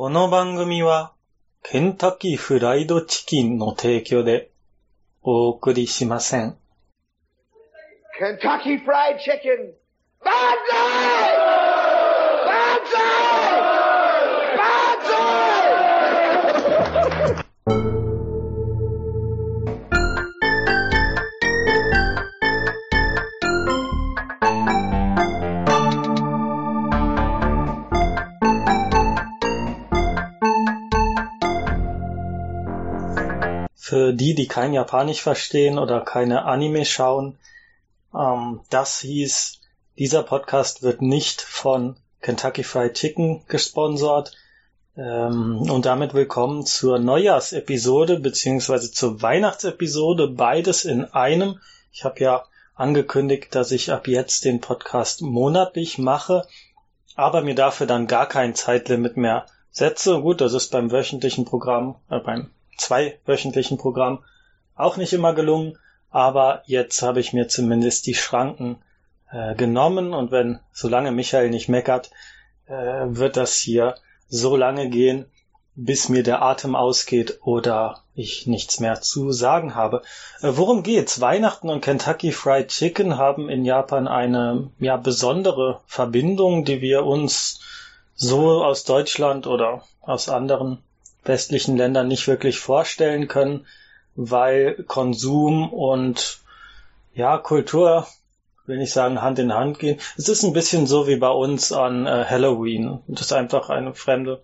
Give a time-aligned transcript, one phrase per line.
[0.00, 1.12] この番組は、
[1.62, 4.50] ケンタキフライドチキンの提供で
[5.20, 6.56] お送りしません。
[8.18, 9.56] ケンタキフライドチキン、
[10.24, 10.34] バン
[10.70, 11.39] ザーイ
[33.90, 37.36] für die, die kein Japanisch verstehen oder keine Anime schauen,
[38.14, 39.58] ähm, das hieß,
[39.98, 44.36] dieser Podcast wird nicht von Kentucky Fried Chicken gesponsert.
[44.96, 51.58] Ähm, und damit willkommen zur Neujahrsepisode beziehungsweise zur Weihnachtsepisode, beides in einem.
[51.90, 52.44] Ich habe ja
[52.76, 56.46] angekündigt, dass ich ab jetzt den Podcast monatlich mache,
[57.16, 60.20] aber mir dafür dann gar kein Zeitlimit mehr setze.
[60.20, 62.50] Gut, das ist beim wöchentlichen Programm, äh, beim
[62.80, 64.24] zweiwöchentlichen Programm
[64.74, 65.78] auch nicht immer gelungen,
[66.10, 68.82] aber jetzt habe ich mir zumindest die Schranken
[69.30, 72.10] äh, genommen und wenn, solange Michael nicht meckert,
[72.66, 73.94] äh, wird das hier
[74.28, 75.26] so lange gehen,
[75.76, 80.02] bis mir der Atem ausgeht oder ich nichts mehr zu sagen habe.
[80.40, 81.20] Äh, worum geht's?
[81.20, 87.60] Weihnachten und Kentucky Fried Chicken haben in Japan eine ja besondere Verbindung, die wir uns
[88.14, 90.82] so aus Deutschland oder aus anderen
[91.24, 93.66] westlichen Ländern nicht wirklich vorstellen können,
[94.16, 96.40] weil Konsum und
[97.14, 98.06] ja, Kultur,
[98.66, 100.00] will nicht sagen, Hand in Hand gehen.
[100.16, 104.40] Es ist ein bisschen so wie bei uns an äh, Halloween, dass einfach eine fremde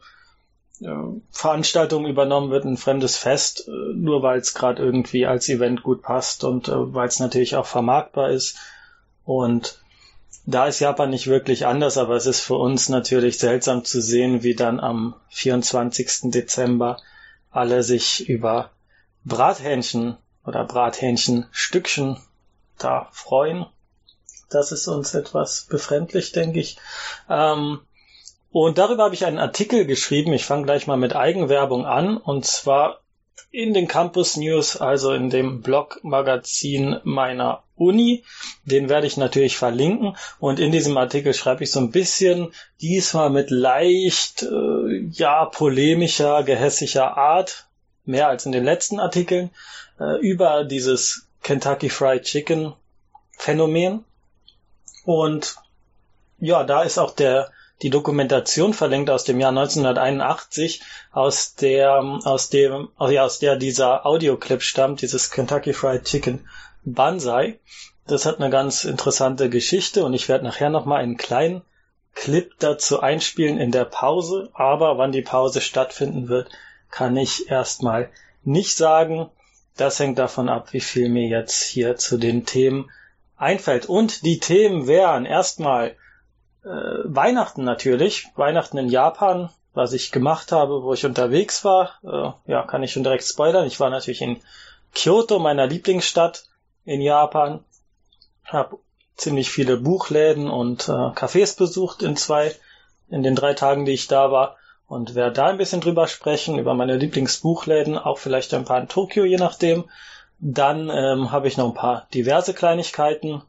[0.81, 0.87] äh,
[1.31, 6.03] Veranstaltung übernommen wird, ein fremdes Fest, äh, nur weil es gerade irgendwie als Event gut
[6.03, 8.59] passt und äh, weil es natürlich auch vermarktbar ist.
[9.25, 9.81] Und
[10.47, 14.43] da ist Japan nicht wirklich anders, aber es ist für uns natürlich seltsam zu sehen,
[14.45, 16.31] wie dann am 24.
[16.31, 16.99] Dezember
[17.51, 18.71] alle sich über
[19.25, 22.19] Brathähnchen oder Brathähnchenstückchen
[22.79, 23.67] da freuen.
[24.49, 26.79] Das ist uns etwas befremdlich, denke ich.
[27.29, 27.81] Ähm,
[28.53, 30.33] und darüber habe ich einen Artikel geschrieben.
[30.33, 32.17] Ich fange gleich mal mit Eigenwerbung an.
[32.17, 33.01] Und zwar
[33.51, 38.25] in den Campus News, also in dem Blog-Magazin meiner Uni.
[38.65, 40.17] Den werde ich natürlich verlinken.
[40.39, 46.43] Und in diesem Artikel schreibe ich so ein bisschen, diesmal mit leicht, äh, ja, polemischer,
[46.43, 47.67] gehässiger Art,
[48.05, 49.51] mehr als in den letzten Artikeln,
[50.01, 52.75] äh, über dieses Kentucky Fried Chicken
[53.39, 54.05] Phänomen.
[55.05, 55.57] Und
[56.39, 57.51] ja, da ist auch der
[57.82, 60.82] die Dokumentation verlinkt aus dem Jahr 1981,
[61.12, 66.48] aus der aus dem ja, aus der dieser Audioclip stammt, dieses Kentucky Fried Chicken
[66.84, 67.59] Banzai.
[68.06, 71.62] Das hat eine ganz interessante Geschichte und ich werde nachher noch mal einen kleinen
[72.14, 76.48] Clip dazu einspielen in der Pause, aber wann die Pause stattfinden wird,
[76.91, 78.10] kann ich erstmal
[78.43, 79.28] nicht sagen.
[79.76, 82.91] Das hängt davon ab, wie viel mir jetzt hier zu den Themen
[83.37, 83.87] einfällt.
[83.87, 85.94] Und die Themen wären erstmal
[86.66, 91.93] äh, Weihnachten natürlich, Weihnachten in Japan, was ich gemacht habe, wo ich unterwegs war.
[92.03, 93.66] Äh, ja, kann ich schon direkt spoilern.
[93.66, 94.41] Ich war natürlich in
[94.94, 96.44] Kyoto, meiner Lieblingsstadt
[96.84, 97.60] in Japan,
[98.44, 98.78] habe
[99.16, 102.55] ziemlich viele Buchläden und äh, Cafés besucht in zwei,
[103.09, 104.56] in den drei Tagen, die ich da war
[104.88, 108.88] und werde da ein bisschen drüber sprechen, über meine Lieblingsbuchläden, auch vielleicht ein paar in
[108.88, 109.84] Tokio, je nachdem.
[110.38, 113.43] Dann ähm, habe ich noch ein paar diverse Kleinigkeiten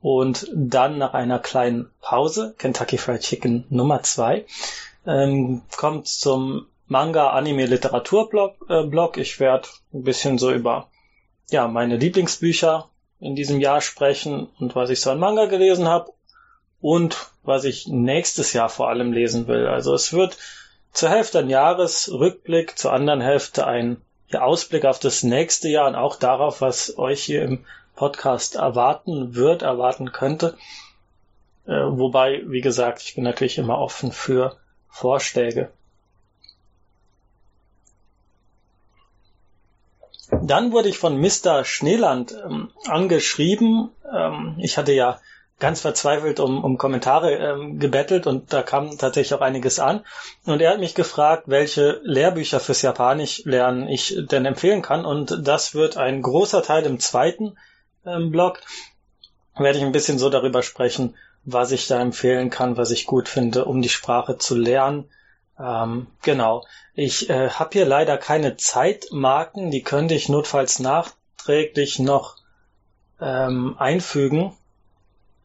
[0.00, 4.46] und dann nach einer kleinen Pause, Kentucky Fried Chicken Nummer zwei,
[5.06, 8.56] ähm, kommt zum Manga Anime Literaturblog.
[8.68, 9.16] Äh, Blog.
[9.16, 10.88] Ich werde ein bisschen so über
[11.50, 12.88] ja meine Lieblingsbücher
[13.20, 16.12] in diesem Jahr sprechen und was ich so an Manga gelesen habe
[16.80, 19.66] und was ich nächstes Jahr vor allem lesen will.
[19.66, 20.38] Also es wird
[20.92, 23.98] zur Hälfte ein Jahresrückblick, zur anderen Hälfte ein
[24.32, 27.64] Ausblick auf das nächste Jahr und auch darauf, was euch hier im
[28.00, 30.56] Podcast erwarten wird, erwarten könnte.
[31.66, 34.56] Äh, wobei, wie gesagt, ich bin natürlich immer offen für
[34.88, 35.70] Vorschläge.
[40.30, 41.66] Dann wurde ich von Mr.
[41.66, 43.90] Schneeland ähm, angeschrieben.
[44.10, 45.20] Ähm, ich hatte ja
[45.58, 50.06] ganz verzweifelt um, um Kommentare ähm, gebettelt und da kam tatsächlich auch einiges an.
[50.46, 55.04] Und er hat mich gefragt, welche Lehrbücher fürs Japanisch lernen ich denn empfehlen kann.
[55.04, 57.58] Und das wird ein großer Teil im zweiten
[58.04, 58.60] ähm, Blog.
[59.56, 63.28] Werde ich ein bisschen so darüber sprechen, was ich da empfehlen kann, was ich gut
[63.28, 65.10] finde, um die Sprache zu lernen.
[65.58, 66.64] Ähm, genau.
[66.94, 72.36] Ich äh, habe hier leider keine Zeitmarken, die könnte ich notfalls nachträglich noch
[73.20, 74.56] ähm, einfügen.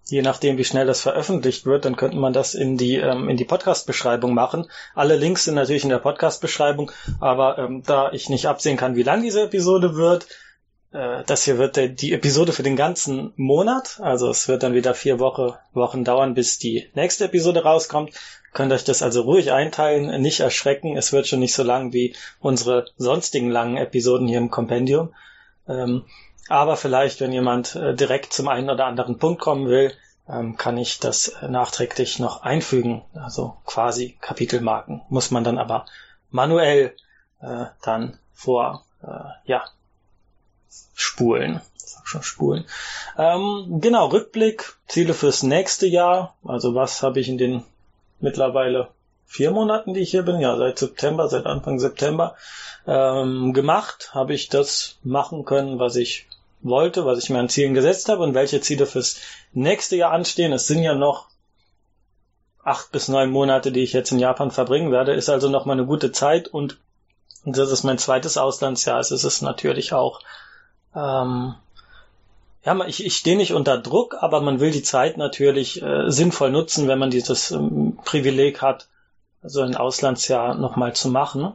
[0.08, 3.38] je nachdem, wie schnell das veröffentlicht wird, dann könnte man das in die ähm, in
[3.38, 4.70] die Podcast-Beschreibung machen.
[4.94, 9.04] Alle Links sind natürlich in der Podcast-Beschreibung, aber ähm, da ich nicht absehen kann, wie
[9.04, 10.28] lang diese Episode wird,
[10.96, 14.74] äh, das hier wird der, die Episode für den ganzen Monat, also es wird dann
[14.74, 18.12] wieder vier Woche, Wochen dauern, bis die nächste Episode rauskommt.
[18.54, 20.96] Könnt euch das also ruhig einteilen, nicht erschrecken.
[20.96, 25.14] Es wird schon nicht so lang wie unsere sonstigen langen Episoden hier im Kompendium.
[25.68, 26.06] Ähm,
[26.48, 29.92] aber vielleicht, wenn jemand äh, direkt zum einen oder anderen Punkt kommen will,
[30.30, 33.02] ähm, kann ich das äh, nachträglich noch einfügen.
[33.14, 35.02] Also quasi Kapitelmarken.
[35.10, 35.86] Muss man dann aber
[36.30, 36.96] manuell
[37.42, 39.10] äh, dann vor, äh,
[39.44, 39.66] ja,
[40.94, 41.62] spulen.
[42.04, 42.66] Schon spulen.
[43.18, 46.36] Ähm, genau, Rückblick, Ziele fürs nächste Jahr.
[46.44, 47.64] Also was habe ich in den
[48.20, 48.90] mittlerweile
[49.26, 52.36] vier Monaten, die ich hier bin, ja, seit September, seit Anfang September,
[52.88, 56.28] ähm, gemacht, habe ich das machen können, was ich
[56.62, 59.18] wollte, was ich mir an Zielen gesetzt habe und welche Ziele fürs
[59.52, 60.54] nächste Jahr anstehen.
[60.54, 61.28] Es sind ja noch
[62.64, 65.74] acht bis neun Monate, die ich jetzt in Japan verbringen werde, ist also noch mal
[65.74, 66.78] eine gute Zeit und
[67.46, 69.00] das ist mein zweites Auslandsjahr.
[69.00, 70.22] Es ist natürlich auch,
[70.96, 71.56] ähm,
[72.64, 76.50] ja, ich, ich stehe nicht unter Druck, aber man will die Zeit natürlich äh, sinnvoll
[76.50, 78.88] nutzen, wenn man dieses ähm, Privileg hat,
[79.44, 81.54] so ein Auslandsjahr nochmal zu machen.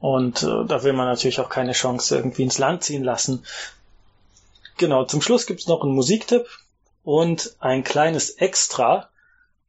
[0.00, 3.44] Und äh, da will man natürlich auch keine Chance irgendwie ins Land ziehen lassen.
[4.78, 6.46] Genau, zum Schluss gibt's noch einen Musiktipp
[7.04, 9.08] und ein kleines Extra.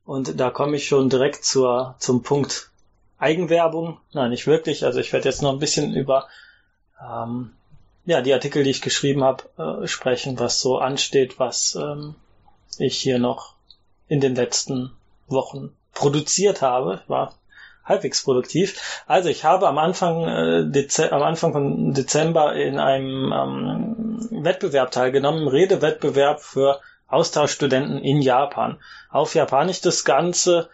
[0.05, 2.69] Und da komme ich schon direkt zur, zum Punkt
[3.19, 3.99] Eigenwerbung.
[4.13, 4.85] Nein, nicht wirklich.
[4.85, 6.27] Also ich werde jetzt noch ein bisschen über
[7.01, 7.51] ähm,
[8.07, 12.15] ja, die Artikel, die ich geschrieben habe, äh, sprechen, was so ansteht, was ähm,
[12.79, 13.55] ich hier noch
[14.07, 14.93] in den letzten
[15.27, 17.01] Wochen produziert habe.
[17.07, 17.35] War
[17.83, 19.03] halbwegs produktiv.
[19.07, 24.91] Also ich habe am Anfang, äh, Dez am Anfang von Dezember in einem ähm, Wettbewerb
[24.91, 28.79] teilgenommen, Redewettbewerb für Austauschstudenten in Japan.
[29.09, 30.69] Auf Japanisch das Ganze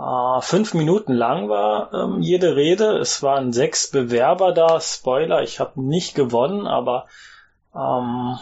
[0.00, 2.98] äh, fünf Minuten lang war ähm, jede Rede.
[2.98, 4.80] Es waren sechs Bewerber da.
[4.80, 7.06] Spoiler, ich habe nicht gewonnen, aber
[7.74, 8.38] ähm,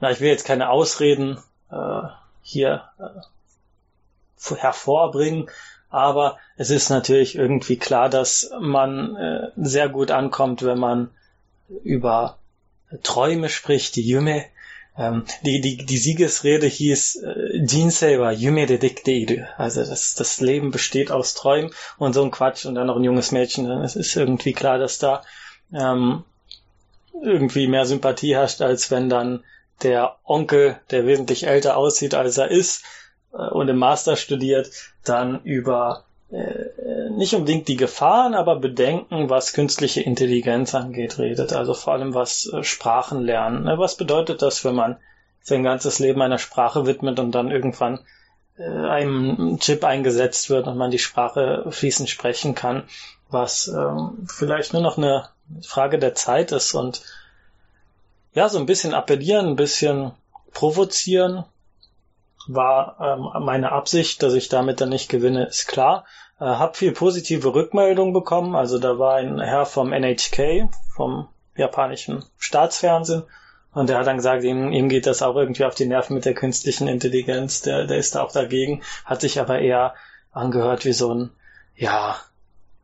[0.00, 1.38] na, ich will jetzt keine Ausreden
[1.70, 2.02] äh,
[2.42, 5.48] hier äh, hervorbringen,
[5.90, 11.10] aber es ist natürlich irgendwie klar, dass man äh, sehr gut ankommt, wenn man
[11.84, 12.38] über
[13.02, 14.44] Träume spricht, die Yume.
[14.96, 20.40] Ähm, die, die, die Siegesrede hieß äh, Jinsei wa Yume de dekte Also das, das
[20.40, 23.70] Leben besteht aus Träumen und so ein Quatsch und dann noch ein junges Mädchen.
[23.70, 25.22] Es ist irgendwie klar, dass da
[25.72, 26.24] ähm,
[27.22, 29.44] irgendwie mehr Sympathie herrscht, als wenn dann
[29.82, 32.84] der Onkel, der wesentlich älter aussieht, als er ist,
[33.32, 34.70] äh, und im Master studiert,
[35.04, 41.52] dann über äh, nicht unbedingt die Gefahren, aber Bedenken, was künstliche Intelligenz angeht, redet.
[41.52, 43.64] Also vor allem was äh, Sprachen lernen.
[43.64, 43.78] Ne?
[43.78, 44.96] Was bedeutet das, wenn man
[45.42, 48.00] sein ganzes Leben einer Sprache widmet und dann irgendwann
[48.58, 52.84] äh, einem Chip eingesetzt wird und man die Sprache fließend sprechen kann,
[53.28, 55.28] was ähm, vielleicht nur noch eine
[55.62, 57.02] Frage der Zeit ist und
[58.34, 60.12] ja, so ein bisschen appellieren, ein bisschen
[60.52, 61.44] provozieren,
[62.54, 66.04] war ähm, meine Absicht, dass ich damit dann nicht gewinne, ist klar.
[66.38, 68.54] Äh, hab viel positive Rückmeldungen bekommen.
[68.54, 73.24] Also da war ein Herr vom NHK, vom japanischen Staatsfernsehen,
[73.72, 76.24] und der hat dann gesagt, ihm, ihm geht das auch irgendwie auf die Nerven mit
[76.24, 77.62] der künstlichen Intelligenz.
[77.62, 79.94] Der, der ist da auch dagegen, hat sich aber eher
[80.32, 81.30] angehört wie so ein,
[81.76, 82.16] ja,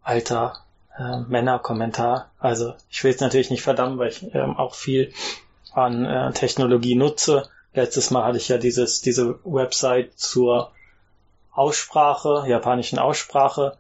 [0.03, 0.59] alter
[0.97, 2.31] äh, Männerkommentar.
[2.39, 5.13] Also ich will es natürlich nicht verdammen, weil ich ähm, auch viel
[5.73, 10.73] an äh, Technologie nutze Letztes Mal hatte ich ja dieses, diese Website zur
[11.53, 13.77] Aussprache, japanischen Aussprache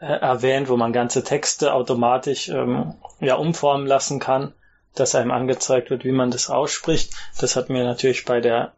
[0.00, 4.52] äh, erwähnt, wo man ganze Texte automatisch ähm, ja umformen lassen kann,
[4.96, 7.14] dass einem angezeigt wird, wie man das ausspricht.
[7.40, 8.72] Das hat mir natürlich bei der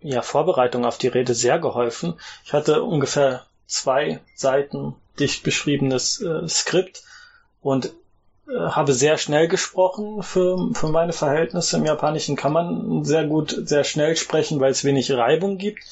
[0.00, 2.20] ja, Vorbereitung auf die Rede sehr geholfen.
[2.44, 7.02] Ich hatte ungefähr zwei Seiten dicht beschriebenes äh, Skript
[7.62, 7.94] und
[8.48, 11.76] habe sehr schnell gesprochen für, für meine Verhältnisse.
[11.76, 15.82] Im Japanischen kann man sehr gut, sehr schnell sprechen, weil es wenig Reibung gibt.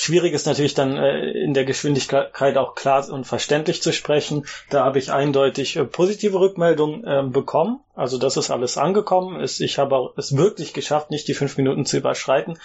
[0.00, 4.46] Schwierig ist natürlich dann äh, in der Geschwindigkeit auch klar und verständlich zu sprechen.
[4.70, 7.80] Da habe ich eindeutig äh, positive Rückmeldungen äh, bekommen.
[7.96, 9.40] Also das ist alles angekommen.
[9.40, 12.60] Ist, ich habe es wirklich geschafft, nicht die fünf Minuten zu überschreiten.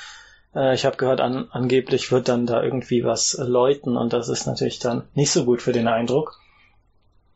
[0.55, 4.45] Äh, ich habe gehört, an, angeblich wird dann da irgendwie was läuten und das ist
[4.45, 6.39] natürlich dann nicht so gut für den Eindruck.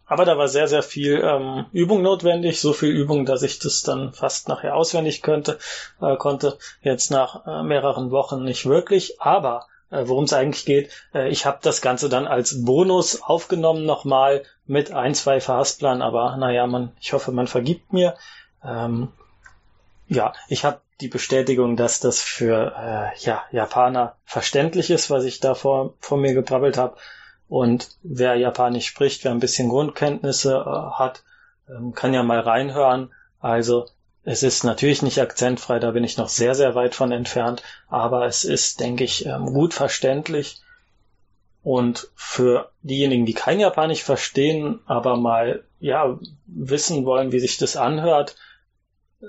[0.07, 3.83] Aber da war sehr, sehr viel ähm, Übung notwendig, so viel Übung, dass ich das
[3.83, 5.59] dann fast nachher auswendig könnte,
[6.01, 6.57] äh, konnte.
[6.81, 11.45] Jetzt nach äh, mehreren Wochen nicht wirklich, aber äh, worum es eigentlich geht, äh, ich
[11.45, 16.93] habe das Ganze dann als Bonus aufgenommen nochmal mit ein, zwei Verhasplern, aber naja, man,
[17.01, 18.15] ich hoffe, man vergibt mir.
[18.63, 19.09] Ähm,
[20.07, 25.39] ja, ich habe die Bestätigung, dass das für äh, ja, Japaner verständlich ist, was ich
[25.39, 26.97] da vor, vor mir gebrabbelt habe.
[27.49, 31.23] Und wer Japanisch spricht, wer ein bisschen Grundkenntnisse äh, hat,
[31.69, 33.11] ähm, kann ja mal reinhören.
[33.39, 33.85] Also
[34.23, 38.25] es ist natürlich nicht akzentfrei, da bin ich noch sehr, sehr weit von entfernt, aber
[38.25, 40.61] es ist, denke ich, ähm, gut verständlich.
[41.63, 47.77] Und für diejenigen, die kein Japanisch verstehen, aber mal ja wissen wollen, wie sich das
[47.77, 48.35] anhört,
[49.21, 49.25] äh,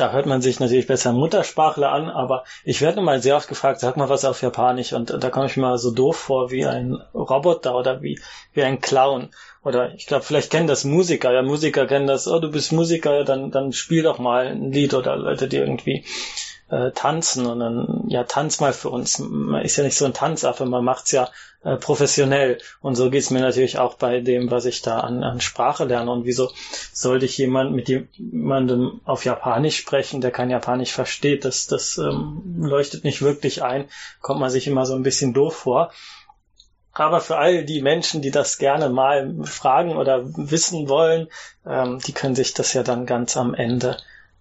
[0.00, 3.80] da hört man sich natürlich besser Muttersprachler an, aber ich werde mal sehr oft gefragt,
[3.80, 6.64] sag mal was auf Japanisch und da komme ich mir mal so doof vor wie
[6.66, 8.18] ein Roboter oder wie,
[8.54, 9.30] wie ein Clown.
[9.62, 13.24] Oder ich glaube, vielleicht kennen das Musiker, ja, Musiker kennen das, oh, du bist Musiker,
[13.24, 16.04] dann, dann spiel doch mal ein Lied oder Leute, die irgendwie
[16.70, 19.18] äh, tanzen und dann, ja, tanz mal für uns.
[19.18, 21.28] Man ist ja nicht so ein Tanzaffe, man macht's ja
[21.62, 22.58] äh, professionell.
[22.80, 26.10] Und so geht's mir natürlich auch bei dem, was ich da an, an Sprache lerne.
[26.10, 26.50] Und wieso
[26.92, 31.44] sollte ich jemand mit jemandem auf Japanisch sprechen, der kein Japanisch versteht?
[31.44, 33.88] Das, das ähm, leuchtet nicht wirklich ein,
[34.20, 35.92] kommt man sich immer so ein bisschen doof vor.
[36.92, 41.28] Aber für all die Menschen, die das gerne mal fragen oder wissen wollen,
[41.66, 43.96] ähm, die können sich das ja dann ganz am Ende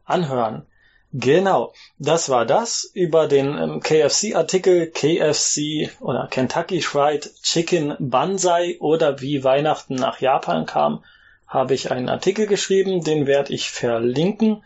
[0.05, 0.65] anhören.
[1.11, 9.19] Genau, das war das über den ähm, KFC-Artikel KFC oder Kentucky Fried Chicken Banzai oder
[9.19, 11.03] wie Weihnachten nach Japan kam,
[11.47, 14.63] habe ich einen Artikel geschrieben, den werde ich verlinken.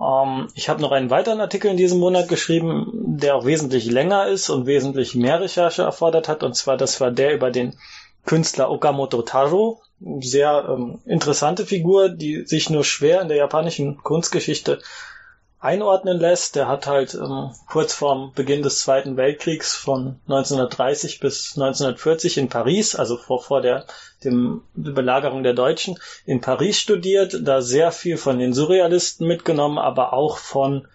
[0.00, 4.28] Ähm, ich habe noch einen weiteren Artikel in diesem Monat geschrieben, der auch wesentlich länger
[4.28, 6.44] ist und wesentlich mehr Recherche erfordert hat.
[6.44, 7.76] Und zwar, das war der über den
[8.24, 9.82] Künstler Okamoto Taro.
[10.20, 14.78] Sehr ähm, interessante Figur, die sich nur schwer in der japanischen Kunstgeschichte
[15.66, 16.54] einordnen lässt.
[16.54, 22.48] Der hat halt ähm, kurz vorm Beginn des Zweiten Weltkriegs von 1930 bis 1940 in
[22.48, 23.84] Paris, also vor, vor der
[24.22, 30.12] dem, Belagerung der Deutschen, in Paris studiert, da sehr viel von den Surrealisten mitgenommen, aber
[30.12, 30.86] auch von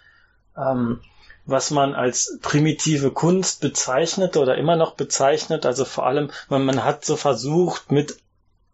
[0.57, 1.01] ähm,
[1.45, 5.65] was man als primitive Kunst bezeichnet oder immer noch bezeichnet.
[5.65, 8.17] Also vor allem, man, man hat so versucht, mit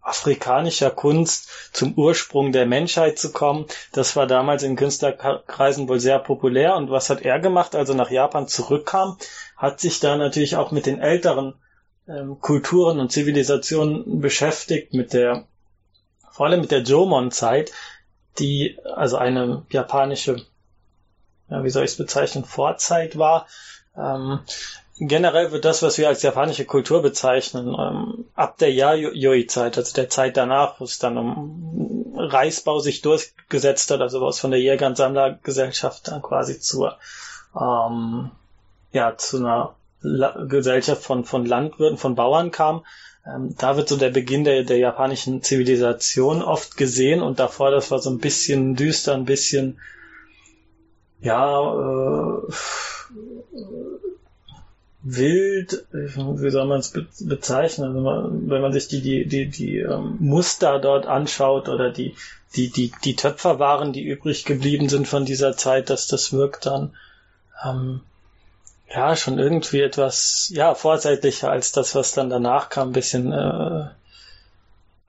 [0.07, 3.65] afrikanischer Kunst zum Ursprung der Menschheit zu kommen.
[3.91, 6.75] Das war damals in Künstlerkreisen wohl sehr populär.
[6.75, 9.17] Und was hat er gemacht, als er nach Japan zurückkam?
[9.55, 11.55] Hat sich da natürlich auch mit den älteren
[12.07, 15.45] ähm, Kulturen und Zivilisationen beschäftigt, mit der,
[16.31, 17.71] vor allem mit der Jomon-Zeit,
[18.39, 20.45] die also eine japanische,
[21.49, 23.47] ja, wie soll ich es bezeichnen, Vorzeit war.
[23.97, 24.39] Ähm,
[24.99, 30.09] generell wird das, was wir als japanische Kultur bezeichnen, ähm, ab der Yayoi-Zeit, also der
[30.09, 34.87] Zeit danach, wo es dann um Reisbau sich durchgesetzt hat, also was von der Jäger-
[34.87, 36.97] und Sammlergesellschaft dann quasi zur,
[37.59, 38.31] ähm,
[38.91, 42.83] ja, zu einer La Gesellschaft von, von Landwirten, von Bauern kam,
[43.25, 47.91] ähm, da wird so der Beginn der, der japanischen Zivilisation oft gesehen und davor, das
[47.91, 49.79] war so ein bisschen düster, ein bisschen,
[51.19, 52.51] ja, äh,
[55.09, 59.77] wild, wie soll man es bezeichnen, wenn man, wenn man sich die, die, die, die
[59.79, 62.15] ähm, Muster dort anschaut oder die,
[62.55, 66.93] die, die, die Töpferwaren, die übrig geblieben sind von dieser Zeit, dass das wirkt dann
[67.65, 68.01] ähm,
[68.93, 73.87] ja schon irgendwie etwas ja vorzeitlicher als das, was dann danach kam, ein bisschen äh,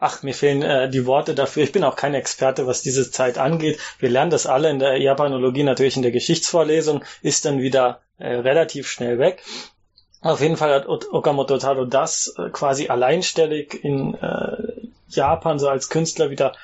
[0.01, 1.65] Ach, mir fehlen äh, die Worte dafür.
[1.65, 3.81] Ich bin auch kein Experte, was diese Zeit angeht.
[3.99, 8.29] Wir lernen das alle in der Japanologie, natürlich in der Geschichtsvorlesung, ist dann wieder äh,
[8.29, 9.43] relativ schnell weg.
[10.21, 15.89] Auf jeden Fall hat Okamoto Taro das äh, quasi alleinstellig in äh, Japan so als
[15.89, 16.55] Künstler wieder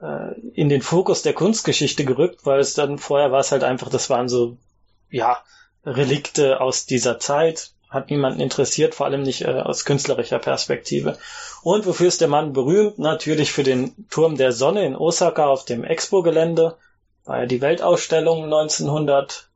[0.00, 3.88] äh, in den Fokus der Kunstgeschichte gerückt, weil es dann vorher war es halt einfach,
[3.88, 4.56] das waren so,
[5.10, 5.38] ja,
[5.86, 11.16] Relikte aus dieser Zeit, hat niemanden interessiert, vor allem nicht äh, aus künstlerischer Perspektive.
[11.62, 12.98] Und wofür ist der Mann berühmt?
[12.98, 16.76] Natürlich für den Turm der Sonne in Osaka auf dem Expo-Gelände,
[17.24, 19.47] war ja die Weltausstellung 1900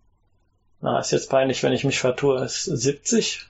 [0.82, 2.44] na, ist jetzt peinlich, wenn ich mich vertue.
[2.44, 3.46] Ist 70?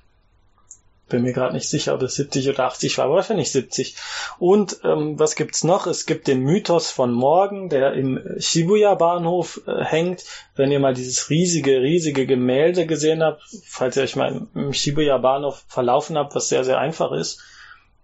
[1.09, 3.97] Bin mir gerade nicht sicher, ob es 70 oder 80 war, aber wahrscheinlich 70.
[4.39, 5.87] Und ähm, was gibt's noch?
[5.87, 10.25] Es gibt den Mythos von morgen, der im Shibuya Bahnhof äh, hängt.
[10.57, 15.17] Wenn ihr mal dieses riesige, riesige Gemälde gesehen habt, falls ihr euch mal im Shibuya
[15.17, 17.41] Bahnhof verlaufen habt, was sehr, sehr einfach ist,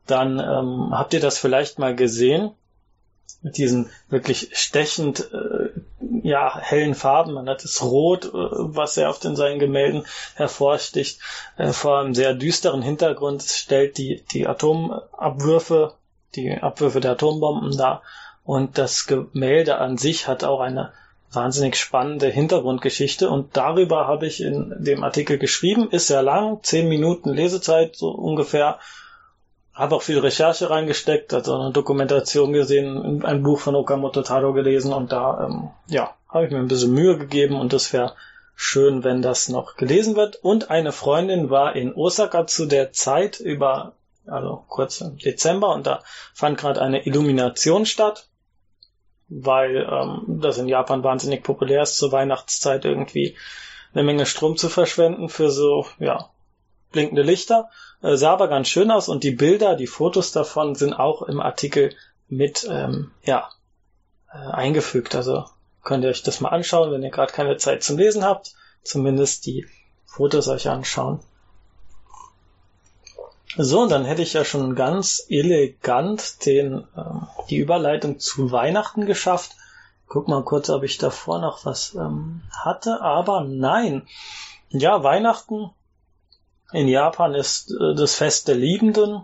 [0.06, 2.52] dann ähm, habt ihr das vielleicht mal gesehen
[3.42, 5.68] mit diesen wirklich stechend äh,
[6.28, 7.32] ja, hellen Farben.
[7.34, 10.04] Man hat das Rot, äh, was er oft in seinen Gemälden
[10.34, 11.20] hervorsticht,
[11.56, 15.94] äh, vor einem sehr düsteren Hintergrund stellt die, die Atomabwürfe,
[16.34, 18.02] die Abwürfe der Atombomben dar.
[18.44, 20.92] Und das Gemälde an sich hat auch eine
[21.32, 26.88] wahnsinnig spannende Hintergrundgeschichte und darüber habe ich in dem Artikel geschrieben, ist sehr lang, zehn
[26.88, 28.78] Minuten Lesezeit so ungefähr
[29.78, 34.92] habe auch viel Recherche reingesteckt, also eine Dokumentation gesehen, ein Buch von Okamoto Taro gelesen
[34.92, 38.16] und da, ähm, ja, habe ich mir ein bisschen Mühe gegeben und das wäre
[38.56, 40.34] schön, wenn das noch gelesen wird.
[40.34, 43.92] Und eine Freundin war in Osaka zu der Zeit über,
[44.26, 46.02] also kurz im Dezember und da
[46.34, 48.26] fand gerade eine Illumination statt,
[49.28, 53.36] weil ähm, das in Japan wahnsinnig populär ist, zur Weihnachtszeit irgendwie
[53.94, 56.30] eine Menge Strom zu verschwenden für so, ja,
[56.92, 57.70] blinkende Lichter.
[58.02, 61.40] Äh, sah aber ganz schön aus und die Bilder, die Fotos davon sind auch im
[61.40, 61.94] Artikel
[62.28, 63.48] mit, ähm, ja,
[64.32, 65.14] äh, eingefügt.
[65.14, 65.44] Also
[65.82, 68.54] könnt ihr euch das mal anschauen, wenn ihr gerade keine Zeit zum Lesen habt.
[68.82, 69.66] Zumindest die
[70.06, 71.20] Fotos euch anschauen.
[73.56, 79.06] So, und dann hätte ich ja schon ganz elegant den, äh, die Überleitung zu Weihnachten
[79.06, 79.52] geschafft.
[80.06, 84.06] Guck mal kurz, ob ich davor noch was ähm, hatte, aber nein.
[84.70, 85.70] Ja, Weihnachten
[86.72, 89.22] in Japan ist äh, das Fest der Liebenden,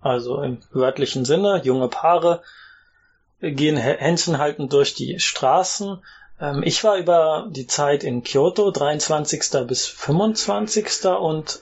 [0.00, 1.60] also im wörtlichen Sinne.
[1.64, 2.42] Junge Paare
[3.40, 6.02] gehen Händchen halten durch die Straßen.
[6.40, 9.66] Ähm, ich war über die Zeit in Kyoto, 23.
[9.66, 11.04] bis 25.
[11.06, 11.60] und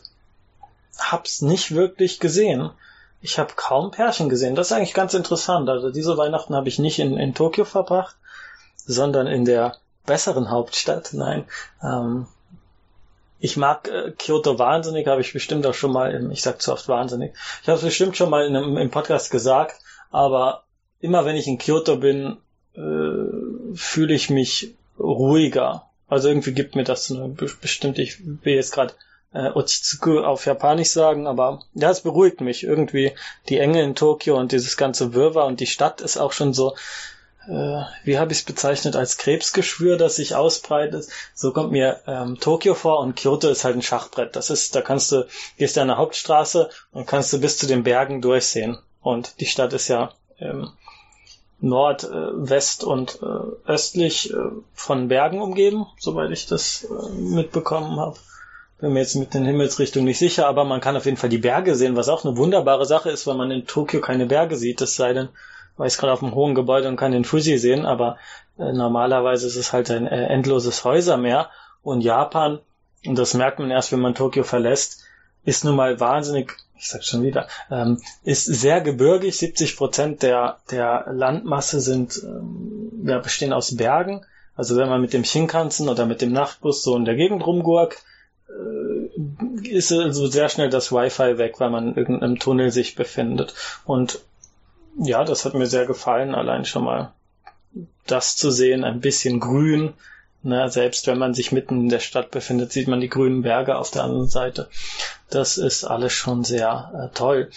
[0.99, 2.71] hab's nicht wirklich gesehen.
[3.21, 4.55] Ich habe kaum Pärchen gesehen.
[4.55, 5.69] Das ist eigentlich ganz interessant.
[5.69, 8.17] Also diese Weihnachten habe ich nicht in, in Tokio verbracht,
[8.87, 11.11] sondern in der besseren Hauptstadt.
[11.13, 11.45] Nein.
[11.83, 12.27] Ähm,
[13.41, 16.89] ich mag äh, Kyoto wahnsinnig, habe ich bestimmt auch schon mal, ich sag zu oft
[16.89, 19.81] wahnsinnig, ich habe es bestimmt schon mal in einem, im Podcast gesagt,
[20.11, 20.65] aber
[21.01, 22.39] immer wenn ich in Kyoto bin,
[22.75, 25.85] äh, fühle ich mich ruhiger.
[26.09, 28.95] Also irgendwie gibt mir das eine bestimmte, ich will jetzt gerade
[29.33, 33.13] äh, Ochitsuku auf Japanisch sagen, aber ja, es beruhigt mich irgendwie.
[33.49, 36.75] Die Enge in Tokio und dieses ganze Wirrwarr und die Stadt ist auch schon so,
[37.49, 41.07] wie habe ich es bezeichnet, als Krebsgeschwür, das sich ausbreitet.
[41.35, 44.37] So kommt mir ähm, Tokio vor und Kyoto ist halt ein Schachbrett.
[44.37, 45.27] Das ist, da kannst du,
[45.57, 48.79] gehst du an der Hauptstraße und kannst du bis zu den Bergen durchsehen.
[49.01, 50.71] Und die Stadt ist ja ähm,
[51.61, 54.37] Nord, äh, West und äh, östlich äh,
[54.75, 58.19] von Bergen umgeben, soweit ich das äh, mitbekommen habe.
[58.81, 61.39] Bin mir jetzt mit den Himmelsrichtungen nicht sicher, aber man kann auf jeden Fall die
[61.39, 64.81] Berge sehen, was auch eine wunderbare Sache ist, weil man in Tokio keine Berge sieht,
[64.81, 65.31] es sei denn,
[65.79, 68.19] weil ich gerade auf einem hohen Gebäude und kann den Fuji sehen, aber
[68.59, 71.49] äh, normalerweise ist es halt ein äh, endloses Häusermeer
[71.83, 72.61] und Japan,
[73.07, 75.05] und das merkt man erst, wenn man Tokio verlässt,
[75.45, 79.37] ist nun mal wahnsinnig, ich sag schon wieder, ähm, ist sehr gebirgig.
[79.37, 84.25] 70 Prozent der, der Landmasse sind, ähm, ja, bestehen aus Bergen.
[84.57, 88.03] Also wenn man mit dem Shinkansen oder mit dem Nachtbus so in der Gegend rumgurkt,
[88.49, 93.55] äh, ist also sehr schnell das Wi-Fi weg, weil man in irgendeinem Tunnel sich befindet.
[93.85, 94.21] Und
[94.99, 97.13] ja, das hat mir sehr gefallen, allein schon mal
[98.07, 99.95] das zu sehen, ein bisschen grün.
[100.43, 103.77] Ne, selbst wenn man sich mitten in der Stadt befindet, sieht man die grünen Berge
[103.77, 104.69] auf der anderen Seite.
[105.31, 107.51] Das ist alles schon sehr äh, toll.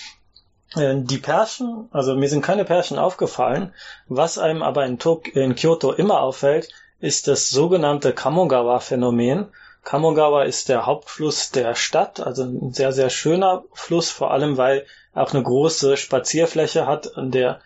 [0.76, 3.72] Äh, die Pärchen, also mir sind keine Pärchen aufgefallen.
[4.08, 9.48] Was einem aber in, Tok in Kyoto immer auffällt, ist das sogenannte Kamogawa-Phänomen.
[9.84, 14.86] Kamogawa ist der Hauptfluss der Stadt, also ein sehr, sehr schöner Fluss, vor allem weil
[15.14, 17.60] auch eine große Spazierfläche hat, an der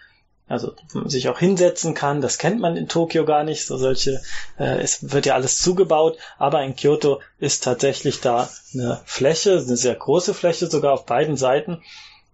[0.48, 2.22] also man sich auch hinsetzen kann.
[2.22, 3.66] Das kennt man in Tokio gar nicht.
[3.66, 4.22] So solche,
[4.60, 9.78] äh, es wird ja alles zugebaut, aber in Kyoto ist tatsächlich da eine Fläche, eine
[9.78, 11.82] sehr große Fläche sogar auf beiden Seiten,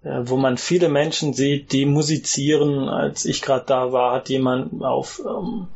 [0.04, 2.90] äh, wo man viele Menschen sieht, die musizieren.
[2.90, 5.68] Als ich gerade da war, hat jemand auf ähm,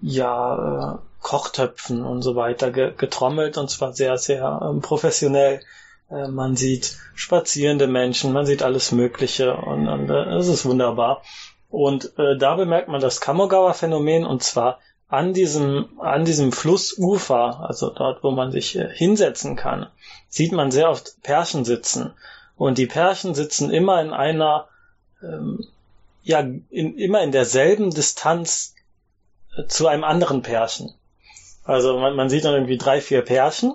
[0.00, 5.60] ja äh, Kochtöpfen und so weiter ge getrommelt und zwar sehr, sehr ähm, professionell.
[6.10, 11.22] Äh, man sieht spazierende Menschen, man sieht alles Mögliche und, und äh, es ist wunderbar.
[11.70, 17.90] Und äh, da bemerkt man das Kamogawa-Phänomen und zwar an diesem, an diesem Flussufer, also
[17.90, 19.86] dort, wo man sich äh, hinsetzen kann,
[20.28, 22.12] sieht man sehr oft Pärchen sitzen.
[22.56, 24.68] Und die Pärchen sitzen immer in einer,
[25.22, 25.66] ähm,
[26.22, 28.74] ja, in, immer in derselben Distanz
[29.56, 30.92] äh, zu einem anderen Pärchen.
[31.64, 33.74] Also man, man sieht dann irgendwie drei, vier Pärchen.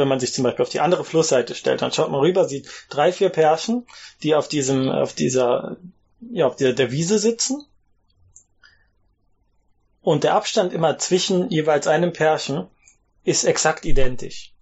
[0.00, 2.68] Wenn man sich zum Beispiel auf die andere Flussseite stellt, dann schaut man rüber, sieht
[2.88, 3.86] drei, vier Pärchen,
[4.22, 5.76] die auf diesem, auf dieser,
[6.32, 7.64] ja, auf der, der Wiese sitzen.
[10.02, 12.66] Und der Abstand immer zwischen jeweils einem Pärchen
[13.22, 14.54] ist exakt identisch.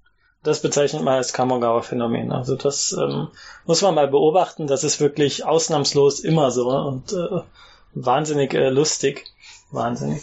[0.42, 2.32] Das bezeichnet man als Kamogawa Phänomen.
[2.32, 3.28] Also das ähm,
[3.66, 4.66] muss man mal beobachten.
[4.66, 7.40] Das ist wirklich ausnahmslos immer so und äh,
[7.94, 9.24] wahnsinnig äh, lustig.
[9.70, 10.22] Wahnsinnig.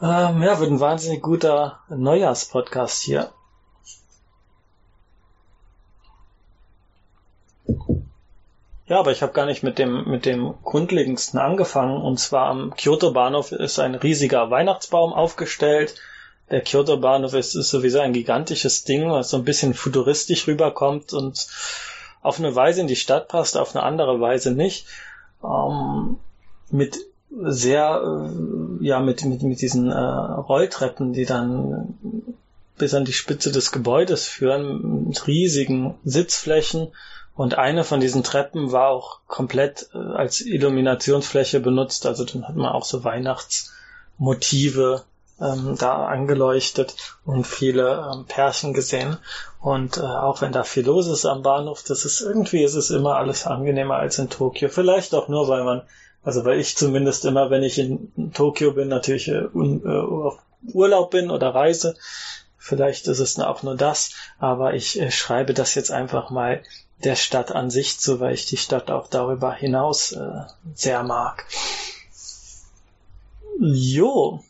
[0.00, 3.30] Ähm, ja, wird ein wahnsinnig guter Neujahrspodcast hier.
[8.92, 12.02] Ja, aber ich habe gar nicht mit dem mit dem grundlegendsten angefangen.
[12.02, 15.94] Und zwar am Kyoto Bahnhof ist ein riesiger Weihnachtsbaum aufgestellt.
[16.50, 21.14] Der Kyoto Bahnhof ist, ist sowieso ein gigantisches Ding, was so ein bisschen futuristisch rüberkommt
[21.14, 21.46] und
[22.20, 24.84] auf eine Weise in die Stadt passt, auf eine andere Weise nicht.
[25.42, 26.18] Ähm,
[26.70, 26.98] mit
[27.30, 32.34] sehr, äh, ja, mit, mit, mit diesen äh, Rolltreppen, die dann
[32.76, 36.88] bis an die Spitze des Gebäudes führen, mit riesigen Sitzflächen.
[37.34, 42.06] Und eine von diesen Treppen war auch komplett äh, als Illuminationsfläche benutzt.
[42.06, 45.04] Also dann hat man auch so Weihnachtsmotive
[45.40, 49.16] ähm, da angeleuchtet und viele ähm, Pärchen gesehen.
[49.60, 52.90] Und äh, auch wenn da viel los ist am Bahnhof, das ist irgendwie, ist es
[52.90, 54.68] immer alles angenehmer als in Tokio.
[54.68, 55.82] Vielleicht auch nur, weil man,
[56.22, 60.38] also weil ich zumindest immer, wenn ich in Tokio bin, natürlich äh, un, äh, auf
[60.72, 61.96] Urlaub bin oder Reise.
[62.58, 66.62] Vielleicht ist es auch nur das, aber ich äh, schreibe das jetzt einfach mal
[67.04, 70.42] der Stadt an sich zu, weil ich die Stadt auch darüber hinaus äh,
[70.74, 71.44] sehr mag.
[73.58, 74.42] Jo,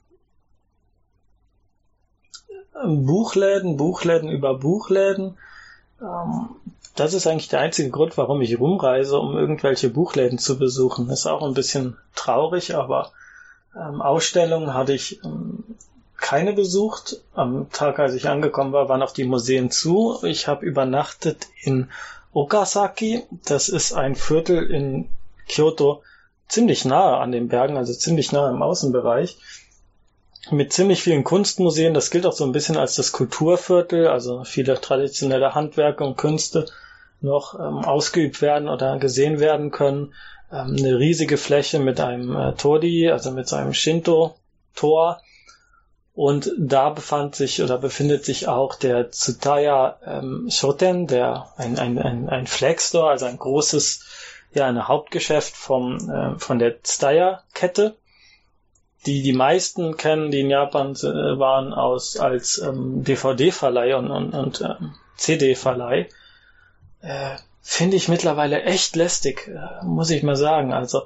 [2.85, 5.37] Buchläden, Buchläden über Buchläden.
[6.01, 6.49] Ähm,
[6.95, 11.09] das ist eigentlich der einzige Grund, warum ich rumreise, um irgendwelche Buchläden zu besuchen.
[11.09, 13.13] Ist auch ein bisschen traurig, aber
[13.75, 15.65] ähm, Ausstellungen hatte ich ähm,
[16.19, 17.21] keine besucht.
[17.35, 20.19] Am Tag, als ich angekommen war, waren auch die Museen zu.
[20.25, 21.89] Ich habe übernachtet in
[22.33, 23.23] Okazaki.
[23.47, 25.09] Das ist ein Viertel in
[25.49, 26.03] Kyoto,
[26.49, 29.39] ziemlich nahe an den Bergen, also ziemlich nahe im Außenbereich
[30.51, 31.95] mit ziemlich vielen Kunstmuseen.
[31.95, 36.67] Das gilt auch so ein bisschen als das Kulturviertel, also viele traditionelle Handwerke und Künste
[37.21, 40.13] noch ähm, ausgeübt werden oder gesehen werden können.
[40.51, 45.21] Ähm, eine riesige Fläche mit einem äh, Tori, also mit so einem Shinto-Tor.
[46.15, 51.99] Und da befand sich oder befindet sich auch der Tsutaya ähm, Shoten, der ein, ein,
[51.99, 54.05] ein, ein Flagstore, also ein großes,
[54.53, 57.97] ja, ein Hauptgeschäft vom, äh, von der Tsutaya-Kette
[59.07, 64.35] die die meisten kennen, die in Japan äh, waren, aus als ähm, DVD-Verleih und, und,
[64.35, 66.09] und ähm, CD-Verleih,
[67.01, 70.73] äh, finde ich mittlerweile echt lästig, äh, muss ich mal sagen.
[70.73, 71.03] Also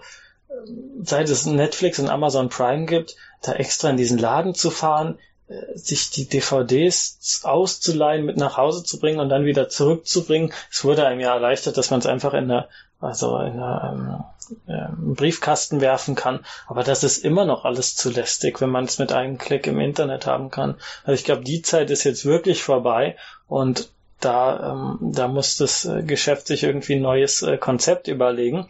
[1.03, 5.77] seit es Netflix und Amazon Prime gibt, da extra in diesen Laden zu fahren, äh,
[5.77, 10.53] sich die DVDs auszuleihen, mit nach Hause zu bringen und dann wieder zurückzubringen.
[10.71, 12.69] Es wurde einem ja erleichtert, dass man es einfach in der,
[13.01, 14.25] also in der ähm,
[14.69, 16.45] ähm, Briefkasten werfen kann.
[16.67, 19.81] Aber das ist immer noch alles zu lästig, wenn man es mit einem Klick im
[19.81, 20.77] Internet haben kann.
[21.05, 23.17] Also ich glaube, die Zeit ist jetzt wirklich vorbei
[23.49, 23.91] und
[24.21, 28.69] da, ähm, da muss das äh, Geschäft sich irgendwie ein neues äh, Konzept überlegen.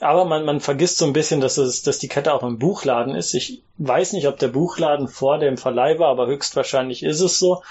[0.00, 3.14] Aber man, man vergisst so ein bisschen, dass, es, dass die Kette auch im Buchladen
[3.14, 3.32] ist.
[3.34, 7.62] Ich weiß nicht, ob der Buchladen vor dem Verleih war, aber höchstwahrscheinlich ist es so.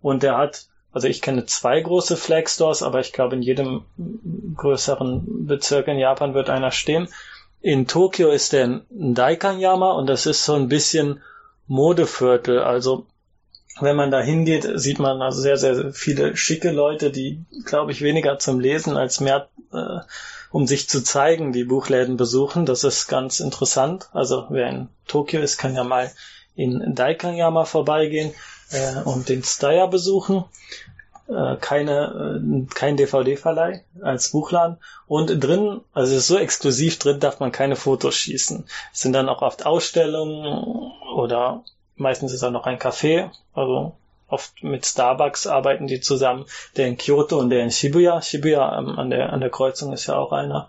[0.00, 3.84] Und der hat also ich kenne zwei große Flag Stores, aber ich glaube, in jedem
[4.56, 7.08] größeren Bezirk in Japan wird einer stehen.
[7.62, 11.22] In Tokio ist der Daikanyama und das ist so ein bisschen
[11.66, 12.58] Modeviertel.
[12.58, 13.06] Also
[13.80, 18.02] wenn man da hingeht, sieht man also sehr, sehr viele schicke Leute, die, glaube ich,
[18.02, 20.00] weniger zum Lesen als mehr, äh,
[20.52, 22.66] um sich zu zeigen, die Buchläden besuchen.
[22.66, 24.08] Das ist ganz interessant.
[24.12, 26.12] Also wer in Tokio ist, kann ja mal
[26.54, 28.34] in Daikanyama vorbeigehen
[28.70, 30.44] äh, und den Steyr besuchen.
[31.28, 34.76] Äh, keine, äh, kein DVD-Verleih als Buchladen.
[35.06, 38.66] Und drin, also so exklusiv, drin darf man keine Fotos schießen.
[38.92, 41.64] Es sind dann auch oft Ausstellungen oder
[41.96, 43.94] meistens ist auch noch ein Café, also
[44.32, 48.22] oft mit Starbucks arbeiten die zusammen, der in Kyoto und der in Shibuya.
[48.22, 50.68] Shibuya ähm, an, der, an der Kreuzung ist ja auch einer,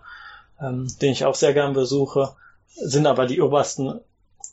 [0.60, 2.34] ähm, den ich auch sehr gern besuche,
[2.68, 4.00] sind aber die obersten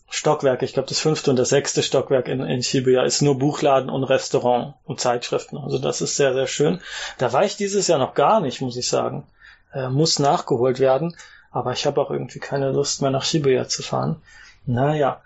[0.09, 3.89] Stockwerk, ich glaube das fünfte und das sechste Stockwerk in, in Shibuya ist nur Buchladen
[3.89, 5.57] und Restaurant und Zeitschriften.
[5.57, 6.81] Also das ist sehr, sehr schön.
[7.17, 9.25] Da war ich dieses Jahr noch gar nicht, muss ich sagen.
[9.73, 11.15] Äh, muss nachgeholt werden.
[11.49, 14.21] Aber ich habe auch irgendwie keine Lust mehr nach Shibuya zu fahren.
[14.65, 15.21] Naja.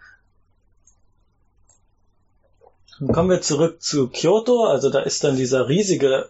[3.00, 4.66] Dann kommen wir zurück zu Kyoto.
[4.66, 6.30] Also da ist dann dieser riesige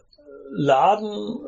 [0.51, 1.39] Laden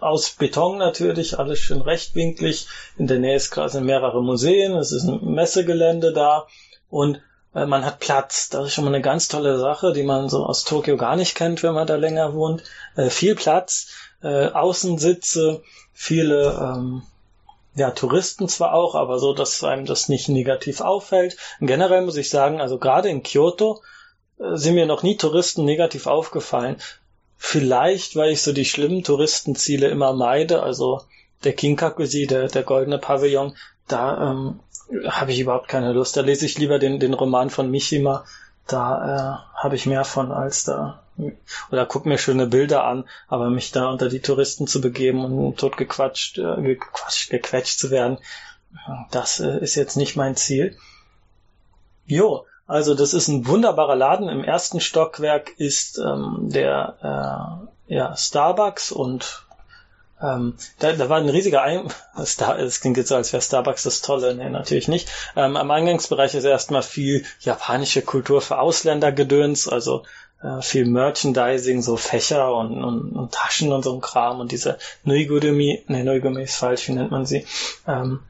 [0.00, 2.66] aus Beton natürlich, alles schön rechtwinklig.
[2.98, 6.46] In der Nähe ist gerade mehrere Museen, es ist ein Messegelände da
[6.90, 7.20] und
[7.54, 8.48] äh, man hat Platz.
[8.48, 11.34] Das ist schon mal eine ganz tolle Sache, die man so aus Tokio gar nicht
[11.34, 12.64] kennt, wenn man da länger wohnt.
[12.96, 17.02] Äh, viel Platz, äh, Außensitze, viele ähm,
[17.74, 21.36] ja, Touristen zwar auch, aber so, dass einem das nicht negativ auffällt.
[21.60, 23.82] Generell muss ich sagen, also gerade in Kyoto
[24.38, 26.76] äh, sind mir noch nie Touristen negativ aufgefallen.
[27.36, 31.00] Vielleicht, weil ich so die schlimmen Touristenziele immer meide, also
[31.44, 33.56] der Kinkakuji, der, der goldene Pavillon,
[33.88, 34.60] da ähm,
[35.08, 36.16] habe ich überhaupt keine Lust.
[36.16, 38.24] Da lese ich lieber den, den Roman von Mishima.
[38.66, 41.02] Da äh, habe ich mehr von als da.
[41.70, 45.58] Oder guck mir schöne Bilder an, aber mich da unter die Touristen zu begeben und
[45.58, 48.18] tot gequatscht, äh, gequatscht, gequetscht zu werden,
[49.10, 50.76] das äh, ist jetzt nicht mein Ziel.
[52.06, 54.28] Jo, also das ist ein wunderbarer Laden.
[54.28, 59.44] Im ersten Stockwerk ist ähm, der äh, ja, Starbucks und
[60.22, 61.90] ähm, da, da war ein riesiger Ein
[62.24, 64.34] Star es klingt jetzt so, als wäre Starbucks das Tolle.
[64.34, 65.08] Nee, natürlich nicht.
[65.36, 70.04] Ähm, am Eingangsbereich ist erstmal viel japanische Kultur für Ausländer gedöns, also
[70.60, 75.84] viel Merchandising, so Fächer und, und, und Taschen und so ein Kram und diese Nuigurumi,
[75.86, 77.46] ne, Nuigurumi ist falsch, wie nennt man sie?
[77.86, 78.20] Ähm,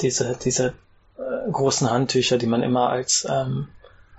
[0.00, 0.74] diese, diese
[1.18, 3.68] äh, großen Handtücher, die man immer als ähm,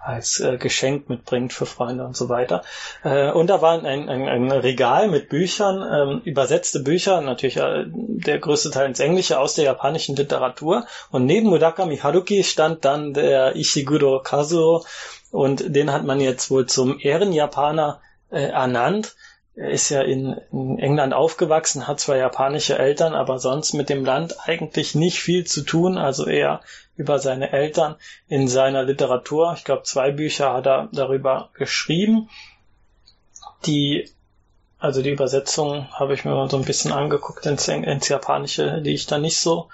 [0.04, 2.64] als äh, Geschenk mitbringt für Freunde und so weiter.
[3.04, 7.86] Äh, und da war ein, ein, ein Regal mit Büchern, ähm, übersetzte Bücher, natürlich äh,
[7.88, 10.86] der größte Teil ins Englische aus der japanischen Literatur.
[11.12, 14.84] Und neben Murakami Haruki stand dann der Ishiguro Kazuo
[15.32, 19.16] und den hat man jetzt wohl zum Ehrenjapaner äh, ernannt.
[19.56, 24.06] Er ist ja in, in England aufgewachsen, hat zwar japanische Eltern, aber sonst mit dem
[24.06, 26.62] Land eigentlich nicht viel zu tun, also eher
[26.96, 27.96] über seine Eltern
[28.28, 29.54] in seiner Literatur.
[29.58, 32.30] Ich glaube, zwei Bücher hat er darüber geschrieben.
[33.66, 34.10] Die,
[34.80, 38.94] also die Übersetzung habe ich mir mal so ein bisschen angeguckt ins, ins Japanische, die
[38.94, 39.70] ich da nicht so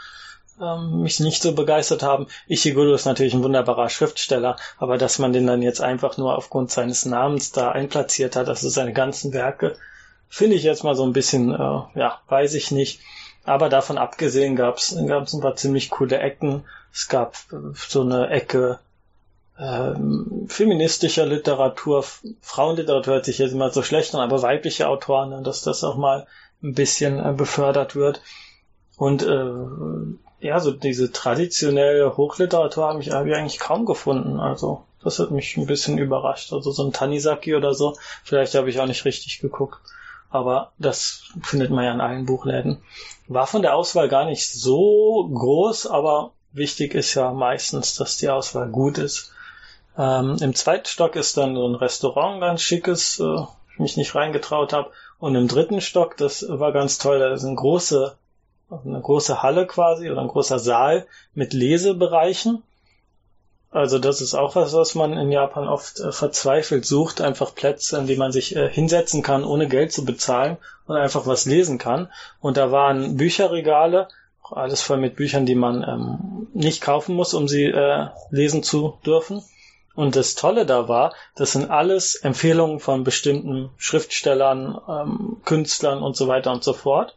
[0.61, 2.27] ähm, mich nicht so begeistert haben.
[2.47, 6.71] Ishiguro ist natürlich ein wunderbarer Schriftsteller, aber dass man den dann jetzt einfach nur aufgrund
[6.71, 9.75] seines Namens da einplatziert hat, also seine ganzen Werke,
[10.29, 13.01] finde ich jetzt mal so ein bisschen, äh, ja, weiß ich nicht.
[13.43, 16.65] Aber davon abgesehen gab es ein paar ziemlich coole Ecken.
[16.91, 17.37] Es gab
[17.73, 18.79] so eine Ecke
[19.59, 22.03] ähm, feministischer Literatur,
[22.41, 25.97] Frauenliteratur hört sich jetzt immer so schlecht an, aber weibliche Autoren, ne, dass das auch
[25.97, 26.27] mal
[26.61, 28.21] ein bisschen äh, befördert wird.
[28.97, 29.43] Und äh,
[30.39, 34.39] ja, so diese traditionelle Hochliteratur habe ich, hab ich eigentlich kaum gefunden.
[34.39, 36.53] Also das hat mich ein bisschen überrascht.
[36.53, 39.79] Also so ein Tanisaki oder so, vielleicht habe ich auch nicht richtig geguckt.
[40.29, 42.83] Aber das findet man ja in allen Buchläden.
[43.27, 48.29] War von der Auswahl gar nicht so groß, aber wichtig ist ja meistens, dass die
[48.29, 49.31] Auswahl gut ist.
[49.97, 54.15] Ähm, Im zweiten Stock ist dann so ein Restaurant, ganz schickes, äh, ich mich nicht
[54.15, 54.91] reingetraut habe.
[55.19, 57.55] Und im dritten Stock, das war ganz toll, da ist eine
[58.69, 62.63] große, eine große Halle quasi oder ein großer Saal mit Lesebereichen.
[63.69, 67.97] Also das ist auch was, was man in Japan oft äh, verzweifelt sucht, einfach Plätze,
[67.97, 71.77] in die man sich äh, hinsetzen kann, ohne Geld zu bezahlen und einfach was lesen
[71.77, 72.09] kann.
[72.39, 74.07] Und da waren Bücherregale
[74.49, 78.97] alles voll mit Büchern, die man ähm, nicht kaufen muss, um sie äh, lesen zu
[79.05, 79.43] dürfen.
[79.95, 86.15] Und das Tolle da war, das sind alles Empfehlungen von bestimmten Schriftstellern, ähm, Künstlern und
[86.15, 87.16] so weiter und so fort.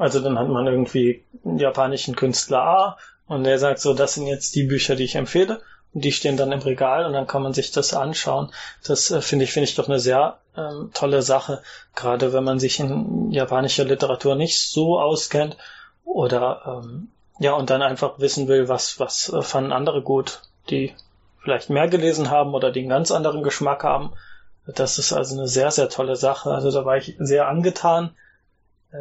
[0.00, 4.26] Also dann hat man irgendwie einen japanischen Künstler A und der sagt so, das sind
[4.26, 5.60] jetzt die Bücher, die ich empfehle.
[5.92, 8.50] Und die stehen dann im Regal und dann kann man sich das anschauen.
[8.82, 11.60] Das äh, finde ich, finde ich doch eine sehr ähm, tolle Sache.
[11.94, 15.58] Gerade wenn man sich in japanischer Literatur nicht so auskennt
[16.06, 17.08] oder ähm,
[17.38, 20.94] ja, und dann einfach wissen will, was, was äh, fanden andere gut, die
[21.42, 24.14] vielleicht mehr gelesen haben oder die einen ganz anderen Geschmack haben.
[24.66, 26.52] Das ist also eine sehr, sehr tolle Sache.
[26.52, 28.14] Also da war ich sehr angetan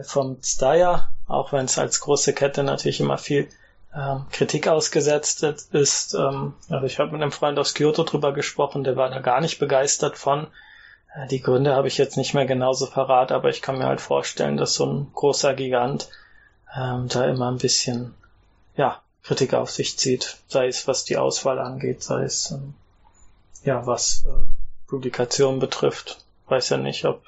[0.04, 3.50] vom Steyr, auch wenn es als große Kette natürlich immer viel
[3.96, 6.14] ähm, Kritik ausgesetzt ist.
[6.14, 9.42] Ähm, also ich habe mit einem Freund aus Kyoto drüber gesprochen, der war da gar
[9.42, 10.48] nicht begeistert von.
[11.16, 14.02] Äh, die Gründe habe ich jetzt nicht mehr genauso parat, aber ich kann mir halt
[14.02, 16.10] vorstellen, dass so ein großer Gigant
[16.76, 18.14] ähm, da immer ein bisschen
[18.76, 22.76] ja, Kritik auf sich zieht, sei es was die Auswahl angeht, sei es ähm,
[23.64, 26.24] ja was äh, Publikationen betrifft.
[26.48, 27.24] Weiß ja nicht, ob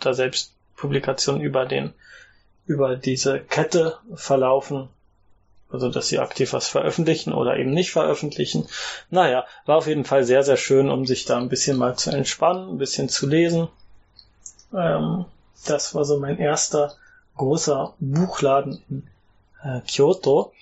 [0.00, 1.92] da selbst Publikationen über den
[2.66, 4.88] über diese Kette verlaufen,
[5.70, 8.68] also dass sie aktiv was veröffentlichen oder eben nicht veröffentlichen.
[9.10, 12.10] Naja, war auf jeden Fall sehr, sehr schön, um sich da ein bisschen mal zu
[12.10, 13.68] entspannen, ein bisschen zu lesen.
[14.74, 15.24] Ähm,
[15.66, 16.94] das war so mein erster
[17.36, 19.08] großer Buchladen in
[19.62, 20.52] äh, Kyoto.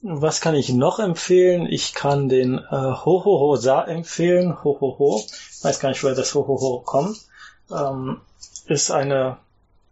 [0.00, 1.66] Was kann ich noch empfehlen?
[1.66, 4.62] Ich kann den äh, Hohoho Sa empfehlen.
[4.64, 5.22] Hohoho.
[5.62, 7.18] Weiß gar nicht, woher das Hohoho kommt.
[7.70, 8.20] Ähm,
[8.68, 9.38] ist eine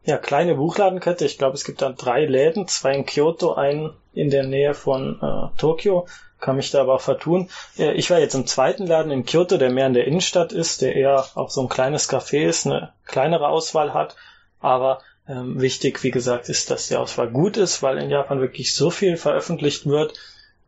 [0.04, 1.24] ja, kleine Buchladenkette.
[1.24, 5.18] Ich glaube, es gibt da drei Läden, zwei in Kyoto, einen in der Nähe von
[5.20, 6.06] äh, Tokio.
[6.38, 7.48] Kann mich da aber vertun.
[7.78, 10.82] Äh, ich war jetzt im zweiten Laden in Kyoto, der mehr in der Innenstadt ist,
[10.82, 14.16] der eher auch so ein kleines Café ist, eine kleinere Auswahl hat,
[14.60, 18.74] aber ähm, wichtig, wie gesagt, ist, dass die Auswahl gut ist, weil in Japan wirklich
[18.74, 20.14] so viel veröffentlicht wird.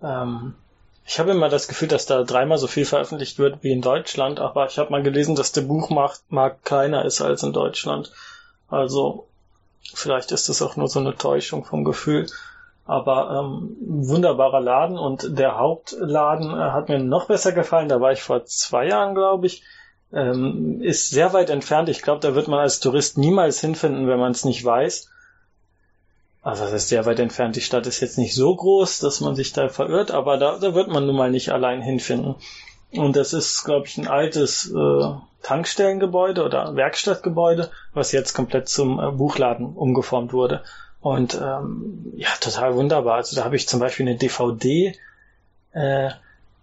[0.03, 0.55] Ähm,
[1.09, 4.41] ich habe immer das Gefühl, dass da dreimal so viel veröffentlicht wird wie in Deutschland,
[4.41, 8.13] aber ich habe mal gelesen, dass der Buchmarkt kleiner ist als in Deutschland.
[8.69, 9.27] Also
[9.95, 12.27] vielleicht ist das auch nur so eine Täuschung vom Gefühl.
[12.85, 17.89] Aber ähm, wunderbarer Laden und der Hauptladen äh, hat mir noch besser gefallen.
[17.89, 19.63] Da war ich vor zwei Jahren, glaube ich
[20.13, 21.89] ähm, ist sehr weit entfernt.
[21.89, 25.11] Ich glaube, da wird man als Tourist niemals hinfinden, wenn man es nicht weiß.
[26.43, 27.57] Also das ist sehr weit entfernt.
[27.57, 30.75] Die Stadt ist jetzt nicht so groß, dass man sich da verirrt, aber da, da
[30.75, 32.37] wird man nun mal nicht allein hinfinden.
[32.93, 35.11] Und das ist, glaube ich, ein altes äh,
[35.43, 40.63] Tankstellengebäude oder Werkstattgebäude, was jetzt komplett zum äh, Buchladen umgeformt wurde.
[41.01, 43.17] Und ähm, ja, total wunderbar.
[43.17, 44.97] Also da habe ich zum Beispiel eine DVD,
[45.73, 46.11] äh,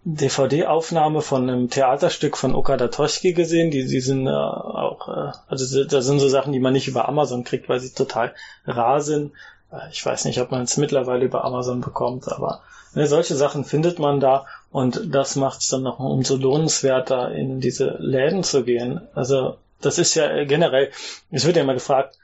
[0.03, 3.71] DVD-Aufnahme von einem Theaterstück von Okada Toshiki gesehen.
[3.71, 7.07] Die, die sind äh, auch, äh, also das sind so Sachen, die man nicht über
[7.07, 8.33] Amazon kriegt, weil sie total
[8.65, 9.31] rar sind.
[9.75, 12.61] Äh, ich weiß nicht, ob man es mittlerweile über Amazon bekommt, aber
[12.93, 17.59] ne, solche Sachen findet man da und das macht es dann noch umso lohnenswerter, in
[17.59, 19.01] diese Läden zu gehen.
[19.13, 20.91] Also das ist ja äh, generell,
[21.31, 22.17] es wird ja immer gefragt,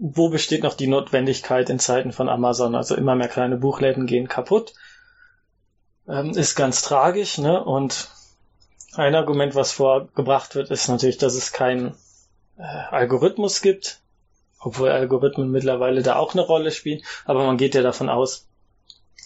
[0.00, 2.74] wo besteht noch die Notwendigkeit in Zeiten von Amazon?
[2.74, 4.74] Also immer mehr kleine Buchläden gehen kaputt
[6.08, 7.62] ähm, ist ganz tragisch, ne?
[7.62, 8.08] Und
[8.94, 11.94] ein Argument, was vorgebracht wird, ist natürlich, dass es keinen
[12.58, 14.00] äh, Algorithmus gibt,
[14.64, 18.46] obwohl Algorithmen mittlerweile da auch eine Rolle spielen, aber man geht ja davon aus,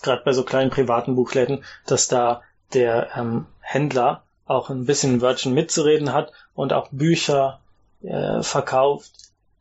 [0.02, 2.42] gerade bei so kleinen privaten Buchläden, dass da
[2.74, 7.60] der ähm, Händler auch ein bisschen Wörtchen mitzureden hat und auch Bücher
[8.02, 9.12] äh, verkauft,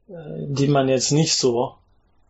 [0.10, 0.14] äh,
[0.48, 1.76] die man jetzt nicht so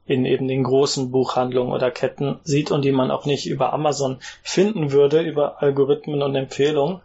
[0.05, 4.19] in eben den großen Buchhandlungen oder Ketten sieht und die man auch nicht über Amazon
[4.41, 7.01] finden würde, über Algorithmen und Empfehlungen.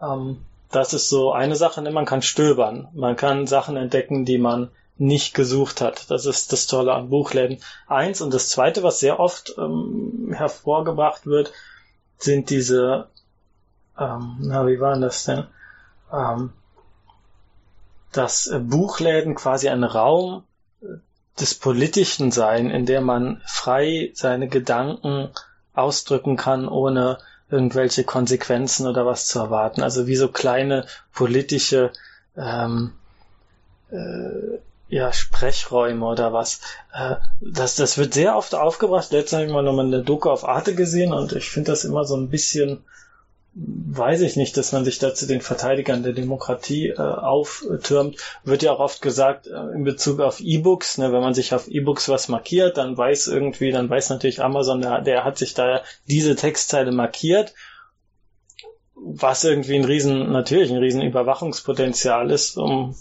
[0.00, 0.38] Ähm,
[0.70, 1.90] das ist so eine Sache, ne?
[1.90, 2.88] man kann stöbern.
[2.92, 6.10] Man kann Sachen entdecken, die man nicht gesucht hat.
[6.10, 7.58] Das ist das Tolle an Buchläden.
[7.86, 8.20] Eins.
[8.20, 11.52] Und das zweite, was sehr oft ähm, hervorgebracht wird,
[12.18, 13.08] sind diese,
[13.98, 15.46] ähm, na, wie waren das denn?
[16.12, 16.52] Ähm,
[18.12, 20.44] dass äh, Buchläden quasi ein Raum
[21.40, 25.30] des Politischen sein, in der man frei seine Gedanken
[25.72, 27.18] ausdrücken kann, ohne
[27.50, 29.82] irgendwelche Konsequenzen oder was zu erwarten.
[29.82, 31.92] Also wie so kleine politische
[32.36, 32.92] ähm,
[33.90, 34.58] äh,
[34.94, 36.60] ja, Sprechräume oder was.
[36.92, 39.10] Äh, das, das wird sehr oft aufgebracht.
[39.10, 42.04] Letztens habe ich mal nochmal eine Doku auf Arte gesehen und ich finde das immer
[42.04, 42.84] so ein bisschen
[43.56, 48.16] weiß ich nicht, dass man sich da zu den Verteidigern der Demokratie äh, auftürmt.
[48.42, 51.68] Wird ja auch oft gesagt äh, in Bezug auf E-Books, ne, wenn man sich auf
[51.68, 55.82] E-Books was markiert, dann weiß irgendwie, dann weiß natürlich Amazon, der, der hat sich da
[56.08, 57.54] diese Textzeile markiert,
[58.96, 62.96] was irgendwie ein riesen, natürlich ein riesen Überwachungspotenzial ist, um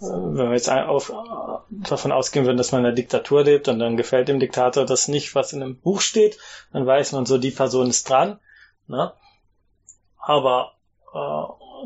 [0.00, 1.12] wenn wir jetzt auf,
[1.70, 5.08] davon ausgehen würden, dass man in einer Diktatur lebt und dann gefällt dem Diktator das
[5.08, 6.38] nicht, was in einem Buch steht,
[6.72, 8.38] dann weiß man so, die Person ist dran.
[8.86, 9.12] Ne?
[10.24, 10.72] aber
[11.12, 11.16] äh,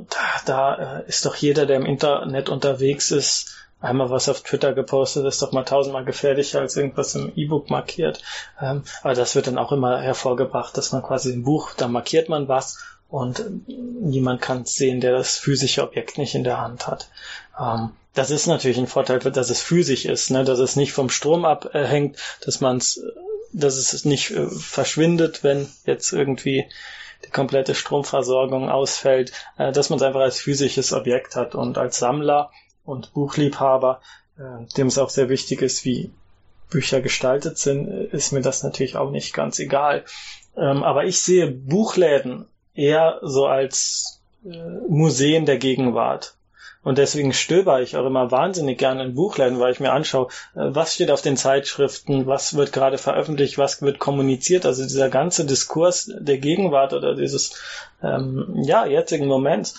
[0.09, 4.73] da, da äh, ist doch jeder, der im Internet unterwegs ist, einmal was auf Twitter
[4.73, 8.23] gepostet, ist doch mal tausendmal gefährlicher als irgendwas im E-Book markiert.
[8.61, 12.29] Ähm, aber das wird dann auch immer hervorgebracht, dass man quasi im Buch, da markiert
[12.29, 17.09] man was und niemand kann sehen, der das physische Objekt nicht in der Hand hat.
[17.59, 20.45] Ähm, das ist natürlich ein Vorteil, dass es physisch ist, ne?
[20.45, 23.03] dass es nicht vom Strom abhängt, dass man es,
[23.53, 26.67] dass es nicht äh, verschwindet, wenn jetzt irgendwie
[27.25, 31.99] die komplette Stromversorgung ausfällt, äh, dass man es einfach als physisches Objekt hat und als
[31.99, 32.51] Sammler
[32.85, 34.01] und Buchliebhaber,
[34.39, 36.11] äh, dem es auch sehr wichtig ist, wie
[36.71, 40.05] Bücher gestaltet sind, äh, ist mir das natürlich auch nicht ganz egal.
[40.57, 42.47] Ähm, aber ich sehe Buchläden
[42.79, 44.57] eher so als äh,
[44.89, 46.35] Museen der Gegenwart.
[46.85, 50.61] Und deswegen stöber ich auch immer wahnsinnig gerne in Buchläden, weil ich mir anschaue, äh,
[50.71, 54.65] was steht auf den Zeitschriften, was wird gerade veröffentlicht, was wird kommuniziert.
[54.65, 57.61] Also dieser ganze Diskurs der Gegenwart oder dieses
[58.03, 59.75] ähm, ja jetzigen Moments,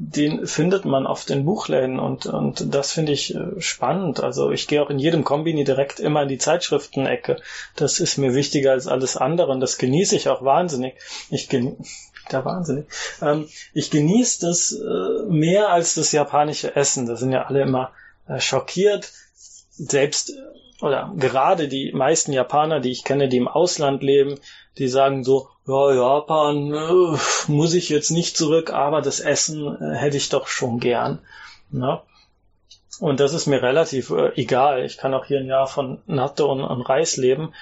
[0.00, 4.22] den findet man oft in Buchläden und, und das finde ich äh, spannend.
[4.22, 7.36] Also ich gehe auch in jedem Kombini direkt immer in die Zeitschriftenecke.
[7.76, 10.94] Das ist mir wichtiger als alles andere und das genieße ich auch wahnsinnig.
[11.30, 12.86] Ich genieße der Wahnsinn.
[13.22, 17.06] Ähm, ich genieße das äh, mehr als das japanische Essen.
[17.06, 17.92] Da sind ja alle immer
[18.26, 19.12] äh, schockiert.
[19.70, 20.34] Selbst äh,
[20.80, 24.38] oder gerade die meisten Japaner, die ich kenne, die im Ausland leben,
[24.78, 29.96] die sagen so, ja, Japan äh, muss ich jetzt nicht zurück, aber das Essen äh,
[29.96, 31.18] hätte ich doch schon gern.
[31.70, 32.00] Ne?
[33.00, 34.84] Und das ist mir relativ äh, egal.
[34.84, 37.54] Ich kann auch hier ein Jahr von Natte und, und Reis leben.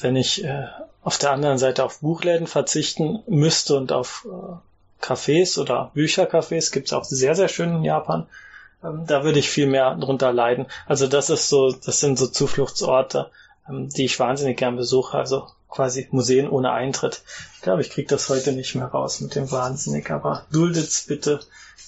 [0.00, 0.66] Wenn ich äh,
[1.02, 6.92] auf der anderen Seite auf Buchläden verzichten müsste und auf äh, Cafés oder Büchercafés gibt's
[6.92, 8.26] auch sehr, sehr schön in Japan.
[8.82, 10.66] Ähm, da würde ich viel mehr drunter leiden.
[10.86, 13.30] Also das ist so, das sind so Zufluchtsorte,
[13.68, 15.16] ähm, die ich wahnsinnig gern besuche.
[15.16, 17.22] Also quasi Museen ohne Eintritt.
[17.54, 21.40] Ich glaube, ich kriege das heute nicht mehr raus mit dem Wahnsinnig, aber duldet's bitte.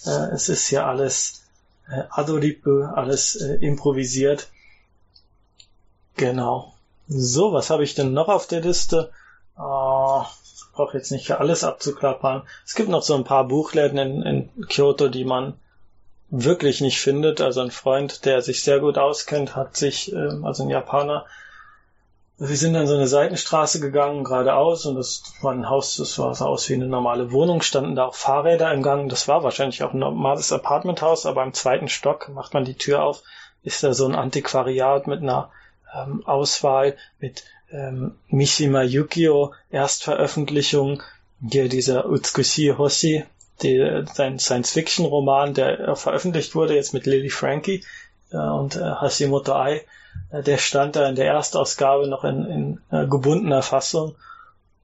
[0.07, 1.43] Äh, es ist hier alles
[1.89, 4.49] äh, adoripe, alles äh, improvisiert.
[6.17, 6.75] Genau.
[7.09, 9.11] So, was habe ich denn noch auf der Liste?
[9.57, 9.61] Äh,
[10.79, 12.43] brauche jetzt nicht für alles abzuklappern.
[12.65, 15.55] Es gibt noch so ein paar Buchläden in, in Kyoto, die man
[16.31, 17.41] wirklich nicht findet.
[17.41, 21.27] Also ein Freund, der sich sehr gut auskennt, hat sich, äh, also ein Japaner,
[22.41, 26.45] wir sind dann so eine Seitenstraße gegangen, geradeaus, und das war ein Haus, das sah
[26.45, 29.09] aus wie eine normale Wohnung, standen da auch Fahrräder im Gang.
[29.09, 33.03] Das war wahrscheinlich auch ein normales Apartmenthaus, aber im zweiten Stock macht man die Tür
[33.03, 33.25] auf,
[33.65, 35.51] ist da so ein Antiquariat mit einer
[35.95, 41.03] ähm, Auswahl, mit ähm, Mishima Yukio, Erstveröffentlichung,
[41.49, 43.25] hier dieser Utsukushi Hoshi,
[43.63, 47.85] die, sein Science-Fiction-Roman, der äh, veröffentlicht wurde, jetzt mit Lily Frankie
[48.31, 49.85] äh, und äh, Hashimoto Ai,
[50.31, 54.17] äh, der stand da in der Erstausgabe noch in, in äh, gebundener Fassung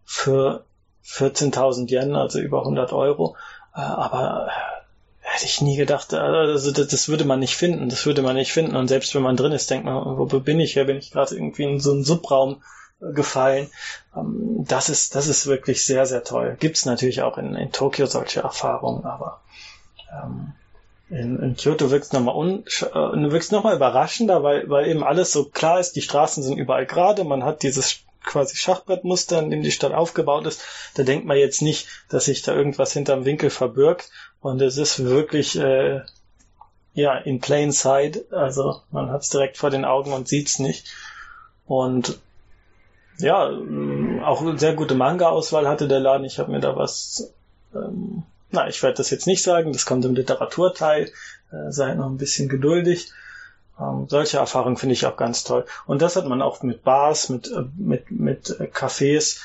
[0.04, 0.64] für
[1.04, 3.36] 14.000 Yen, also über 100 Euro.
[3.74, 4.48] Äh, aber
[5.34, 8.52] hätte ich nie gedacht, also das, das, würde man nicht finden, das würde man nicht
[8.52, 8.76] finden.
[8.76, 10.84] Und selbst wenn man drin ist, denkt man, wo bin ich hier?
[10.84, 12.62] Bin ich gerade irgendwie in so einen Subraum
[13.00, 13.68] äh, gefallen?
[14.16, 16.56] Ähm, das ist, das ist wirklich sehr, sehr toll.
[16.60, 19.40] Gibt es natürlich auch in, in Tokio solche Erfahrungen, aber
[20.12, 20.52] ähm,
[21.10, 22.64] in, in Kyoto wirkt es nochmal un,
[22.94, 27.24] äh, noch überraschender, weil, weil eben alles so klar ist, die Straßen sind überall gerade,
[27.24, 30.62] man hat dieses quasi Schachbrettmuster, in die Stadt aufgebaut ist.
[30.94, 34.10] Da denkt man jetzt nicht, dass sich da irgendwas hinterm Winkel verbirgt.
[34.40, 36.00] Und es ist wirklich äh,
[36.94, 38.32] ja in plain sight.
[38.32, 40.92] Also man hat es direkt vor den Augen und sieht's nicht.
[41.66, 42.18] Und
[43.18, 43.48] ja,
[44.24, 46.24] auch eine sehr gute Manga-Auswahl hatte der Laden.
[46.24, 47.32] Ich habe mir da was
[47.74, 51.10] ähm, na, ich werde das jetzt nicht sagen, das kommt im Literaturteil,
[51.50, 53.10] äh, seid noch ein bisschen geduldig.
[53.78, 55.66] Ähm, solche Erfahrungen finde ich auch ganz toll.
[55.86, 59.40] Und das hat man auch mit Bars, mit, äh, mit, mit äh, Cafés,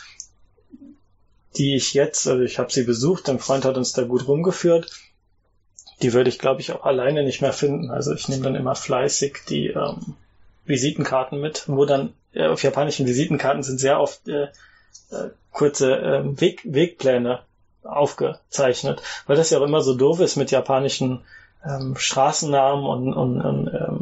[1.57, 4.91] die ich jetzt, also ich habe sie besucht, ein Freund hat uns da gut rumgeführt.
[6.01, 7.89] Die würde ich, glaube ich, auch alleine nicht mehr finden.
[7.89, 10.15] Also ich nehme dann immer fleißig die ähm,
[10.65, 14.49] Visitenkarten mit, wo dann äh, auf japanischen Visitenkarten sind sehr oft äh,
[15.11, 17.41] äh, kurze äh, Weg, Wegpläne
[17.83, 21.21] aufgezeichnet, weil das ja auch immer so doof ist mit japanischen
[21.65, 23.98] ähm, Straßennamen und, und, und ähm,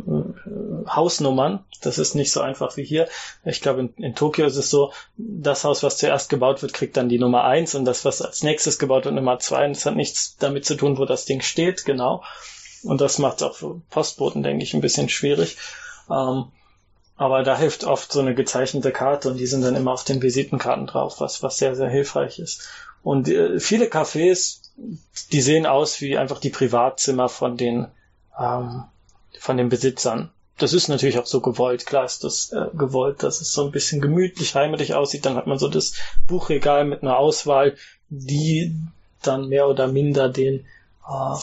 [0.89, 1.63] Hausnummern.
[1.81, 3.07] Das ist nicht so einfach wie hier.
[3.45, 6.97] Ich glaube, in, in Tokio ist es so, das Haus, was zuerst gebaut wird, kriegt
[6.97, 9.65] dann die Nummer eins und das, was als nächstes gebaut wird, Nummer zwei.
[9.65, 12.23] Und das hat nichts damit zu tun, wo das Ding steht, genau.
[12.83, 15.57] Und das macht es auch für Postboten, denke ich, ein bisschen schwierig.
[16.09, 16.45] Ähm,
[17.17, 20.21] aber da hilft oft so eine gezeichnete Karte und die sind dann immer auf den
[20.21, 22.69] Visitenkarten drauf, was, was sehr, sehr hilfreich ist.
[23.01, 24.59] Und äh, viele Cafés,
[25.31, 27.87] die sehen aus wie einfach die Privatzimmer von den,
[28.39, 28.83] ähm,
[29.39, 30.29] von den Besitzern.
[30.57, 31.85] Das ist natürlich auch so gewollt.
[31.85, 35.25] Klar ist das äh, gewollt, dass es so ein bisschen gemütlich, heimelig aussieht.
[35.25, 35.93] Dann hat man so das
[36.27, 37.75] Buchregal mit einer Auswahl,
[38.09, 38.75] die
[39.21, 40.65] dann mehr oder minder den,
[41.07, 41.35] äh,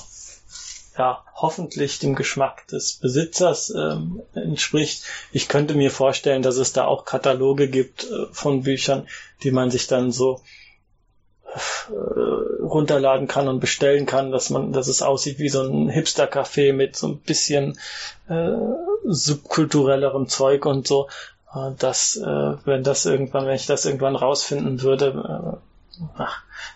[0.99, 5.05] ja, hoffentlich dem Geschmack des Besitzers ähm, entspricht.
[5.33, 9.07] Ich könnte mir vorstellen, dass es da auch Kataloge gibt äh, von Büchern,
[9.43, 10.41] die man sich dann so
[11.89, 11.93] äh,
[12.63, 16.97] runterladen kann und bestellen kann, dass man, dass es aussieht wie so ein Hipster-Café mit
[16.97, 17.79] so ein bisschen
[18.29, 18.53] äh,
[19.05, 21.09] subkulturellerem Zeug und so.
[21.55, 25.61] Äh, dass, äh, wenn das irgendwann, wenn ich das irgendwann rausfinden würde,
[26.19, 26.25] äh,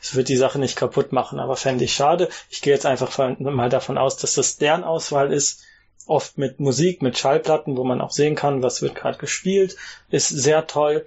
[0.00, 2.28] es wird die Sache nicht kaputt machen, aber fände ich schade.
[2.50, 5.62] Ich gehe jetzt einfach mal davon aus, dass das deren Auswahl ist
[6.06, 9.76] oft mit Musik, mit Schallplatten, wo man auch sehen kann, was wird gerade gespielt,
[10.08, 11.04] ist sehr toll.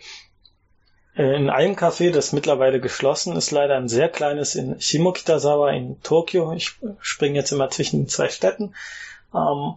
[1.16, 6.54] In einem Café, das mittlerweile geschlossen ist, leider ein sehr kleines in Shimokitazawa in Tokio.
[6.54, 8.76] Ich springe jetzt immer zwischen zwei Städten.
[9.34, 9.76] Ähm,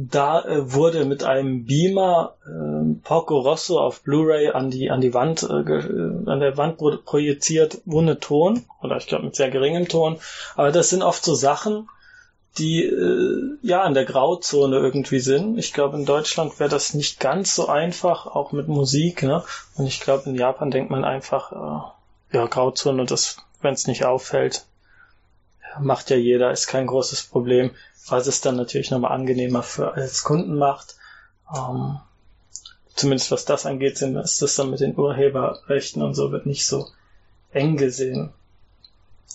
[0.00, 5.12] da äh, wurde mit einem Beamer äh, Porco Rosso auf Blu-ray an die an die
[5.12, 9.88] Wand äh, äh an der Wand projiziert ohne Ton oder ich glaube mit sehr geringem
[9.88, 10.20] Ton.
[10.54, 11.88] Aber das sind oft so Sachen,
[12.58, 15.58] die äh, ja in der Grauzone irgendwie sind.
[15.58, 19.24] Ich glaube, in Deutschland wäre das nicht ganz so einfach, auch mit Musik.
[19.24, 19.42] Ne?
[19.76, 24.04] Und ich glaube, in Japan denkt man einfach, äh, ja, Grauzone, das, wenn es nicht
[24.04, 24.64] auffällt,
[25.80, 27.70] macht ja jeder, ist kein großes Problem.
[28.08, 30.96] Was es dann natürlich nochmal angenehmer für als Kunden macht.
[31.54, 31.98] Ähm,
[32.94, 36.86] zumindest was das angeht, ist das dann mit den Urheberrechten und so wird nicht so
[37.52, 38.32] eng gesehen.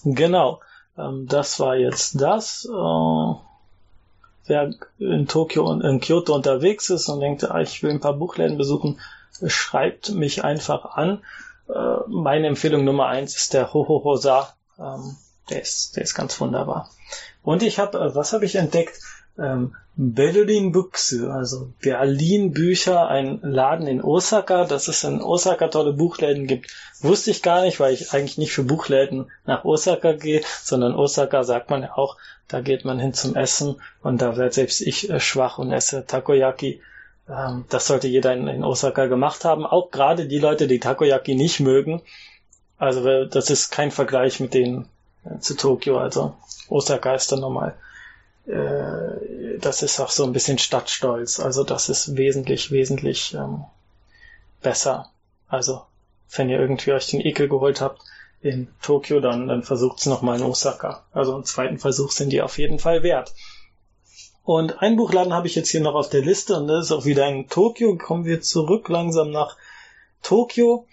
[0.03, 0.59] Genau.
[0.97, 2.65] Ähm, das war jetzt das.
[2.65, 3.35] Äh,
[4.45, 8.13] wer in Tokio und in Kyoto unterwegs ist und denkt, ah, ich will ein paar
[8.13, 8.99] Buchläden besuchen,
[9.45, 11.23] schreibt mich einfach an.
[11.69, 14.53] Äh, meine Empfehlung Nummer eins ist der Hohohosa.
[14.77, 15.15] Ähm,
[15.49, 16.89] der ist, der ist ganz wunderbar.
[17.41, 18.99] Und ich habe, äh, was habe ich entdeckt?
[19.37, 25.93] ähm, Berlin Books, also Berlin Bücher, ein Laden in Osaka, dass es in Osaka tolle
[25.93, 26.71] Buchläden gibt,
[27.01, 31.43] wusste ich gar nicht, weil ich eigentlich nicht für Buchläden nach Osaka gehe, sondern Osaka
[31.43, 32.17] sagt man ja auch,
[32.47, 36.05] da geht man hin zum Essen und da werde selbst ich äh, schwach und esse
[36.05, 36.81] Takoyaki.
[37.29, 41.35] Ähm, das sollte jeder in, in Osaka gemacht haben, auch gerade die Leute, die Takoyaki
[41.35, 42.01] nicht mögen.
[42.77, 44.85] Also das ist kein Vergleich mit äh,
[45.39, 46.35] zu Tokio, also
[46.69, 47.75] Osaka ist dann nochmal
[48.45, 51.39] äh, das ist auch so ein bisschen Stadtstolz.
[51.39, 53.63] Also das ist wesentlich, wesentlich ähm,
[54.61, 55.09] besser.
[55.47, 55.83] Also,
[56.35, 58.01] wenn ihr irgendwie euch den Ekel geholt habt
[58.41, 61.05] in Tokio, dann, dann versucht es nochmal in Osaka.
[61.13, 63.33] Also einen zweiten Versuch sind die auf jeden Fall wert.
[64.43, 67.05] Und ein Buchladen habe ich jetzt hier noch auf der Liste und das ist auch
[67.05, 67.97] wieder in Tokio.
[67.97, 69.55] Kommen wir zurück langsam nach
[70.21, 70.85] Tokio.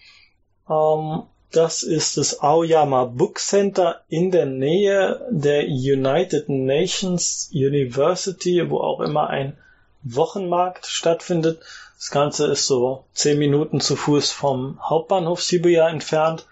[0.68, 1.22] Ähm,
[1.52, 9.00] das ist das Aoyama Book Center in der Nähe der United Nations University, wo auch
[9.00, 9.56] immer ein
[10.02, 11.60] Wochenmarkt stattfindet.
[11.98, 16.46] Das Ganze ist so zehn Minuten zu Fuß vom Hauptbahnhof Shibuya entfernt.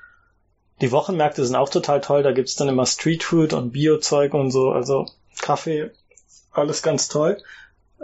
[0.81, 2.23] Die Wochenmärkte sind auch total toll.
[2.23, 5.07] Da gibt's dann immer Streetfood und Biozeug und so, also
[5.41, 5.91] Kaffee,
[6.53, 7.41] alles ganz toll.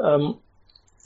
[0.03, 0.37] Ähm,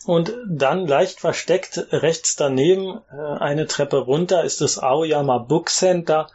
[0.07, 6.28] und dann leicht versteckt rechts daneben äh, eine Treppe runter ist das Aoyama Book Center,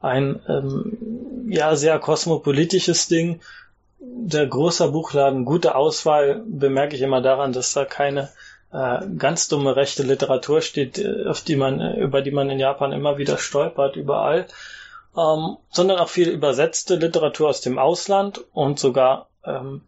[0.00, 3.40] ein ähm, ja sehr kosmopolitisches Ding.
[3.98, 8.28] Der große Buchladen, gute Auswahl, bemerke ich immer daran, dass da keine
[8.70, 12.58] äh, ganz dumme rechte Literatur steht, äh, auf die man, äh, über die man in
[12.58, 14.46] Japan immer wieder stolpert, überall,
[15.16, 19.82] ähm, sondern auch viel übersetzte Literatur aus dem Ausland und sogar ähm,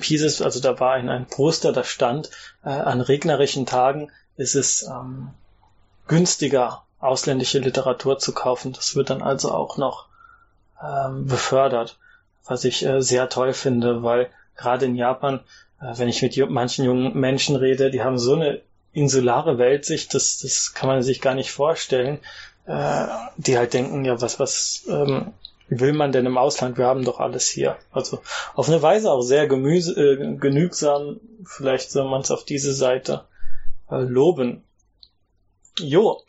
[0.00, 2.30] hieß es, also da war ein, ein Poster, da stand,
[2.64, 5.30] äh, an regnerischen Tagen ist es ähm,
[6.06, 8.72] günstiger, ausländische Literatur zu kaufen.
[8.72, 10.06] Das wird dann also auch noch
[10.82, 11.98] ähm, befördert,
[12.46, 15.40] was ich äh, sehr toll finde, weil gerade in Japan,
[15.80, 20.38] äh, wenn ich mit manchen jungen Menschen rede, die haben so eine insulare Weltsicht, das,
[20.38, 22.20] das kann man sich gar nicht vorstellen,
[22.66, 25.32] äh, die halt denken, ja, was, was ähm,
[25.80, 26.78] will man denn im Ausland?
[26.78, 27.76] Wir haben doch alles hier.
[27.90, 28.20] Also
[28.54, 31.20] auf eine Weise auch sehr gemüse, äh, genügsam.
[31.44, 33.24] Vielleicht soll man es auf diese Seite
[33.90, 34.64] äh, loben.
[35.78, 36.22] Jo,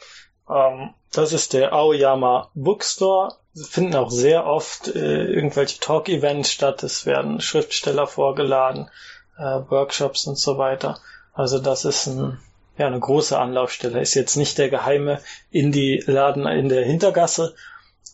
[0.49, 3.35] ähm, das ist der Aoyama Bookstore.
[3.53, 6.81] Sie finden auch sehr oft äh, irgendwelche Talk-Events statt.
[6.83, 8.89] Es werden Schriftsteller vorgeladen,
[9.37, 10.99] äh, Workshops und so weiter.
[11.33, 12.39] Also das ist ein,
[12.77, 14.01] ja, eine große Anlaufstelle.
[14.01, 15.21] Ist jetzt nicht der geheime
[15.51, 17.55] Indie-Laden in der Hintergasse,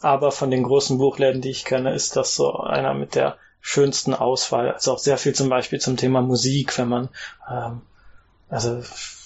[0.02, 4.14] aber von den großen Buchläden, die ich kenne, ist das so einer mit der schönsten
[4.14, 4.72] Auswahl.
[4.72, 7.10] Also auch sehr viel zum Beispiel zum Thema Musik, wenn man
[7.50, 7.82] ähm,
[8.50, 8.82] also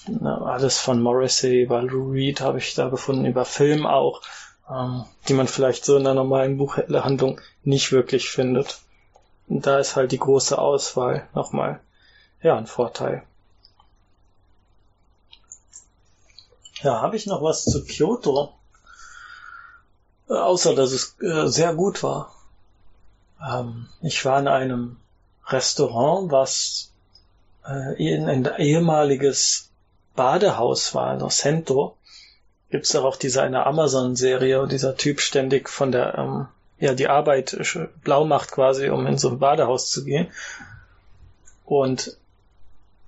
[0.06, 4.20] ne, alles von Morrissey über Lou Reed habe ich da gefunden, über Film auch,
[4.70, 8.80] ähm, die man vielleicht so in einer normalen Buchhandlung nicht wirklich findet.
[9.48, 11.80] Und da ist halt die große Auswahl nochmal
[12.42, 13.22] ja ein Vorteil.
[16.82, 18.52] Ja, habe ich noch was zu Kyoto?
[20.28, 22.34] Äh, außer dass es äh, sehr gut war.
[23.40, 24.96] Ähm, ich war in einem
[25.46, 26.92] Restaurant, was
[27.66, 29.70] äh, in ein ehemaliges
[30.14, 31.96] Badehaus war, also Sento.
[32.70, 36.48] Gibt's da auch diese eine Amazon-Serie, wo dieser Typ ständig von der, ähm,
[36.78, 37.56] ja, die Arbeit
[38.02, 40.28] blau macht quasi, um in so ein Badehaus zu gehen.
[41.64, 42.16] Und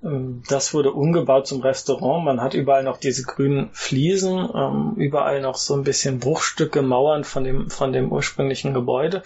[0.01, 2.25] das wurde umgebaut zum Restaurant.
[2.25, 7.25] Man hat überall noch diese grünen Fliesen, ähm, überall noch so ein bisschen Bruchstücke, Mauern
[7.25, 9.23] von dem, von dem ursprünglichen Gebäude.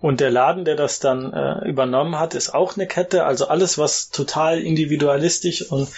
[0.00, 3.24] Und der Laden, der das dann äh, übernommen hat, ist auch eine Kette.
[3.24, 5.88] Also alles, was total individualistisch und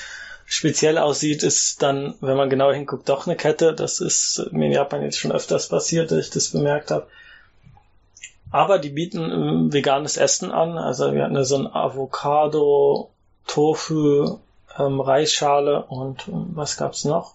[0.44, 3.74] speziell aussieht, ist dann, wenn man genau hinguckt, doch eine Kette.
[3.74, 7.06] Das ist mir in Japan jetzt schon öfters passiert, dass ich das bemerkt habe.
[8.50, 10.78] Aber die bieten ähm, veganes Essen an.
[10.78, 13.10] Also wir hatten so ein Avocado
[13.48, 14.38] Tofu,
[14.78, 17.34] ähm, Reisschale und ähm, was gab's noch?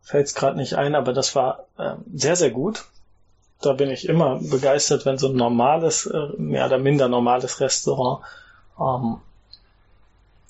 [0.00, 2.86] Fällt's gerade nicht ein, aber das war äh, sehr, sehr gut.
[3.60, 8.24] Da bin ich immer begeistert, wenn so ein normales, äh, mehr oder minder normales Restaurant
[8.80, 9.18] ähm,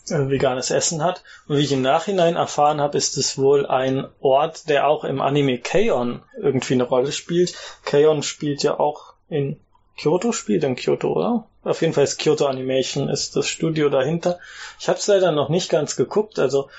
[0.08, 1.22] veganes Essen hat.
[1.46, 5.20] Und wie ich im Nachhinein erfahren habe, ist es wohl ein Ort, der auch im
[5.20, 6.22] Anime K-On!
[6.40, 7.54] irgendwie eine Rolle spielt.
[7.84, 8.22] K-On!
[8.22, 9.58] spielt ja auch in
[9.98, 11.44] Kyoto, spielt in Kyoto, oder?
[11.62, 14.38] Auf jeden Fall ist Kyoto Animation ist das Studio dahinter.
[14.78, 16.38] Ich habe es leider noch nicht ganz geguckt.
[16.38, 16.70] Also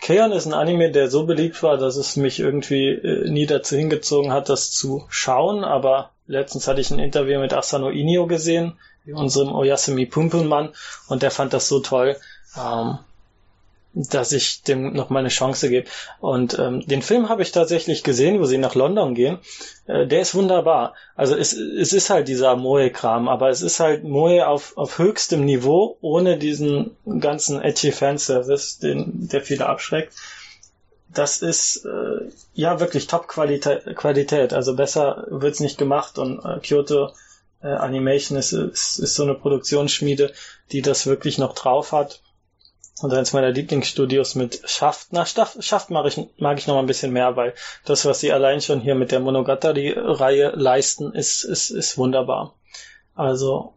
[0.00, 3.76] Keon ist ein Anime, der so beliebt war, dass es mich irgendwie äh, nie dazu
[3.76, 5.64] hingezogen hat, das zu schauen.
[5.64, 10.74] Aber letztens hatte ich ein Interview mit Asano Inio gesehen, unserem Oyasumi Pumpelmann,
[11.08, 12.16] und der fand das so toll.
[12.58, 12.98] Ähm,
[13.94, 15.88] dass ich dem noch mal eine Chance gebe.
[16.20, 19.38] Und ähm, den Film habe ich tatsächlich gesehen, wo sie nach London gehen.
[19.86, 20.94] Äh, der ist wunderbar.
[21.14, 25.44] Also es, es ist halt dieser Moe-Kram, aber es ist halt Moe auf, auf höchstem
[25.44, 30.12] Niveau, ohne diesen ganzen edgy Fanservice, den, der viele abschreckt.
[31.08, 33.94] Das ist äh, ja wirklich Top-Qualität.
[33.94, 34.52] Qualität.
[34.52, 37.10] Also besser wird's nicht gemacht und äh, Kyoto
[37.62, 40.32] äh, Animation ist, ist, ist so eine Produktionsschmiede,
[40.72, 42.20] die das wirklich noch drauf hat
[43.00, 45.08] und eins meiner Lieblingsstudios mit Schaft.
[45.10, 48.32] Na, Schaft mag ich, mag ich noch mal ein bisschen mehr, weil das, was sie
[48.32, 52.54] allein schon hier mit der Monogatari-Reihe leisten, ist, ist, ist wunderbar.
[53.14, 53.74] Also,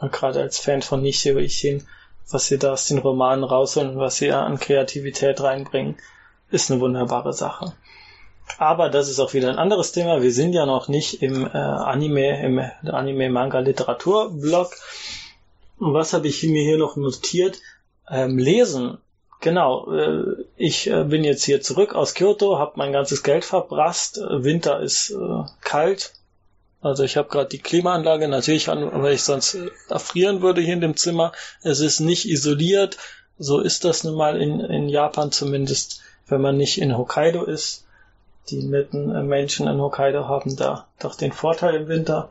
[0.00, 1.86] gerade als Fan von Nishio Ishin,
[2.30, 5.96] was sie da aus den Romanen rausholen, was sie an Kreativität reinbringen,
[6.50, 7.74] ist eine wunderbare Sache.
[8.58, 10.22] Aber das ist auch wieder ein anderes Thema.
[10.22, 14.74] Wir sind ja noch nicht im äh, Anime, im Anime-Manga-Literatur-Blog.
[15.78, 17.60] Was habe ich mir hier noch notiert?
[18.10, 18.98] Ähm, lesen.
[19.40, 24.20] Genau, äh, ich äh, bin jetzt hier zurück aus Kyoto, habe mein ganzes Geld verbrasst.
[24.20, 26.12] Winter ist äh, kalt.
[26.82, 30.74] Also ich habe gerade die Klimaanlage natürlich an, weil ich sonst äh, erfrieren würde hier
[30.74, 31.32] in dem Zimmer.
[31.62, 32.96] Es ist nicht isoliert.
[33.38, 37.86] So ist das nun mal in, in Japan zumindest, wenn man nicht in Hokkaido ist.
[38.48, 42.30] Die netten äh, Menschen in Hokkaido haben da doch den Vorteil im Winter.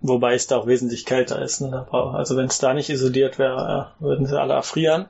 [0.00, 1.60] Wobei es da auch wesentlich kälter ist.
[1.60, 1.86] Ne?
[1.92, 5.08] Also wenn es da nicht isoliert wäre, äh, würden sie alle erfrieren.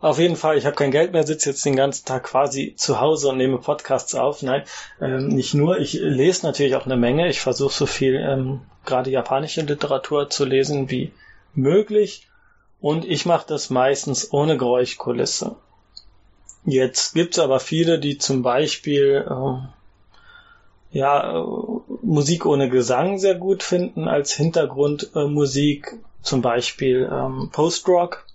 [0.00, 3.00] Auf jeden Fall, ich habe kein Geld mehr, sitze jetzt den ganzen Tag quasi zu
[3.00, 4.42] Hause und nehme Podcasts auf.
[4.42, 4.64] Nein,
[5.00, 5.78] ähm, nicht nur.
[5.78, 7.28] Ich lese natürlich auch eine Menge.
[7.28, 11.12] Ich versuche so viel ähm, gerade japanische Literatur zu lesen wie
[11.54, 12.28] möglich.
[12.80, 15.56] Und ich mache das meistens ohne Geräuschkulisse.
[16.64, 21.79] Jetzt gibt's aber viele, die zum Beispiel äh, ja, äh,
[22.10, 28.26] Musik ohne Gesang sehr gut finden als Hintergrundmusik, äh, zum Beispiel ähm, Post-Rock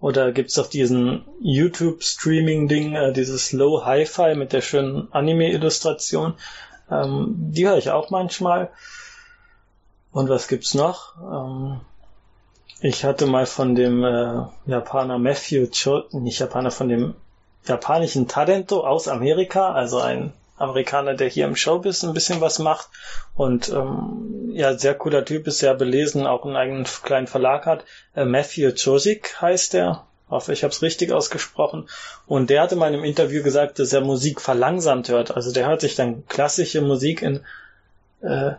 [0.00, 6.34] oder gibt's doch diesen YouTube-Streaming-Ding, äh, dieses Low Hi-Fi mit der schönen Anime-Illustration.
[6.90, 8.68] Ähm, die höre ich auch manchmal.
[10.12, 11.14] Und was gibt's noch?
[11.16, 11.80] Ähm,
[12.82, 17.14] ich hatte mal von dem äh, Japaner Matthew Cho, nicht Japaner, von dem
[17.66, 22.88] japanischen Talento aus Amerika, also ein Amerikaner, der hier im Showbiz ein bisschen was macht
[23.34, 27.84] und ähm, ja, sehr cooler Typ ist, sehr belesen, auch einen eigenen kleinen Verlag hat.
[28.14, 31.88] Äh, Matthew Josik heißt der, hoffe ich habe es richtig ausgesprochen.
[32.26, 35.34] Und der hatte mal in einem Interview gesagt, dass er Musik verlangsamt hört.
[35.36, 37.40] Also der hört sich dann klassische Musik in
[38.22, 38.52] äh,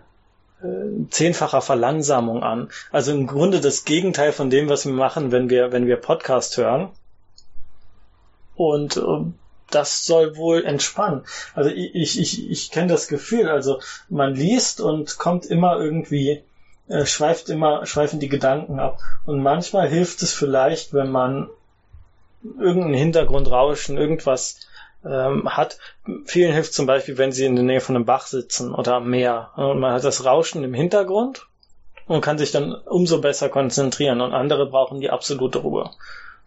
[0.64, 2.70] äh, zehnfacher Verlangsamung an.
[2.92, 6.58] Also im Grunde das Gegenteil von dem, was wir machen, wenn wir, wenn wir Podcast
[6.58, 6.90] hören.
[8.56, 9.26] Und äh,
[9.74, 11.24] das soll wohl entspannen.
[11.54, 16.44] Also ich, ich, ich, ich kenne das Gefühl, also man liest und kommt immer irgendwie,
[16.88, 19.00] äh, schweift immer, schweifen die Gedanken ab.
[19.26, 21.50] Und manchmal hilft es vielleicht, wenn man
[22.60, 24.60] irgendein Hintergrundrauschen, irgendwas
[25.06, 25.78] ähm, hat.
[26.26, 29.10] Vielen hilft zum Beispiel, wenn sie in der Nähe von einem Bach sitzen oder am
[29.10, 29.52] Meer.
[29.56, 31.48] Und man hat das Rauschen im Hintergrund
[32.08, 34.22] und kann sich dann umso besser konzentrieren.
[34.22, 35.90] Und andere brauchen die absolute Ruhe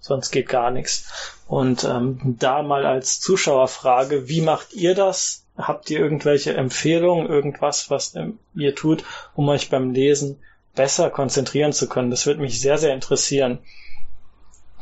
[0.00, 1.36] sonst geht gar nichts.
[1.48, 5.44] Und ähm, da mal als Zuschauerfrage, wie macht ihr das?
[5.56, 10.38] Habt ihr irgendwelche Empfehlungen, irgendwas, was ähm, ihr tut, um euch beim Lesen
[10.74, 12.10] besser konzentrieren zu können?
[12.10, 13.58] Das würde mich sehr, sehr interessieren.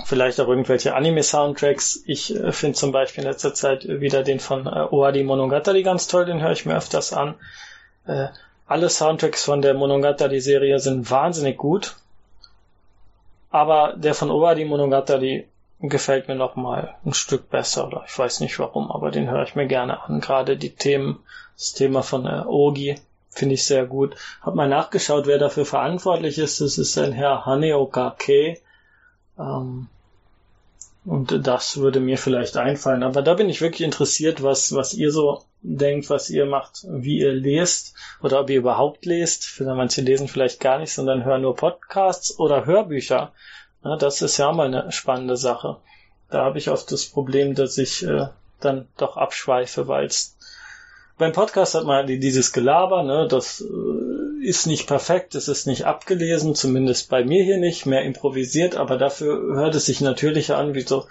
[0.04, 2.02] Vielleicht auch irgendwelche Anime-Soundtracks.
[2.06, 6.08] Ich äh, finde zum Beispiel in letzter Zeit wieder den von äh, Oadi Monogatari ganz
[6.08, 7.34] toll, den höre ich mir öfters an.
[8.06, 8.28] Äh,
[8.66, 11.96] alle Soundtracks von der Monogatari-Serie sind wahnsinnig gut.
[13.54, 15.46] Aber der von Owadi Monogatari
[15.78, 17.86] gefällt mir noch mal ein Stück besser.
[17.86, 20.20] Oder ich weiß nicht warum, aber den höre ich mir gerne an.
[20.20, 21.20] Gerade die Themen,
[21.56, 22.96] das Thema von äh, Ogi
[23.30, 24.16] finde ich sehr gut.
[24.42, 26.60] Hab mal nachgeschaut, wer dafür verantwortlich ist.
[26.60, 28.60] Das ist ein Herr Haneoka Kei.
[29.38, 29.86] Ähm,
[31.04, 33.02] und das würde mir vielleicht einfallen.
[33.02, 37.18] Aber da bin ich wirklich interessiert, was, was ihr so denkt, was ihr macht, wie
[37.18, 39.60] ihr lest oder ob ihr überhaupt lest.
[39.60, 43.32] Manche lesen vielleicht gar nicht, sondern hören nur Podcasts oder Hörbücher.
[43.84, 45.76] Ja, das ist ja mal eine spannende Sache.
[46.30, 48.28] Da habe ich oft das Problem, dass ich äh,
[48.60, 50.36] dann doch abschweife, weil es
[51.16, 53.64] beim Podcast hat man dieses Gelaber, ne, das äh,
[54.44, 58.98] ist nicht perfekt, es ist nicht abgelesen, zumindest bei mir hier nicht, mehr improvisiert, aber
[58.98, 61.06] dafür hört es sich natürlicher an, wie so,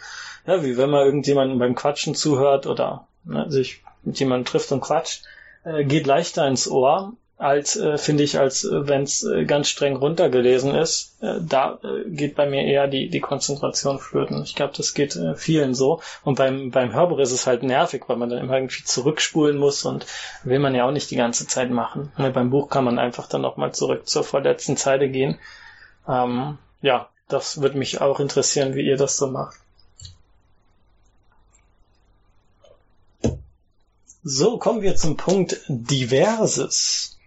[0.46, 4.82] ja, wie wenn man irgendjemandem beim Quatschen zuhört oder ne, sich mit jemandem trifft und
[4.82, 5.24] quatscht,
[5.64, 9.68] äh, geht leichter ins Ohr als äh, finde ich, als äh, wenn es äh, ganz
[9.68, 11.22] streng runtergelesen ist.
[11.22, 14.44] Äh, da äh, geht bei mir eher die, die Konzentration flöten.
[14.44, 16.02] Ich glaube, das geht äh, vielen so.
[16.24, 19.84] Und beim, beim Hörbuch ist es halt nervig, weil man dann immer irgendwie zurückspulen muss
[19.84, 20.06] und
[20.44, 22.12] will man ja auch nicht die ganze Zeit machen.
[22.18, 25.40] Ne, beim Buch kann man einfach dann nochmal zurück zur vorletzten Zeile gehen.
[26.08, 29.58] Ähm, ja, das würde mich auch interessieren, wie ihr das so macht.
[34.26, 37.18] So, kommen wir zum Punkt Diverses.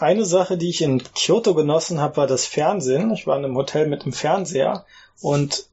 [0.00, 3.12] Eine Sache, die ich in Kyoto genossen habe, war das Fernsehen.
[3.12, 4.86] Ich war in einem Hotel mit einem Fernseher
[5.20, 5.66] und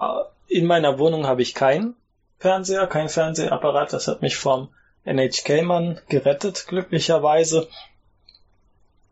[0.00, 0.04] äh,
[0.48, 1.94] in meiner Wohnung habe ich keinen
[2.38, 3.92] Fernseher, kein Fernsehapparat.
[3.92, 4.68] Das hat mich vom
[5.04, 7.68] NHK-Mann gerettet, glücklicherweise.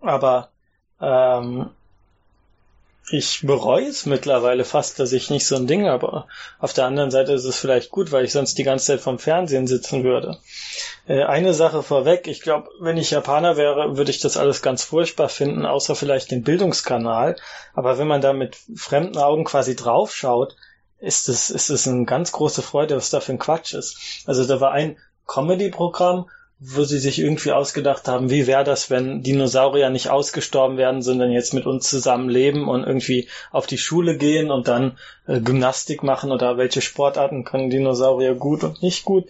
[0.00, 0.50] Aber
[1.00, 1.70] ähm,
[3.12, 6.24] ich bereue es mittlerweile fast, dass ich nicht so ein Ding habe.
[6.58, 9.18] Auf der anderen Seite ist es vielleicht gut, weil ich sonst die ganze Zeit vom
[9.18, 10.38] Fernsehen sitzen würde.
[11.06, 14.84] Äh, eine Sache vorweg, ich glaube, wenn ich Japaner wäre, würde ich das alles ganz
[14.84, 17.36] furchtbar finden, außer vielleicht den Bildungskanal.
[17.74, 20.56] Aber wenn man da mit fremden Augen quasi draufschaut,
[20.98, 23.96] ist es, ist es eine ganz große Freude, was da für ein Quatsch ist.
[24.26, 26.28] Also da war ein Comedy-Programm,
[26.62, 31.32] wo sie sich irgendwie ausgedacht haben, wie wäre das, wenn Dinosaurier nicht ausgestorben werden, sondern
[31.32, 36.02] jetzt mit uns zusammen leben und irgendwie auf die Schule gehen und dann äh, Gymnastik
[36.02, 39.24] machen oder welche Sportarten können Dinosaurier gut und nicht gut.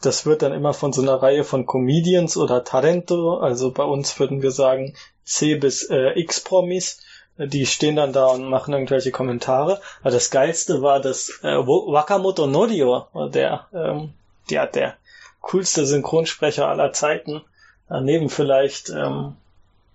[0.00, 4.18] Das wird dann immer von so einer Reihe von Comedians oder Talento, also bei uns
[4.20, 4.94] würden wir sagen
[5.24, 7.00] C bis äh, X Promis,
[7.36, 9.80] die stehen dann da und machen irgendwelche Kommentare.
[10.02, 14.12] Aber das geilste war das äh, Wakamoto Norio, der, ähm,
[14.50, 14.96] der, der
[15.40, 17.42] coolste Synchronsprecher aller Zeiten.
[17.88, 19.36] Daneben vielleicht, ähm,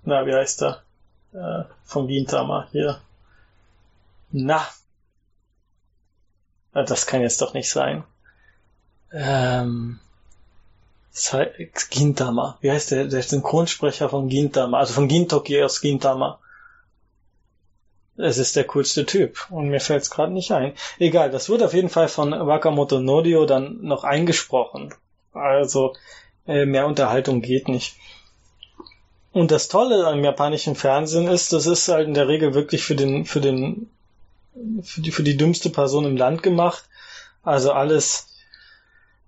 [0.03, 0.81] na, wie heißt er?
[1.33, 2.99] Äh, von Gintama hier.
[4.31, 4.67] Na.
[6.73, 8.03] Das kann jetzt doch nicht sein.
[9.13, 9.99] Ähm,
[11.89, 12.57] Gintama.
[12.59, 13.05] Wie heißt der?
[13.05, 16.39] Der Synchronsprecher von Gintama, also von Gintoki aus Gintama.
[18.17, 20.73] Es ist der coolste Typ und mir fällt es gerade nicht ein.
[20.99, 24.93] Egal, das wird auf jeden Fall von Wakamoto Nodio dann noch eingesprochen.
[25.35, 25.95] Also
[26.47, 27.95] äh, mehr Unterhaltung geht nicht.
[29.31, 32.95] Und das Tolle am japanischen Fernsehen ist, das ist halt in der Regel wirklich für
[32.95, 33.89] den, für den,
[34.81, 36.85] für die, für die dümmste Person im Land gemacht.
[37.43, 38.27] Also alles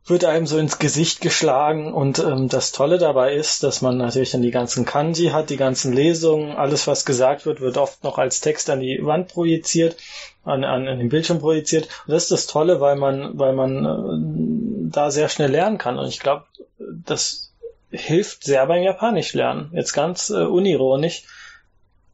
[0.06, 4.32] wird einem so ins Gesicht geschlagen und ähm, das Tolle dabei ist, dass man natürlich
[4.32, 8.18] dann die ganzen Kanji hat, die ganzen Lesungen, alles was gesagt wird, wird oft noch
[8.18, 9.98] als Text an die Wand projiziert,
[10.46, 11.90] an, an, an den Bildschirm projiziert.
[12.06, 16.00] Und das ist das Tolle, weil man, weil man äh, da sehr schnell lernen kann.
[16.00, 16.46] Und ich glaube,
[16.80, 17.52] das
[17.92, 19.72] hilft sehr beim Japanisch lernen.
[19.74, 21.24] Jetzt ganz äh, unironisch.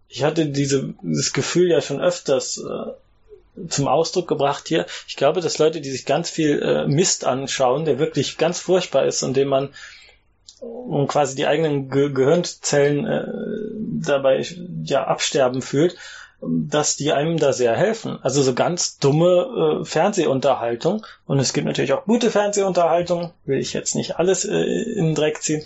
[0.08, 2.92] Ich hatte diese, dieses Gefühl ja schon öfters, äh,
[3.70, 4.86] zum Ausdruck gebracht hier.
[5.08, 9.06] Ich glaube, dass Leute, die sich ganz viel äh, Mist anschauen, der wirklich ganz furchtbar
[9.06, 9.70] ist und dem man
[10.60, 13.26] und quasi die eigenen Ge Gehirnzellen äh,
[14.06, 14.46] dabei
[14.84, 15.98] ja absterben fühlt,
[16.48, 18.20] dass die einem da sehr helfen.
[18.22, 23.74] Also so ganz dumme äh, Fernsehunterhaltung und es gibt natürlich auch gute Fernsehunterhaltung, will ich
[23.74, 25.66] jetzt nicht alles äh, in den Dreck ziehen,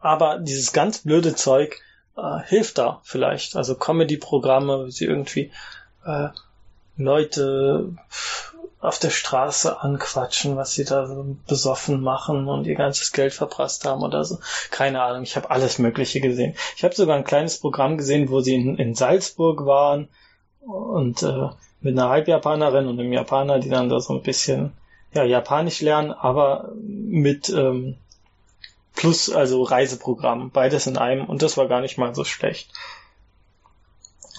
[0.00, 1.80] aber dieses ganz blöde Zeug
[2.16, 3.56] äh, hilft da vielleicht.
[3.56, 5.50] Also Comedy-Programme, wie sie irgendwie
[6.04, 6.28] äh,
[6.96, 7.92] Leute
[8.80, 13.84] auf der Straße anquatschen, was sie da so besoffen machen und ihr ganzes Geld verprasst
[13.84, 14.38] haben oder so.
[14.70, 16.54] Keine Ahnung, ich habe alles Mögliche gesehen.
[16.76, 20.08] Ich habe sogar ein kleines Programm gesehen, wo sie in, in Salzburg waren
[20.60, 21.48] und äh,
[21.80, 24.72] mit einer Halbjapanerin und einem Japaner, die dann da so ein bisschen
[25.12, 27.96] ja, Japanisch lernen, aber mit ähm,
[28.94, 32.70] plus also Reiseprogramm, beides in einem und das war gar nicht mal so schlecht.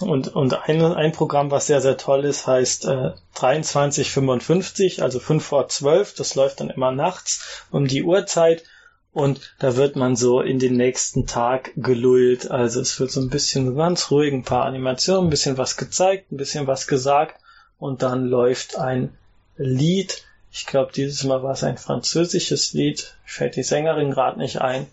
[0.00, 5.44] Und, und ein, ein Programm, was sehr, sehr toll ist, heißt äh, 2355, also 5
[5.44, 6.14] vor 12.
[6.14, 8.64] Das läuft dann immer nachts um die Uhrzeit.
[9.12, 12.50] Und da wird man so in den nächsten Tag gelullt.
[12.50, 16.30] Also es wird so ein bisschen ganz ruhig, ein paar Animationen, ein bisschen was gezeigt,
[16.30, 17.40] ein bisschen was gesagt.
[17.78, 19.16] Und dann läuft ein
[19.56, 20.24] Lied.
[20.52, 23.16] Ich glaube, dieses Mal war es ein französisches Lied.
[23.24, 24.86] Fällt die Sängerin gerade nicht ein.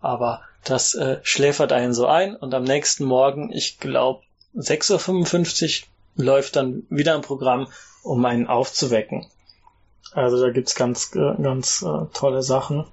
[0.00, 2.36] Aber das äh, schläfert einen so ein.
[2.36, 4.22] Und am nächsten Morgen, ich glaube,
[4.56, 7.68] 6.55 Uhr läuft dann wieder ein Programm,
[8.02, 9.26] um einen aufzuwecken.
[10.12, 12.86] Also da gibt's ganz, äh, ganz äh, tolle Sachen.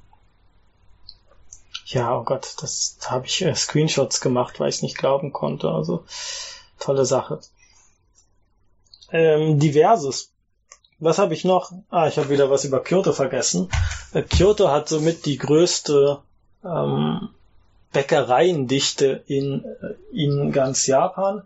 [1.85, 5.69] Ja, oh Gott, das da habe ich äh, Screenshots gemacht, weil ich nicht glauben konnte.
[5.69, 6.05] Also
[6.79, 7.41] tolle Sache.
[9.11, 10.31] Ähm, diverses.
[10.99, 11.71] Was habe ich noch?
[11.89, 13.69] Ah, ich habe wieder was über Kyoto vergessen.
[14.13, 16.21] Äh, Kyoto hat somit die größte
[16.63, 17.29] ähm,
[17.91, 21.43] Bäckereiendichte in, äh, in ganz Japan.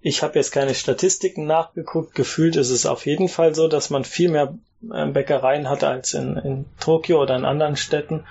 [0.00, 2.14] Ich habe jetzt keine Statistiken nachgeguckt.
[2.14, 4.54] Gefühlt ist es auf jeden Fall so, dass man viel mehr
[4.92, 8.24] äh, Bäckereien hat als in, in Tokio oder in anderen Städten.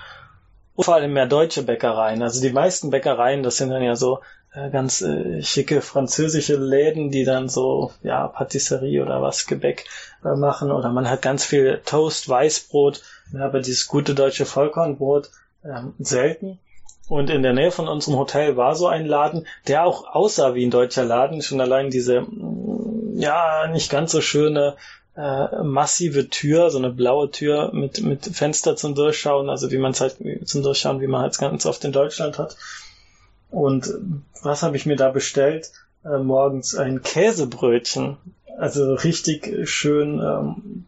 [0.76, 2.22] Und vor allem mehr deutsche Bäckereien.
[2.22, 4.20] Also die meisten Bäckereien, das sind dann ja so
[4.54, 9.84] äh, ganz äh, schicke französische Läden, die dann so, ja, Patisserie oder was, Gebäck
[10.24, 10.70] äh, machen.
[10.70, 13.02] Oder man hat ganz viel Toast, Weißbrot,
[13.36, 15.30] aber dieses gute deutsche Vollkornbrot
[15.64, 16.60] ähm, selten.
[17.08, 20.64] Und in der Nähe von unserem Hotel war so ein Laden, der auch aussah wie
[20.64, 21.42] ein deutscher Laden.
[21.42, 24.76] Schon allein diese, mm, ja, nicht ganz so schöne,
[25.16, 29.92] äh, massive Tür, so eine blaue Tür mit, mit Fenster zum Durchschauen, also wie man
[29.92, 32.56] es halt zum Durchschauen, wie man halt ganz oft in Deutschland hat.
[33.50, 33.92] Und
[34.42, 35.70] was habe ich mir da bestellt?
[36.04, 38.16] Äh, morgens ein Käsebrötchen.
[38.58, 40.86] Also richtig schön, ähm,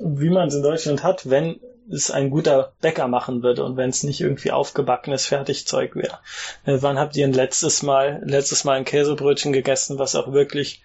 [0.00, 1.60] wie man es in Deutschland hat, wenn
[1.90, 6.18] es ein guter Bäcker machen würde und wenn es nicht irgendwie aufgebackenes Fertigzeug wäre.
[6.64, 10.82] Äh, wann habt ihr ein letztes Mal, letztes Mal ein Käsebrötchen gegessen, was auch wirklich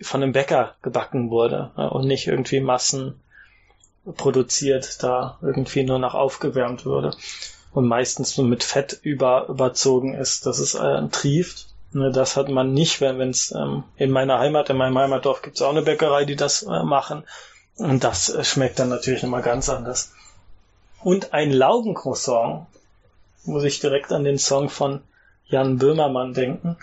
[0.00, 3.20] von einem Bäcker gebacken wurde äh, und nicht irgendwie Massen
[4.16, 7.16] produziert, da irgendwie nur noch aufgewärmt wurde
[7.72, 11.66] und meistens nur mit Fett über, überzogen ist, dass es äh, trieft.
[11.92, 15.56] Ne, das hat man nicht, wenn es ähm, in meiner Heimat, in meinem Heimatdorf gibt
[15.56, 17.24] es auch eine Bäckerei, die das äh, machen.
[17.76, 20.12] Und das schmeckt dann natürlich nochmal ganz anders.
[21.02, 22.66] Und ein Laugencroissant,
[23.44, 25.02] muss ich direkt an den Song von
[25.46, 26.76] Jan Böhmermann denken.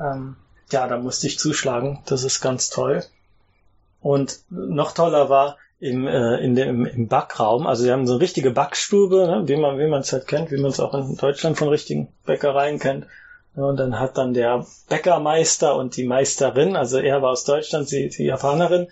[0.00, 0.36] Ähm,
[0.70, 2.02] ja, da musste ich zuschlagen.
[2.06, 3.04] Das ist ganz toll.
[4.00, 7.66] Und noch toller war im, äh, in dem, im Backraum.
[7.66, 10.60] Also sie haben so eine richtige Backstube, ne, wie man wie es halt kennt, wie
[10.60, 13.06] man es auch in Deutschland von richtigen Bäckereien kennt.
[13.54, 18.08] Und dann hat dann der Bäckermeister und die Meisterin, also er war aus Deutschland, sie
[18.08, 18.88] die Japanerin,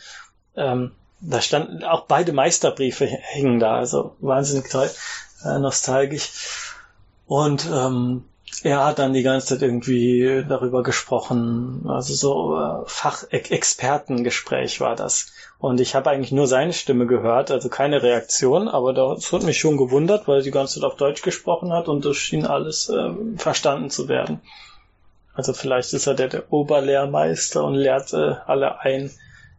[0.57, 0.91] ähm,
[1.21, 4.91] da standen auch beide Meisterbriefe hingen da, also wahnsinnig toll,
[5.45, 6.31] äh, nostalgisch.
[7.27, 8.25] Und ähm,
[8.63, 15.33] er hat dann die ganze Zeit irgendwie darüber gesprochen, also so äh, Fachexpertengespräch war das.
[15.59, 19.59] Und ich habe eigentlich nur seine Stimme gehört, also keine Reaktion, aber das hat mich
[19.59, 22.89] schon gewundert, weil er die ganze Zeit auf Deutsch gesprochen hat und das schien alles
[22.89, 24.41] äh, verstanden zu werden.
[25.35, 29.11] Also vielleicht ist er der, der Oberlehrmeister und lehrt äh, alle ein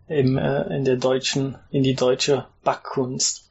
[0.07, 3.49] im, äh, in der deutschen, in die deutsche Backkunst.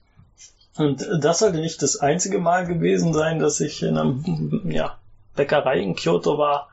[0.77, 4.19] Und das sollte nicht das einzige Mal gewesen sein, dass ich in einer
[4.65, 4.99] ja,
[5.35, 6.69] Bäckerei in Kyoto war.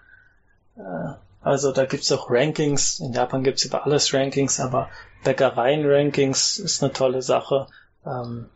[0.77, 2.99] Äh, also da gibt's auch Rankings.
[2.99, 4.89] In Japan gibt's über alles Rankings, aber
[5.23, 7.67] Bäckereien-Rankings ist eine tolle Sache.
[8.05, 8.49] Ähm,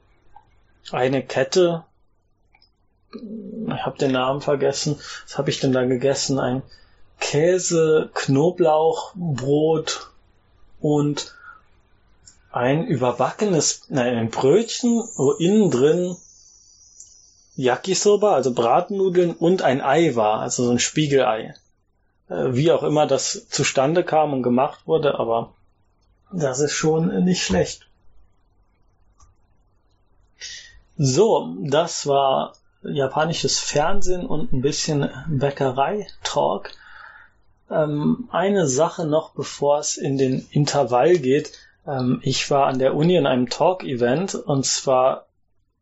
[0.91, 1.83] eine Kette,
[3.13, 6.39] ich habe den Namen vergessen, was habe ich denn da gegessen?
[6.39, 6.61] Ein
[7.19, 10.11] Käse, Knoblauch, Brot
[10.79, 11.35] und
[12.51, 16.15] ein überbackenes, nein, ein Brötchen, wo innen drin
[17.55, 21.55] Yakisoba, also Bratnudeln und ein Ei war, also so ein Spiegelei.
[22.29, 25.53] Äh, wie auch immer das zustande kam und gemacht wurde, aber
[26.31, 27.87] das ist schon nicht schlecht.
[30.97, 32.53] So, das war
[32.83, 36.71] japanisches Fernsehen und ein bisschen Bäckerei-Talk.
[37.69, 41.51] Ähm, eine Sache noch, bevor es in den Intervall geht.
[41.85, 45.25] Ähm, ich war an der Uni in einem Talk-Event und zwar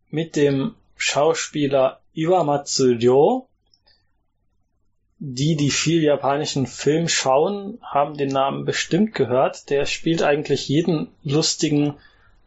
[0.09, 3.47] mit dem Schauspieler Iwamatsu Ryo,
[5.19, 9.69] die, die viel japanischen Film schauen, haben den Namen bestimmt gehört.
[9.69, 11.95] Der spielt eigentlich jeden lustigen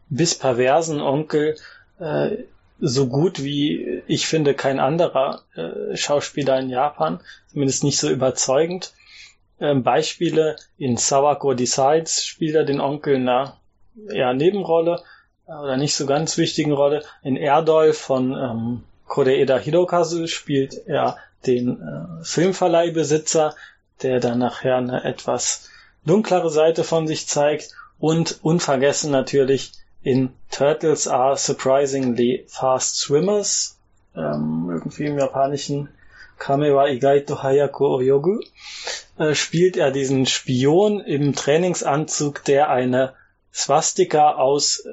[0.09, 1.57] bis perversen Onkel
[1.99, 2.37] äh,
[2.81, 7.21] so gut wie ich finde kein anderer äh, Schauspieler in Japan,
[7.51, 8.93] zumindest nicht so überzeugend.
[9.61, 13.57] Ähm, Beispiele in Sawako Decides spielt er den Onkel in einer
[14.11, 15.03] eher Nebenrolle
[15.47, 17.03] äh, oder nicht so ganz wichtigen Rolle.
[17.23, 23.55] In Erdol von ähm, Koreeda Hirokazu spielt er den äh, Filmverleihbesitzer,
[24.03, 25.69] der dann nachher eine etwas
[26.05, 33.77] dunklere Seite von sich zeigt und unvergessen natürlich in Turtles are surprisingly fast swimmers,
[34.15, 35.89] ähm, irgendwie im japanischen
[36.39, 38.41] Kame wa Igaito Hayaku Oyogu,
[39.19, 43.15] äh, spielt er diesen Spion im Trainingsanzug, der eine
[43.53, 44.85] Swastika aus,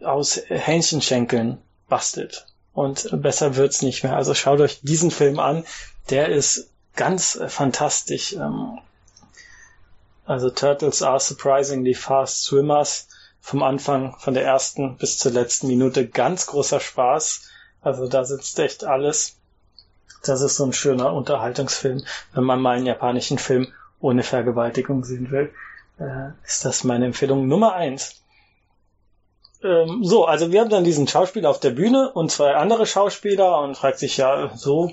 [0.00, 2.46] äh, aus Hähnchenschenkeln bastelt.
[2.72, 4.16] Und besser wird's nicht mehr.
[4.16, 5.64] Also schaut euch diesen Film an
[6.10, 8.32] der ist ganz äh, fantastisch.
[8.34, 8.78] Ähm,
[10.24, 13.08] also Turtles are surprisingly fast swimmers.
[13.40, 17.48] Vom Anfang, von der ersten bis zur letzten Minute ganz großer Spaß.
[17.80, 19.36] Also da sitzt echt alles.
[20.24, 22.04] Das ist so ein schöner Unterhaltungsfilm.
[22.32, 23.68] Wenn man mal einen japanischen Film
[24.00, 25.52] ohne Vergewaltigung sehen will,
[25.98, 28.22] äh, ist das meine Empfehlung Nummer eins.
[29.62, 33.60] Ähm, so, also wir haben dann diesen Schauspieler auf der Bühne und zwei andere Schauspieler
[33.60, 34.92] und fragt sich ja, so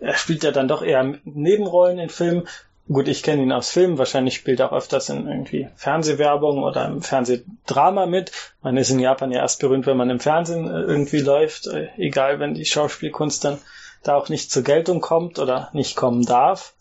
[0.00, 2.48] er spielt ja dann doch eher Nebenrollen in Filmen.
[2.90, 6.86] Gut, ich kenne ihn aus Filmen, wahrscheinlich spielt er auch öfters in irgendwie Fernsehwerbung oder
[6.86, 8.32] im Fernsehdrama mit.
[8.62, 11.88] Man ist in Japan ja erst berühmt, wenn man im Fernsehen äh, irgendwie läuft, äh,
[11.98, 13.58] egal wenn die Schauspielkunst dann
[14.02, 16.74] da auch nicht zur Geltung kommt oder nicht kommen darf.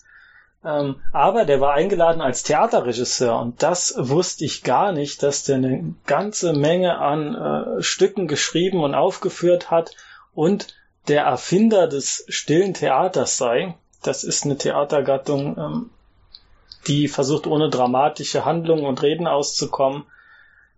[0.63, 5.57] Ähm, aber der war eingeladen als Theaterregisseur und das wusste ich gar nicht, dass der
[5.57, 9.91] eine ganze Menge an äh, Stücken geschrieben und aufgeführt hat
[10.33, 10.67] und
[11.09, 13.75] der Erfinder des stillen Theaters sei.
[14.03, 15.89] Das ist eine Theatergattung, ähm,
[16.87, 20.03] die versucht ohne dramatische Handlungen und Reden auszukommen.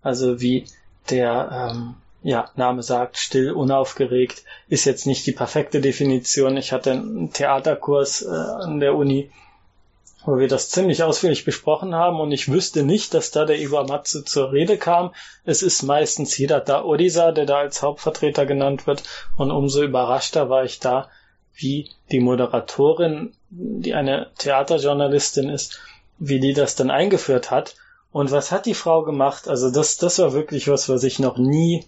[0.01, 0.65] Also wie
[1.09, 6.57] der ähm, ja, Name sagt, still, unaufgeregt, ist jetzt nicht die perfekte Definition.
[6.57, 9.31] Ich hatte einen Theaterkurs äh, an der Uni
[10.25, 14.21] wo wir das ziemlich ausführlich besprochen haben und ich wüsste nicht, dass da der Iwamatsu
[14.21, 15.13] zur Rede kam.
[15.45, 19.03] Es ist meistens Hidata Odisa, der da als Hauptvertreter genannt wird
[19.37, 21.09] und umso überraschter war ich da,
[21.53, 25.79] wie die Moderatorin, die eine Theaterjournalistin ist,
[26.19, 27.75] wie die das dann eingeführt hat.
[28.11, 29.47] Und was hat die Frau gemacht?
[29.47, 31.85] Also das, das war wirklich was, was ich noch nie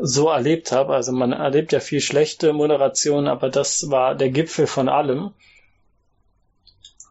[0.00, 0.94] so erlebt habe.
[0.94, 5.32] Also man erlebt ja viel schlechte Moderation, aber das war der Gipfel von allem.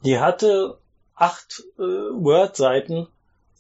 [0.04, 0.78] Die hatte
[1.16, 3.08] acht äh, Word-Seiten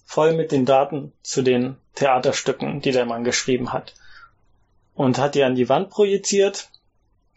[0.05, 3.93] voll mit den Daten zu den Theaterstücken, die der Mann geschrieben hat.
[4.95, 6.69] Und hat die an die Wand projiziert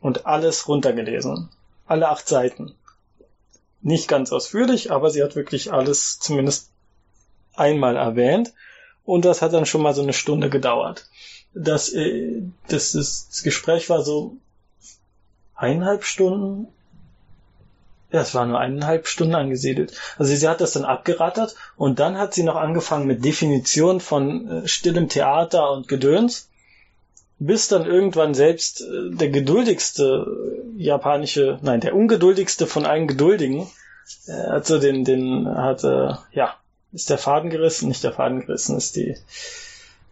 [0.00, 1.50] und alles runtergelesen.
[1.86, 2.74] Alle acht Seiten.
[3.84, 6.70] Nicht ganz ausführlich, aber sie hat wirklich alles zumindest
[7.52, 8.54] einmal erwähnt.
[9.04, 11.06] Und das hat dann schon mal so eine Stunde gedauert.
[11.52, 14.38] Das, äh, das, das, Gespräch war so
[15.54, 16.68] eineinhalb Stunden.
[18.10, 19.92] Ja, es war nur eineinhalb Stunden angesiedelt.
[20.16, 24.48] Also sie hat das dann abgerattert und dann hat sie noch angefangen mit Definition von
[24.48, 26.48] äh, stillem Theater und Gedöns,
[27.46, 33.66] bis dann irgendwann selbst äh, der geduldigste äh, japanische, nein, der ungeduldigste von allen Geduldigen,
[34.26, 36.56] äh, hat so den, den, hat, äh, ja,
[36.92, 39.16] ist der Faden gerissen, nicht der Faden gerissen, ist die,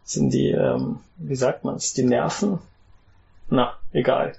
[0.04, 2.58] sind die, ähm, wie sagt man es, die Nerven?
[3.48, 4.34] Na, egal.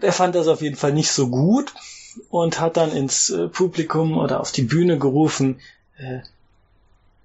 [0.00, 1.74] Er fand das auf jeden Fall nicht so gut
[2.30, 5.60] und hat dann ins äh, Publikum oder auf die Bühne gerufen,
[5.98, 6.20] äh,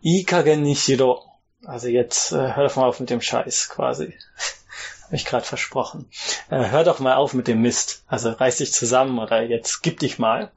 [0.03, 1.30] Ikagen Nishiro.
[1.65, 4.17] Also jetzt äh, hör doch mal auf mit dem Scheiß quasi.
[5.03, 6.09] Hab ich gerade versprochen.
[6.49, 8.03] Äh, hör doch mal auf mit dem Mist.
[8.07, 10.51] Also reiß dich zusammen oder jetzt gib dich mal.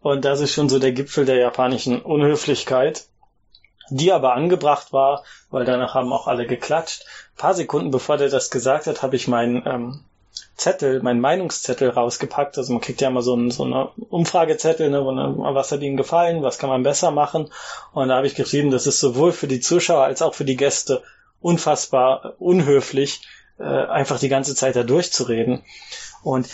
[0.00, 3.06] Und das ist schon so der Gipfel der japanischen Unhöflichkeit,
[3.90, 7.04] die aber angebracht war, weil danach haben auch alle geklatscht.
[7.34, 10.04] Ein paar Sekunden bevor der das gesagt hat, habe ich meinen ähm,
[10.56, 12.58] Zettel, meinen Meinungszettel rausgepackt.
[12.58, 16.42] Also man kriegt ja immer so, einen, so eine Umfragezettel, ne, was hat Ihnen gefallen,
[16.42, 17.50] was kann man besser machen.
[17.92, 20.56] Und da habe ich geschrieben, das ist sowohl für die Zuschauer als auch für die
[20.56, 21.02] Gäste
[21.40, 23.22] unfassbar unhöflich,
[23.58, 25.62] äh, einfach die ganze Zeit da durchzureden.
[26.22, 26.48] Und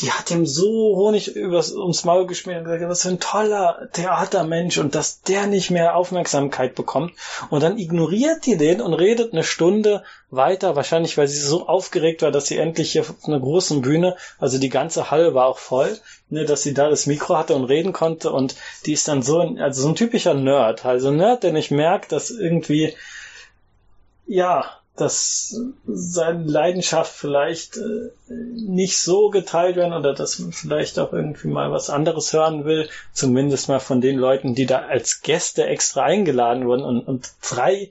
[0.00, 3.88] die hat ihm so Honig übers, ums Maul geschmiert und gesagt, was für ein toller
[3.92, 7.14] Theatermensch und dass der nicht mehr Aufmerksamkeit bekommt.
[7.48, 12.20] Und dann ignoriert die den und redet eine Stunde weiter, wahrscheinlich weil sie so aufgeregt
[12.20, 15.58] war, dass sie endlich hier auf einer großen Bühne, also die ganze Halle war auch
[15.58, 19.22] voll, ne, dass sie da das Mikro hatte und reden konnte und die ist dann
[19.22, 22.94] so, ein, also so ein typischer Nerd, also ein Nerd, der nicht merkt, dass irgendwie,
[24.26, 31.12] ja, dass seine Leidenschaft vielleicht äh, nicht so geteilt werden oder dass man vielleicht auch
[31.12, 35.66] irgendwie mal was anderes hören will, zumindest mal von den Leuten, die da als Gäste
[35.66, 37.90] extra eingeladen wurden und, und drei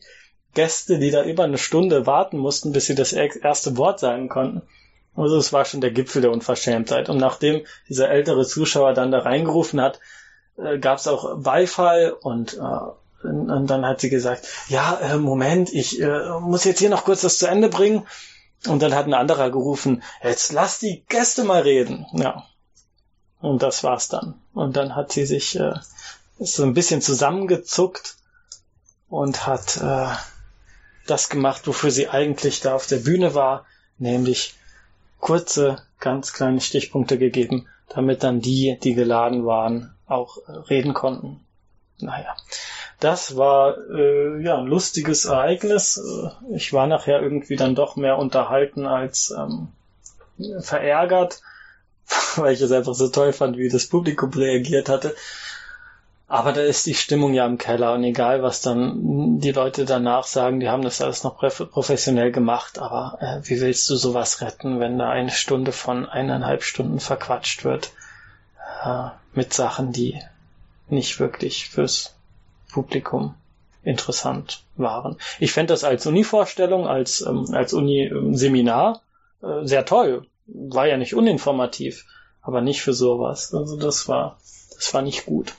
[0.53, 4.61] Gäste, die da über eine Stunde warten mussten, bis sie das erste Wort sagen konnten.
[5.15, 7.09] Also es war schon der Gipfel der Unverschämtheit.
[7.09, 9.99] Und nachdem dieser ältere Zuschauer dann da reingerufen hat,
[10.57, 12.57] äh, gab es auch Beifall und äh,
[13.25, 17.21] und dann hat sie gesagt, ja, äh, Moment, ich äh, muss jetzt hier noch kurz
[17.21, 18.05] das zu Ende bringen.
[18.67, 22.07] Und dann hat ein anderer gerufen, jetzt lass die Gäste mal reden.
[22.13, 22.45] Ja.
[23.39, 24.41] Und das war's dann.
[24.53, 25.75] Und dann hat sie sich äh,
[26.39, 28.15] so ein bisschen zusammengezuckt
[29.07, 30.07] und hat äh,
[31.05, 33.65] das gemacht, wofür sie eigentlich da auf der Bühne war,
[33.97, 34.55] nämlich
[35.19, 41.44] kurze, ganz kleine Stichpunkte gegeben, damit dann die, die geladen waren, auch äh, reden konnten.
[41.99, 42.35] Naja,
[42.99, 45.97] das war äh, ja ein lustiges Ereignis.
[45.97, 49.69] Äh, ich war nachher irgendwie dann doch mehr unterhalten als ähm,
[50.59, 51.41] verärgert,
[52.35, 55.15] weil ich es einfach so toll fand, wie das Publikum reagiert hatte.
[56.27, 60.23] Aber da ist die Stimmung ja im Keller und egal, was dann die Leute danach
[60.23, 64.79] sagen, die haben das alles noch professionell gemacht, aber äh, wie willst du sowas retten,
[64.79, 67.91] wenn da eine Stunde von eineinhalb Stunden verquatscht wird
[68.83, 70.19] äh, mit Sachen, die
[70.89, 72.15] nicht wirklich fürs
[72.71, 73.35] Publikum
[73.83, 75.17] interessant waren.
[75.39, 79.01] Ich fände das als Uni-Vorstellung, als, ähm, als Uni-Seminar
[79.41, 80.27] äh, sehr toll.
[80.47, 82.05] War ja nicht uninformativ,
[82.41, 83.53] aber nicht für sowas.
[83.53, 84.37] Also das war,
[84.75, 85.53] das war nicht gut.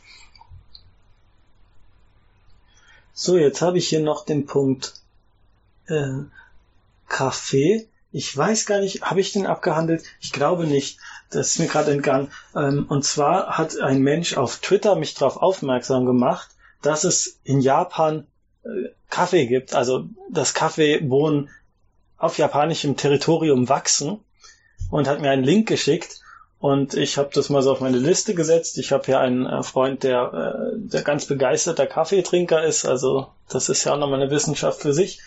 [3.12, 4.94] So, jetzt habe ich hier noch den Punkt
[5.86, 6.24] äh,
[7.08, 7.88] Kaffee.
[8.12, 10.04] Ich weiß gar nicht, habe ich den abgehandelt?
[10.20, 10.98] Ich glaube nicht.
[11.30, 12.30] Das ist mir gerade entgangen.
[12.54, 16.50] Ähm, und zwar hat ein Mensch auf Twitter mich darauf aufmerksam gemacht,
[16.82, 18.26] dass es in Japan
[18.64, 18.68] äh,
[19.10, 21.50] Kaffee gibt, also dass Kaffeebohnen
[22.16, 24.20] auf japanischem Territorium wachsen
[24.90, 26.20] und hat mir einen Link geschickt
[26.58, 28.78] und ich habe das mal so auf meine Liste gesetzt.
[28.78, 33.68] Ich habe hier einen äh, Freund, der, äh, der ganz begeisterter Kaffeetrinker ist, also das
[33.68, 35.20] ist ja auch nochmal eine Wissenschaft für sich.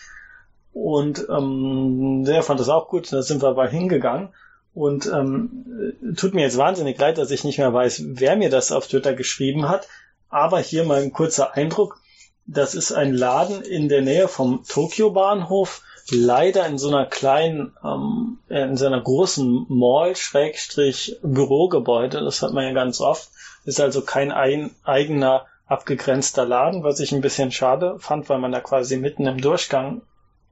[0.72, 4.30] Und ähm, der fand das auch gut, da sind wir mal hingegangen.
[4.72, 8.70] Und ähm, tut mir jetzt wahnsinnig leid, dass ich nicht mehr weiß, wer mir das
[8.70, 9.88] auf Twitter geschrieben hat.
[10.28, 11.98] Aber hier mal ein kurzer Eindruck.
[12.46, 17.76] Das ist ein Laden in der Nähe vom Tokio Bahnhof, leider in so einer kleinen,
[17.84, 22.20] ähm, in so einer großen Mall, Schrägstrich Bürogebäude.
[22.20, 23.30] Das hat man ja ganz oft.
[23.64, 28.52] Ist also kein ein, eigener abgegrenzter Laden, was ich ein bisschen schade fand, weil man
[28.52, 30.02] da quasi mitten im Durchgang,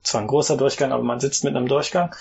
[0.03, 2.15] zwar ein großer Durchgang, aber man sitzt mitten im Durchgang,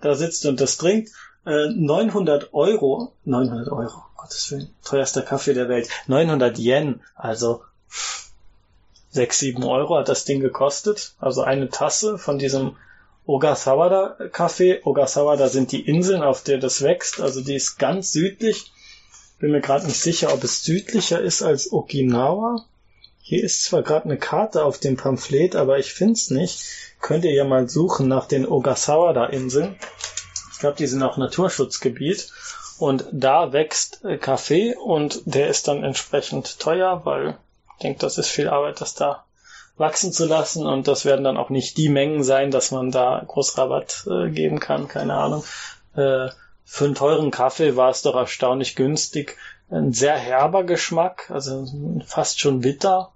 [0.00, 1.12] da sitzt und das trinkt.
[1.46, 7.62] Äh, 900 Euro, 900 Euro, Gottes Willen, teuerster Kaffee der Welt, 900 Yen, also
[9.14, 11.14] 6, 7 Euro hat das Ding gekostet.
[11.20, 12.76] Also eine Tasse von diesem
[13.26, 14.80] Ogasawara Kaffee.
[14.82, 17.20] Ogasawara sind die Inseln, auf der das wächst.
[17.20, 18.72] Also die ist ganz südlich.
[19.38, 22.64] Bin mir gerade nicht sicher, ob es südlicher ist als Okinawa.
[23.22, 26.64] Hier ist zwar gerade eine Karte auf dem Pamphlet, aber ich finde es nicht.
[27.04, 29.76] Könnt ihr ja mal suchen nach den Ogasawara-Inseln.
[30.52, 32.32] Ich glaube, die sind auch Naturschutzgebiet.
[32.78, 37.36] Und da wächst äh, Kaffee und der ist dann entsprechend teuer, weil
[37.74, 39.26] ich denke, das ist viel Arbeit, das da
[39.76, 43.22] wachsen zu lassen und das werden dann auch nicht die Mengen sein, dass man da
[43.26, 45.44] groß Rabatt äh, geben kann, keine Ahnung.
[45.94, 46.30] Äh,
[46.64, 49.36] für einen teuren Kaffee war es doch erstaunlich günstig.
[49.68, 51.66] Ein sehr herber Geschmack, also
[52.06, 53.12] fast schon bitter.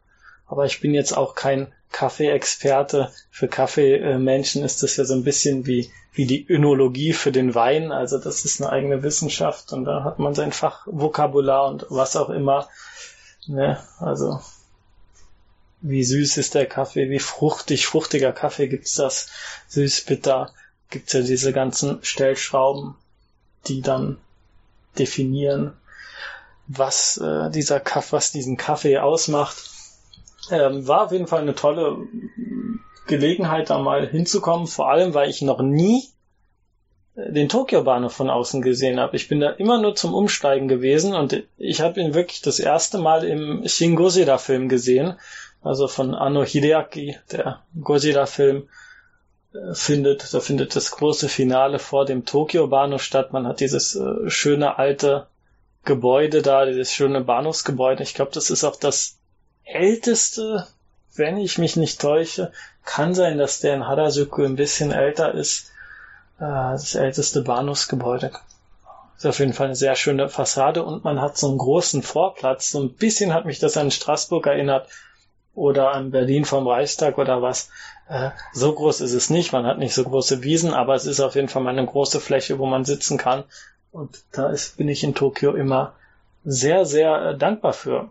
[0.46, 3.12] Aber ich bin jetzt auch kein Kaffeeexperte.
[3.30, 7.92] Für Kaffeemenschen ist das ja so ein bisschen wie, wie die Önologie für den Wein.
[7.92, 12.30] Also das ist eine eigene Wissenschaft und da hat man sein Fachvokabular und was auch
[12.30, 12.68] immer.
[13.46, 13.82] Ne?
[13.98, 14.40] Also
[15.80, 19.28] wie süß ist der Kaffee, wie fruchtig, fruchtiger Kaffee gibt's das,
[19.68, 20.52] süß, bitter,
[20.90, 22.96] gibt's ja diese ganzen Stellschrauben,
[23.68, 24.18] die dann
[24.98, 25.72] definieren,
[26.66, 29.70] was äh, dieser Kaffee, was diesen Kaffee ausmacht.
[30.50, 31.98] Ähm, war auf jeden Fall eine tolle
[33.06, 36.04] Gelegenheit, da mal hinzukommen, vor allem, weil ich noch nie
[37.16, 39.16] äh, den Tokio-Bahnhof von außen gesehen habe.
[39.16, 42.98] Ich bin da immer nur zum Umsteigen gewesen und ich habe ihn wirklich das erste
[42.98, 45.18] Mal im Shin Gojira-Film gesehen,
[45.62, 48.68] also von Anno Hideaki, der Gojira-Film
[49.52, 53.32] äh, findet, da findet das große Finale vor dem Tokio-Bahnhof statt.
[53.32, 55.26] Man hat dieses äh, schöne alte
[55.84, 58.02] Gebäude da, dieses schöne Bahnhofsgebäude.
[58.02, 59.17] Ich glaube, das ist auch das
[59.68, 60.66] älteste,
[61.14, 62.52] wenn ich mich nicht täusche.
[62.84, 65.70] Kann sein, dass der in Harajuku ein bisschen älter ist.
[66.38, 68.32] Äh, das älteste Bahnhofsgebäude.
[69.16, 72.70] Ist auf jeden Fall eine sehr schöne Fassade und man hat so einen großen Vorplatz.
[72.70, 74.88] So ein bisschen hat mich das an Straßburg erinnert
[75.54, 77.68] oder an Berlin vom Reichstag oder was.
[78.08, 79.52] Äh, so groß ist es nicht.
[79.52, 82.20] Man hat nicht so große Wiesen, aber es ist auf jeden Fall mal eine große
[82.20, 83.44] Fläche, wo man sitzen kann.
[83.90, 85.94] Und da ist, bin ich in Tokio immer
[86.44, 88.10] sehr, sehr äh, dankbar für.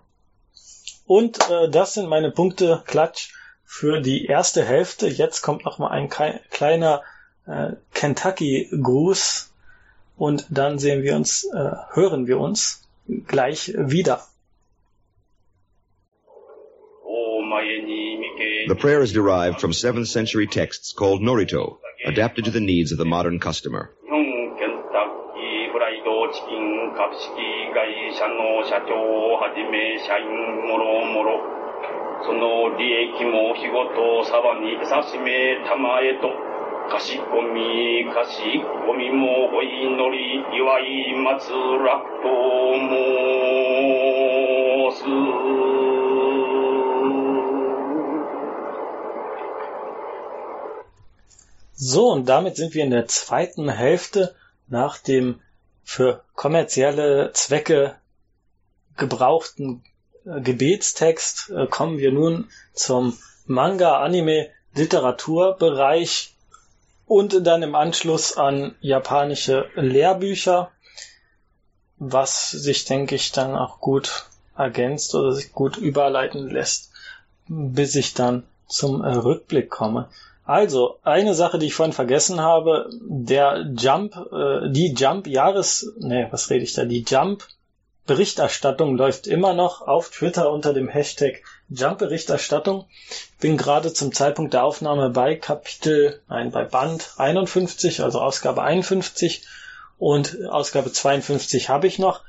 [1.08, 3.34] Und äh, das sind meine Punkte Klatsch
[3.64, 5.08] für die erste Hälfte.
[5.08, 7.01] Jetzt kommt noch mal ein kleiner
[7.47, 9.53] äh, Kentucky-Gruß
[10.18, 12.88] und dann sehen wir uns, äh, hören wir uns
[13.28, 14.22] gleich wieder.
[18.68, 22.97] The prayer is derived from 7th century texts called Norito, adapted to the needs of
[22.97, 23.89] the modern customer.
[28.18, 30.26] 社の社長をはじめ社員
[30.65, 31.38] もろもろ
[32.26, 36.26] その利益も日ごとさばにさしめたまえと
[36.89, 38.41] かしこみかし
[38.88, 39.86] こみもお祈
[40.18, 41.53] り祝い祭
[41.86, 42.34] らと
[42.89, 42.97] 申
[44.97, 45.05] す
[51.80, 54.36] So, und damit sind wir in der zweiten Hälfte
[54.68, 55.39] nach dem
[55.84, 57.95] für kommerzielle Zwecke
[58.97, 59.83] gebrauchten
[60.25, 66.33] äh, Gebetstext äh, kommen wir nun zum Manga, Anime, Literaturbereich
[67.05, 70.71] und dann im Anschluss an japanische Lehrbücher,
[71.97, 74.25] was sich, denke ich, dann auch gut
[74.55, 76.91] ergänzt oder sich gut überleiten lässt,
[77.47, 80.09] bis ich dann zum äh, Rückblick komme.
[80.43, 86.49] Also, eine Sache, die ich vorhin vergessen habe, der Jump, äh, die Jump-Jahres, nee, was
[86.49, 87.03] rede ich da, die
[88.08, 92.86] Jump-Berichterstattung läuft immer noch auf Twitter unter dem Hashtag Jump-Berichterstattung.
[93.41, 99.46] Bin gerade zum Zeitpunkt der Aufnahme bei Kapitel, nein, bei Band 51, also Ausgabe 51
[99.97, 102.21] und Ausgabe 52 habe ich noch.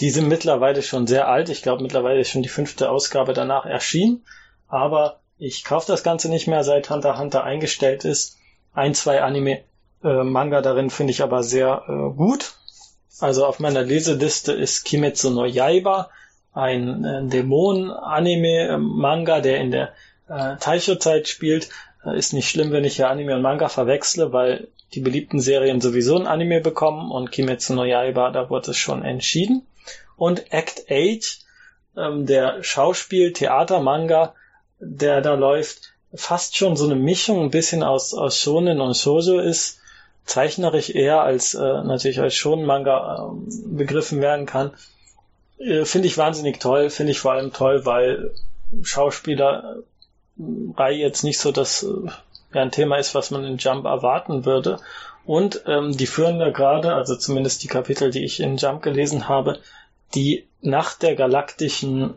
[0.00, 1.50] Die sind mittlerweile schon sehr alt.
[1.50, 4.24] Ich glaube, mittlerweile ist schon die fünfte Ausgabe danach erschienen.
[4.68, 8.38] Aber ich kaufe das Ganze nicht mehr, seit Hunter Hunter eingestellt ist.
[8.72, 12.54] Ein, zwei Anime-Manga äh, darin finde ich aber sehr äh, gut.
[13.20, 16.10] Also auf meiner Leseliste ist Kimetsu no Yaiba,
[16.52, 19.92] ein äh, Dämonen-Anime-Manga, der in der
[20.28, 21.68] äh, Taisho-Zeit spielt.
[22.04, 25.80] Äh, ist nicht schlimm, wenn ich hier Anime und Manga verwechsle, weil die beliebten Serien
[25.80, 29.66] sowieso ein Anime bekommen und Kimetsu no Yaiba, da wurde es schon entschieden.
[30.16, 31.38] Und Act 8,
[31.96, 34.34] ähm, der Schauspiel-Theater-Manga,
[34.78, 39.40] der da läuft, fast schon so eine Mischung ein bisschen aus, aus Shonen und Shoujo
[39.40, 39.80] ist,
[40.26, 43.30] zeichnerisch eher als äh, natürlich als Shonen-Manga äh,
[43.66, 44.72] begriffen werden kann.
[45.58, 48.32] Äh, finde ich wahnsinnig toll, finde ich vor allem toll, weil
[48.82, 49.82] Schauspielerei
[50.90, 52.10] jetzt nicht so das äh,
[52.52, 54.80] ja ein Thema ist, was man in Jump erwarten würde.
[55.24, 59.28] Und ähm, die führen da gerade, also zumindest die Kapitel, die ich in Jump gelesen
[59.28, 59.58] habe,
[60.14, 62.14] die nach der galaktischen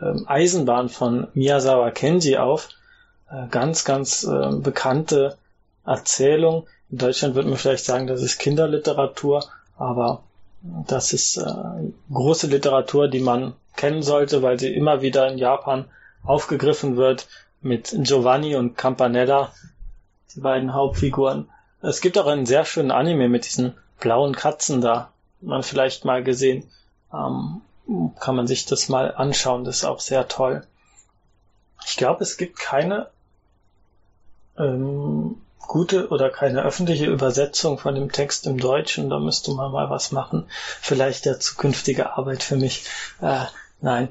[0.00, 2.68] ähm, Eisenbahn von Miyazawa Kenji auf.
[3.30, 5.36] Äh, ganz, ganz äh, bekannte
[5.84, 6.66] Erzählung.
[6.90, 9.44] In Deutschland würde man vielleicht sagen, das ist Kinderliteratur,
[9.76, 10.22] aber
[10.86, 15.86] das ist äh, große Literatur, die man kennen sollte, weil sie immer wieder in Japan
[16.24, 17.28] aufgegriffen wird
[17.60, 19.52] mit Giovanni und Campanella,
[20.34, 21.48] die beiden Hauptfiguren.
[21.82, 25.10] Es gibt auch einen sehr schönen Anime mit diesen blauen Katzen da.
[25.40, 26.68] Man vielleicht mal gesehen.
[27.12, 27.60] Ähm,
[28.18, 29.64] kann man sich das mal anschauen.
[29.64, 30.66] Das ist auch sehr toll.
[31.86, 33.08] Ich glaube, es gibt keine
[34.58, 39.10] ähm, gute oder keine öffentliche Übersetzung von dem Text im Deutschen.
[39.10, 40.46] Da müsste man mal was machen.
[40.80, 42.84] Vielleicht der zukünftige Arbeit für mich.
[43.20, 43.44] Äh,
[43.80, 44.08] nein.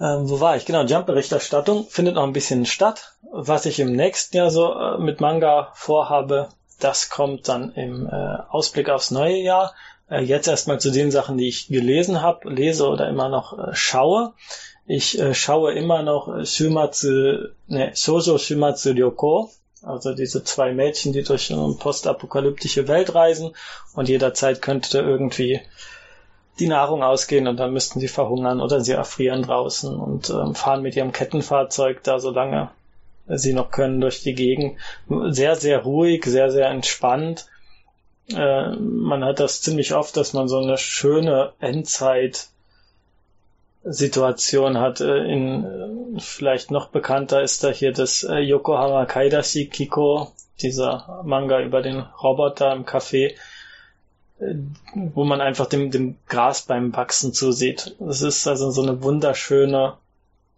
[0.00, 0.64] Ähm, wo war ich?
[0.64, 3.14] Genau, Jump-Berichterstattung findet noch ein bisschen statt.
[3.32, 8.36] Was ich im nächsten Jahr so äh, mit Manga vorhabe, das kommt dann im äh,
[8.48, 9.74] Ausblick aufs neue Jahr.
[10.08, 13.74] Äh, jetzt erstmal zu den Sachen, die ich gelesen habe, lese oder immer noch äh,
[13.74, 14.34] schaue.
[14.86, 19.50] Ich äh, schaue immer noch Shumatsu, ne, Shoujo Shumatsu Ryoko,
[19.82, 23.54] also diese zwei Mädchen, die durch eine postapokalyptische Welt reisen
[23.94, 25.60] und jederzeit könnte irgendwie
[26.58, 30.82] die Nahrung ausgehen und dann müssten sie verhungern oder sie erfrieren draußen und ähm, fahren
[30.82, 32.70] mit ihrem Kettenfahrzeug da so lange
[33.28, 34.78] sie noch können durch die Gegend.
[35.08, 37.46] Sehr, sehr ruhig, sehr, sehr entspannt.
[38.30, 42.48] Äh, man hat das ziemlich oft, dass man so eine schöne Endzeit
[43.84, 45.00] Situation hat.
[45.00, 45.64] Äh, in,
[46.16, 51.82] äh, vielleicht noch bekannter ist da hier das äh, Yokohama Kaidashi Kiko, dieser Manga über
[51.82, 53.34] den Roboter im Café,
[54.94, 57.96] wo man einfach dem, dem Gras beim Wachsen zusieht.
[57.98, 59.94] Das ist also so eine wunderschöne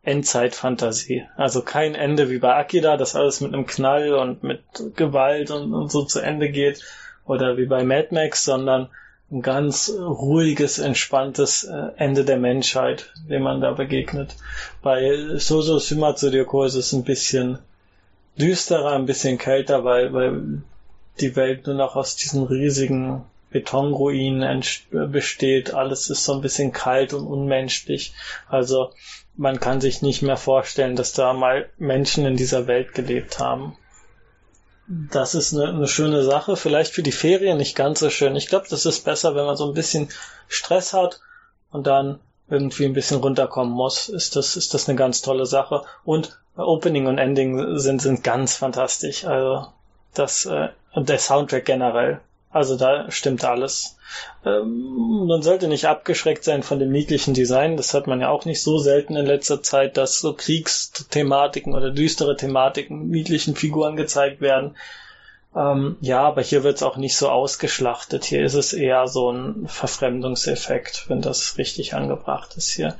[0.02, 1.26] Endzeitfantasie.
[1.36, 4.62] Also kein Ende wie bei Akira, das alles mit einem Knall und mit
[4.96, 6.82] Gewalt und, und so zu Ende geht.
[7.26, 8.88] Oder wie bei Mad Max, sondern
[9.30, 14.34] ein ganz ruhiges, entspanntes äh, Ende der Menschheit, dem man da begegnet.
[14.82, 17.58] Bei Soso Shimatsu Ryoko ist es ein bisschen
[18.36, 20.62] düsterer, ein bisschen kälter, weil, weil
[21.20, 25.74] die Welt nur noch aus diesen riesigen Betonruinen besteht.
[25.74, 28.14] Alles ist so ein bisschen kalt und unmenschlich.
[28.48, 28.90] Also
[29.36, 33.76] man kann sich nicht mehr vorstellen, dass da mal Menschen in dieser Welt gelebt haben
[34.90, 36.56] das ist eine, eine schöne Sache.
[36.56, 38.34] Vielleicht für die Ferien nicht ganz so schön.
[38.34, 40.08] Ich glaube, das ist besser, wenn man so ein bisschen
[40.48, 41.20] Stress hat
[41.70, 42.18] und dann
[42.48, 44.08] irgendwie ein bisschen runterkommen muss.
[44.08, 45.84] Ist das, ist das eine ganz tolle Sache.
[46.04, 49.24] Und Opening und Ending sind, sind ganz fantastisch.
[49.24, 49.68] Also,
[50.14, 52.20] das, äh, und der Soundtrack generell.
[52.50, 53.96] Also da stimmt alles.
[54.44, 57.76] Ähm, man sollte nicht abgeschreckt sein von dem niedlichen Design.
[57.76, 61.90] Das hat man ja auch nicht so selten in letzter Zeit, dass so Kriegsthematiken oder
[61.90, 64.76] düstere Thematiken niedlichen Figuren gezeigt werden.
[65.54, 68.24] Ähm, ja, aber hier wird es auch nicht so ausgeschlachtet.
[68.24, 72.96] Hier ist es eher so ein Verfremdungseffekt, wenn das richtig angebracht ist hier.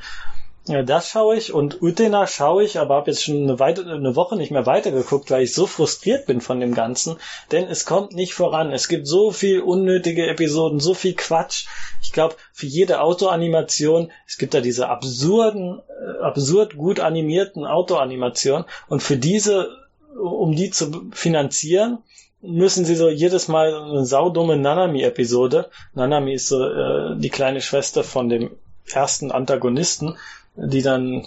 [0.67, 4.15] Ja, das schaue ich und Utena schaue ich, aber habe jetzt schon eine, weite, eine
[4.15, 7.17] Woche nicht mehr weitergeguckt, weil ich so frustriert bin von dem Ganzen.
[7.51, 8.71] Denn es kommt nicht voran.
[8.71, 11.67] Es gibt so viel unnötige Episoden, so viel Quatsch.
[12.03, 18.67] Ich glaube, für jede Autoanimation, es gibt da diese absurden, äh, absurd gut animierten Autoanimationen
[18.89, 19.71] und für diese,
[20.15, 21.99] um die zu finanzieren,
[22.43, 25.71] müssen sie so jedes Mal eine saudumme Nanami-Episode.
[25.95, 28.51] Nanami ist so äh, die kleine Schwester von dem
[28.93, 30.17] ersten Antagonisten
[30.57, 31.27] die dann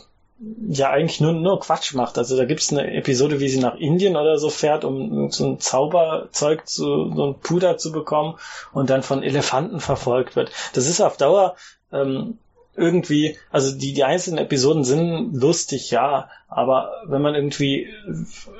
[0.68, 2.18] ja eigentlich nur, nur Quatsch macht.
[2.18, 5.60] Also da gibt's eine Episode, wie sie nach Indien oder so fährt, um so ein
[5.60, 8.36] Zauberzeug zu, so ein Puder zu bekommen
[8.74, 10.52] und dann von Elefanten verfolgt wird.
[10.74, 11.56] Das ist auf Dauer
[11.92, 12.40] ähm,
[12.76, 17.88] irgendwie, also die, die einzelnen Episoden sind lustig, ja, aber wenn man irgendwie,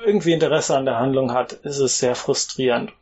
[0.06, 2.92] irgendwie Interesse an der Handlung hat, ist es sehr frustrierend.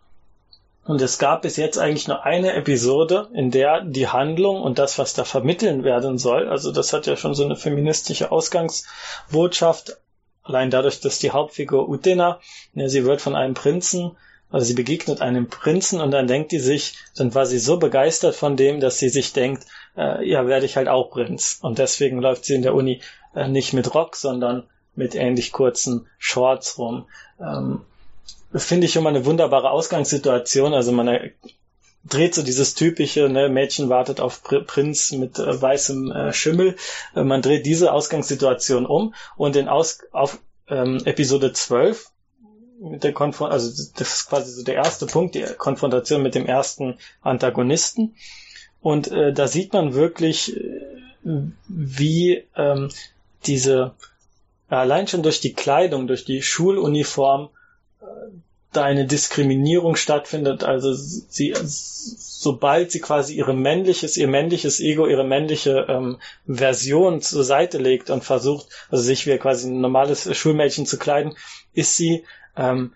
[0.84, 4.98] Und es gab bis jetzt eigentlich nur eine Episode, in der die Handlung und das,
[4.98, 9.98] was da vermitteln werden soll, also das hat ja schon so eine feministische Ausgangsbotschaft,
[10.42, 12.40] allein dadurch, dass die Hauptfigur Utena,
[12.74, 14.16] ja, sie wird von einem Prinzen,
[14.50, 18.34] also sie begegnet einem Prinzen und dann denkt die sich, dann war sie so begeistert
[18.34, 19.64] von dem, dass sie sich denkt,
[19.96, 21.58] äh, ja, werde ich halt auch Prinz.
[21.62, 23.00] Und deswegen läuft sie in der Uni
[23.34, 24.64] äh, nicht mit Rock, sondern
[24.94, 27.06] mit ähnlich kurzen Shorts rum.
[27.40, 27.80] Ähm,
[28.54, 30.74] finde ich immer eine wunderbare Ausgangssituation.
[30.74, 31.32] Also man
[32.04, 36.76] dreht so dieses typische, ne, Mädchen wartet auf Pr Prinz mit äh, weißem äh, Schimmel.
[37.14, 40.38] Äh, man dreht diese Ausgangssituation um und in Aus auf
[40.68, 42.10] ähm, Episode 12
[42.80, 46.46] mit der Konfron also das ist quasi so der erste Punkt, die Konfrontation mit dem
[46.46, 48.16] ersten Antagonisten.
[48.80, 50.80] Und äh, da sieht man wirklich, äh,
[51.68, 52.90] wie ähm,
[53.46, 53.94] diese
[54.68, 57.50] allein schon durch die Kleidung, durch die Schuluniform
[58.72, 60.64] da eine Diskriminierung stattfindet.
[60.64, 67.44] Also sie, sobald sie quasi ihre männliches, ihr männliches Ego, ihre männliche ähm, Version zur
[67.44, 71.34] Seite legt und versucht, also sich wie quasi ein normales Schulmädchen zu kleiden,
[71.74, 72.24] ist sie
[72.56, 72.92] ähm,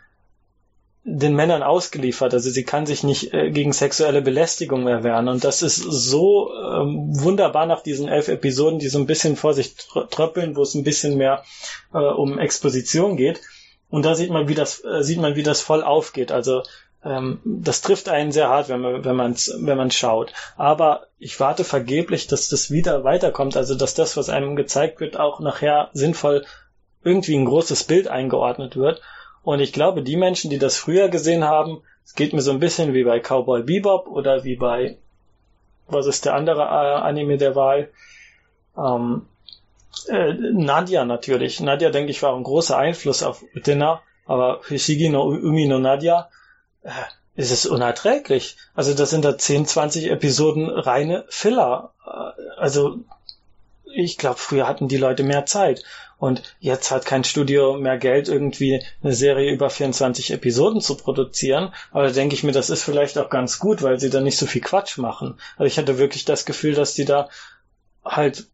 [1.04, 2.32] den Männern ausgeliefert.
[2.32, 5.28] Also sie kann sich nicht äh, gegen sexuelle Belästigung mehr wehren.
[5.28, 9.52] Und das ist so ähm, wunderbar nach diesen elf Episoden, die so ein bisschen vor
[9.52, 9.76] sich
[10.10, 11.44] tröppeln, wo es ein bisschen mehr
[11.92, 13.40] äh, um Exposition geht.
[13.88, 16.32] Und da sieht man, wie das, äh, sieht man, wie das voll aufgeht.
[16.32, 16.62] Also
[17.04, 20.32] ähm, das trifft einen sehr hart, wenn man, wenn man, wenn man schaut.
[20.56, 23.56] Aber ich warte vergeblich, dass das wieder weiterkommt.
[23.56, 26.44] Also dass das, was einem gezeigt wird, auch nachher sinnvoll
[27.04, 29.00] irgendwie ein großes Bild eingeordnet wird.
[29.42, 32.58] Und ich glaube, die Menschen, die das früher gesehen haben, es geht mir so ein
[32.58, 34.98] bisschen wie bei Cowboy Bebop oder wie bei,
[35.86, 37.90] was ist der andere äh, Anime der Wahl?
[38.76, 39.26] Ähm,
[40.08, 41.60] äh, Nadia natürlich.
[41.60, 46.28] Nadia, denke ich, war ein großer Einfluss auf Utena, aber Hishigi no Umi no Nadia
[46.82, 46.90] äh,
[47.34, 48.56] ist es unerträglich.
[48.74, 51.92] Also das sind da 10, 20 Episoden reine Filler.
[52.04, 52.98] Äh, also
[53.84, 55.82] ich glaube, früher hatten die Leute mehr Zeit.
[56.18, 61.74] Und jetzt hat kein Studio mehr Geld, irgendwie eine Serie über 24 Episoden zu produzieren.
[61.90, 64.38] Aber da denke ich mir, das ist vielleicht auch ganz gut, weil sie da nicht
[64.38, 65.38] so viel Quatsch machen.
[65.56, 67.28] Also ich hatte wirklich das Gefühl, dass die da
[68.04, 68.46] halt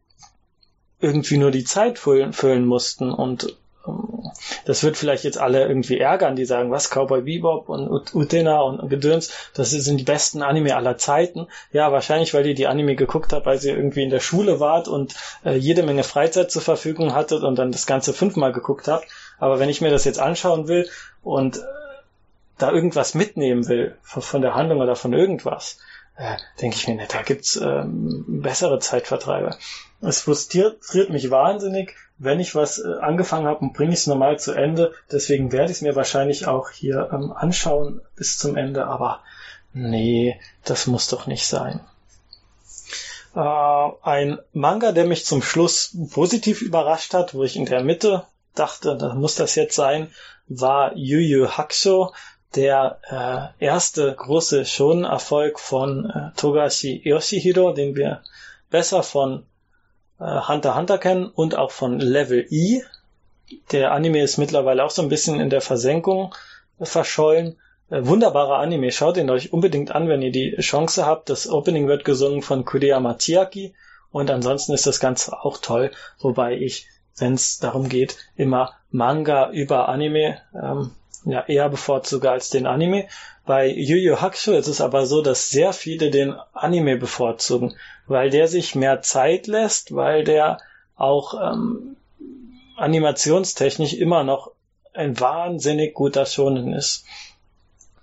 [1.02, 3.56] irgendwie nur die Zeit füllen, füllen mussten und
[3.86, 4.30] ähm,
[4.64, 8.88] das wird vielleicht jetzt alle irgendwie ärgern, die sagen, was, Cowboy Bebop und Utena und
[8.88, 11.48] Gedöns, das sind die besten Anime aller Zeiten.
[11.72, 14.88] Ja, wahrscheinlich, weil ihr die Anime geguckt habt, weil sie irgendwie in der Schule wart
[14.88, 15.14] und
[15.44, 19.06] äh, jede Menge Freizeit zur Verfügung hattet und dann das Ganze fünfmal geguckt habt.
[19.38, 20.88] Aber wenn ich mir das jetzt anschauen will
[21.22, 21.60] und äh,
[22.58, 25.78] da irgendwas mitnehmen will von der Handlung oder von irgendwas,
[26.16, 29.56] äh, denke ich mir, ne, da gibt's ähm, bessere Zeitvertreiber.
[30.00, 34.38] Es frustriert mich wahnsinnig, wenn ich was äh, angefangen habe und bringe ich es normal
[34.38, 34.92] zu Ende.
[35.10, 38.86] Deswegen werde ich es mir wahrscheinlich auch hier ähm, anschauen bis zum Ende.
[38.86, 39.20] Aber
[39.72, 41.80] nee, das muss doch nicht sein.
[43.34, 43.40] Äh,
[44.02, 48.96] ein Manga, der mich zum Schluss positiv überrascht hat, wo ich in der Mitte dachte,
[48.96, 50.12] da muss das jetzt sein,
[50.48, 52.12] war Yu Yu Hakusho
[52.54, 58.22] der äh, erste große Shonen-Erfolg von äh, Togashi Yoshihiro, den wir
[58.70, 59.46] besser von
[60.18, 62.82] äh, Hunter Hunter kennen und auch von Level E.
[63.70, 66.34] Der Anime ist mittlerweile auch so ein bisschen in der Versenkung
[66.78, 67.56] äh, verschollen.
[67.90, 71.30] Äh, wunderbarer Anime, schaut ihn euch unbedingt an, wenn ihr die Chance habt.
[71.30, 73.74] Das Opening wird gesungen von Kuriyama Chiaki
[74.10, 79.50] und ansonsten ist das Ganze auch toll, wobei ich, wenn es darum geht, immer Manga
[79.50, 80.92] über Anime ähm,
[81.24, 83.08] ja, eher bevorzuge als den Anime.
[83.44, 87.74] Bei Yu Yu Hakusho ist es aber so, dass sehr viele den Anime bevorzugen,
[88.06, 90.58] weil der sich mehr Zeit lässt, weil der
[90.96, 91.96] auch ähm,
[92.76, 94.52] animationstechnisch immer noch
[94.94, 97.04] ein wahnsinnig guter Shonen ist.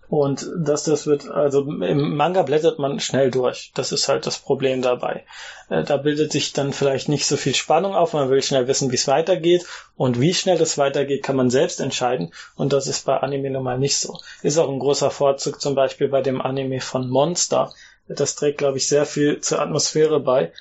[0.10, 3.72] Und dass das wird, also im Manga blättert man schnell durch.
[3.76, 5.23] Das ist halt das Problem dabei.
[5.69, 8.14] Äh, da bildet sich dann vielleicht nicht so viel Spannung auf.
[8.14, 9.68] Man will schnell wissen, wie es weitergeht.
[9.95, 12.34] Und wie schnell es weitergeht, kann man selbst entscheiden.
[12.56, 14.18] Und das ist bei Anime nun mal nicht so.
[14.41, 17.72] Ist auch ein großer Vorzug zum Beispiel bei dem Anime von Monster.
[18.07, 20.52] Das trägt, glaube ich, sehr viel zur Atmosphäre bei,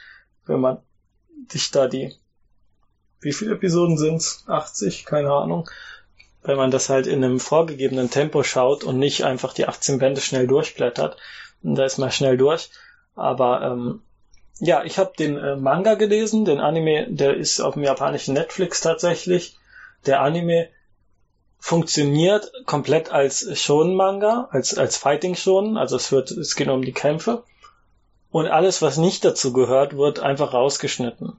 [0.45, 0.83] wenn man
[1.51, 2.15] sich da die,
[3.23, 4.45] wie viele Episoden sind's?
[4.47, 5.07] 80?
[5.07, 5.67] Keine Ahnung
[6.49, 10.23] wenn man das halt in einem vorgegebenen Tempo schaut und nicht einfach die 18 Bände
[10.23, 11.19] schnell durchblättert.
[11.63, 12.71] Und da ist man schnell durch.
[13.15, 14.01] Aber ähm,
[14.59, 18.81] ja, ich habe den äh, Manga gelesen, den Anime, der ist auf dem japanischen Netflix
[18.81, 19.59] tatsächlich.
[20.07, 20.71] Der Anime
[21.59, 27.43] funktioniert komplett als Shonen-Manga, als, als Fighting-Shonen, also es wird, es geht um die Kämpfe.
[28.31, 31.37] Und alles, was nicht dazu gehört, wird einfach rausgeschnitten.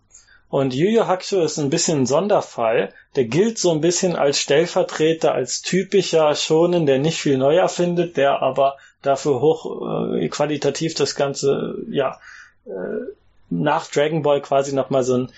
[0.49, 2.91] Und Yu Yu Hakusho ist ein bisschen ein Sonderfall.
[3.15, 8.17] Der gilt so ein bisschen als Stellvertreter, als typischer Shonen, der nicht viel neu erfindet,
[8.17, 12.19] der aber dafür hoch äh, qualitativ das Ganze, ja,
[12.65, 13.13] äh,
[13.51, 15.31] nach Dragon Ball quasi nochmal so einen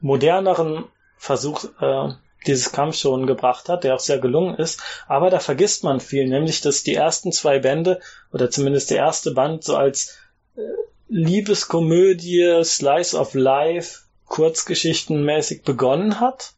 [0.00, 0.84] moderneren
[1.16, 2.12] Versuch äh,
[2.46, 4.80] dieses Kampfshonen gebracht hat, der auch sehr gelungen ist.
[5.06, 8.00] Aber da vergisst man viel, nämlich dass die ersten zwei Bände
[8.32, 10.18] oder zumindest der erste Band so als
[10.56, 10.60] äh,
[11.08, 14.01] Liebeskomödie, Slice of Life,
[14.32, 16.54] kurzgeschichtenmäßig begonnen hat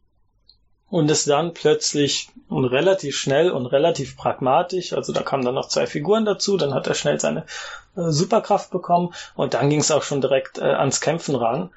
[0.90, 5.66] und es dann plötzlich und relativ schnell und relativ pragmatisch, also da kamen dann noch
[5.66, 7.46] zwei Figuren dazu, dann hat er schnell seine
[7.96, 11.70] äh, Superkraft bekommen und dann ging es auch schon direkt äh, ans Kämpfen ran.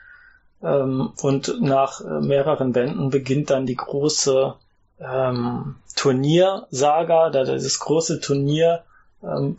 [0.61, 4.53] Ähm, und nach äh, mehreren Bänden beginnt dann die große
[4.99, 8.83] ähm, Turniersaga, da dieses große Turnier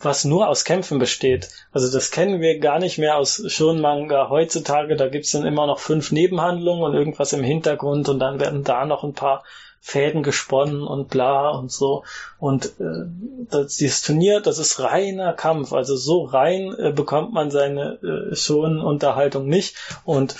[0.02, 1.50] was nur aus Kämpfen besteht.
[1.72, 4.96] Also das kennen wir gar nicht mehr aus Shonen-Manga heutzutage.
[4.96, 8.86] Da gibt's dann immer noch fünf Nebenhandlungen und irgendwas im Hintergrund und dann werden da
[8.86, 9.44] noch ein paar
[9.80, 12.04] Fäden gesponnen und bla und so.
[12.38, 13.06] Und äh,
[13.50, 15.72] das, dieses Turnier, das ist reiner Kampf.
[15.72, 19.76] Also so rein äh, bekommt man seine äh, schon Unterhaltung nicht.
[20.04, 20.36] Und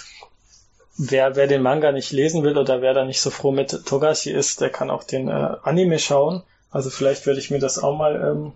[0.96, 4.30] wer, wer den Manga nicht lesen will oder wer da nicht so froh mit Togashi
[4.30, 6.42] ist, der kann auch den äh, Anime schauen.
[6.70, 8.52] Also vielleicht werde ich mir das auch mal ähm,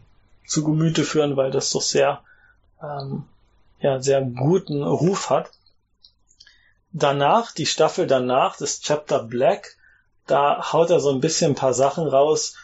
[0.47, 2.23] zu Gemüte führen, weil das doch sehr,
[2.83, 3.25] ähm,
[3.81, 5.51] ja, sehr guten Ruf hat.
[6.93, 9.77] Danach, die Staffel danach, das Chapter Black,
[10.27, 12.55] da haut er so ein bisschen ein paar Sachen raus,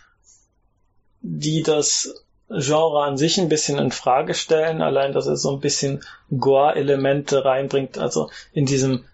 [1.20, 2.14] die das
[2.48, 7.44] Genre an sich ein bisschen in Frage stellen, allein, dass er so ein bisschen Gore-Elemente
[7.44, 7.98] reinbringt.
[7.98, 9.04] Also in diesem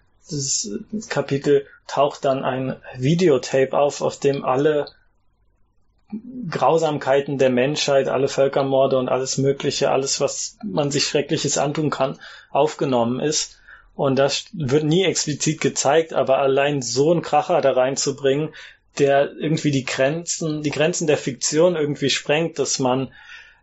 [1.09, 4.85] Kapitel taucht dann ein Videotape auf, auf dem alle
[6.49, 12.19] Grausamkeiten der Menschheit, alle Völkermorde und alles Mögliche, alles, was man sich Schreckliches antun kann,
[12.51, 13.59] aufgenommen ist.
[13.95, 18.53] Und das wird nie explizit gezeigt, aber allein so einen Kracher da reinzubringen,
[18.99, 23.11] der irgendwie die Grenzen, die Grenzen der Fiktion irgendwie sprengt, dass man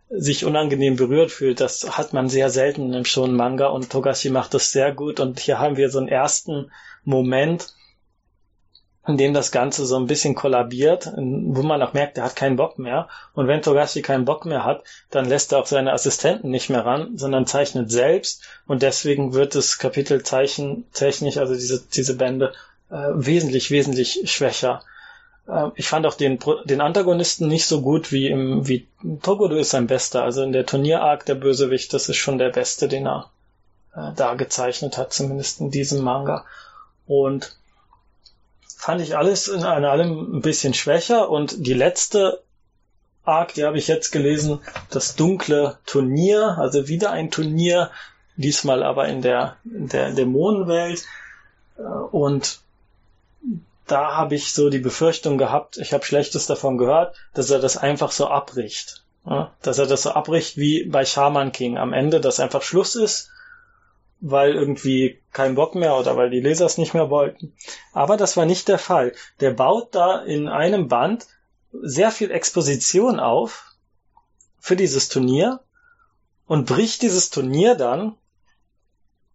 [0.09, 4.53] sich unangenehm berührt fühlt, das hat man sehr selten im Shonen Manga und Togashi macht
[4.53, 6.71] das sehr gut und hier haben wir so einen ersten
[7.03, 7.73] Moment,
[9.05, 12.55] in dem das Ganze so ein bisschen kollabiert, wo man auch merkt, er hat keinen
[12.55, 13.09] Bock mehr.
[13.33, 16.85] Und wenn Togashi keinen Bock mehr hat, dann lässt er auch seine Assistenten nicht mehr
[16.85, 18.43] ran, sondern zeichnet selbst.
[18.65, 22.53] Und deswegen wird das Kapitel zeichentechnisch, also diese, diese Bände,
[22.89, 24.81] äh, wesentlich, wesentlich schwächer.
[25.49, 28.87] Äh, ich fand auch den, den Antagonisten nicht so gut wie im, wie
[29.21, 30.23] Togodo ist sein bester.
[30.23, 33.29] Also in der Turnier-Arc der Bösewicht, das ist schon der beste, den er
[33.95, 36.45] äh, da gezeichnet hat, zumindest in diesem Manga.
[37.05, 37.57] Und
[38.83, 41.29] fand ich alles in allem ein bisschen schwächer.
[41.29, 42.43] Und die letzte
[43.23, 47.91] Arc, die habe ich jetzt gelesen, das dunkle Turnier, also wieder ein Turnier,
[48.35, 51.05] diesmal aber in der, in der Dämonenwelt.
[51.77, 52.59] Äh, und
[53.87, 57.77] da habe ich so die Befürchtung gehabt, ich habe Schlechtes davon gehört, dass er das
[57.77, 59.01] einfach so abbricht.
[59.61, 61.77] Dass er das so abbricht wie bei Shaman King.
[61.77, 63.31] Am Ende, dass einfach Schluss ist
[64.25, 67.53] weil irgendwie kein Bock mehr oder weil die Leser es nicht mehr wollten.
[67.91, 69.11] Aber das war nicht der Fall.
[69.41, 71.27] Der baut da in einem Band
[71.73, 73.75] sehr viel Exposition auf
[74.59, 75.59] für dieses Turnier
[76.47, 78.15] und bricht dieses Turnier dann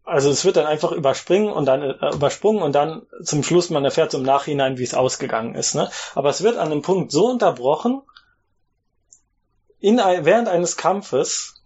[0.04, 3.84] also es wird dann einfach überspringen und dann äh, übersprungen und dann zum Schluss man
[3.84, 5.74] erfährt im Nachhinein, wie es ausgegangen ist.
[5.74, 5.90] Ne?
[6.14, 8.00] Aber es wird an einem Punkt so unterbrochen
[9.80, 11.57] in, während eines Kampfes,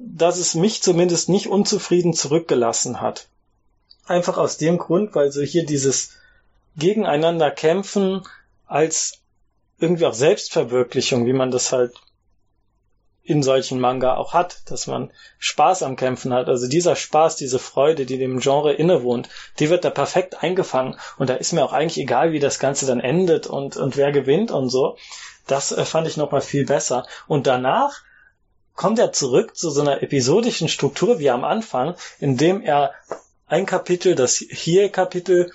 [0.00, 3.28] dass es mich zumindest nicht unzufrieden zurückgelassen hat.
[4.06, 6.12] Einfach aus dem Grund, weil so hier dieses
[6.76, 8.22] Gegeneinander kämpfen
[8.66, 9.20] als
[9.78, 11.94] irgendwie auch Selbstverwirklichung, wie man das halt
[13.22, 16.48] in solchen Manga auch hat, dass man Spaß am Kämpfen hat.
[16.48, 19.28] Also dieser Spaß, diese Freude, die dem Genre innewohnt,
[19.58, 20.96] die wird da perfekt eingefangen.
[21.18, 24.12] Und da ist mir auch eigentlich egal, wie das Ganze dann endet und, und wer
[24.12, 24.96] gewinnt und so.
[25.46, 27.04] Das äh, fand ich nochmal viel besser.
[27.26, 28.02] Und danach
[28.76, 32.92] kommt er zurück zu so einer episodischen Struktur wie am Anfang, indem er
[33.46, 35.50] ein Kapitel, das hier Kapitel,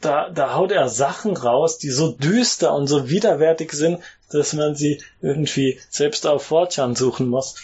[0.00, 4.00] da, da haut er Sachen raus, die so düster und so widerwärtig sind,
[4.30, 7.54] dass man sie irgendwie selbst auf Fortran suchen muss.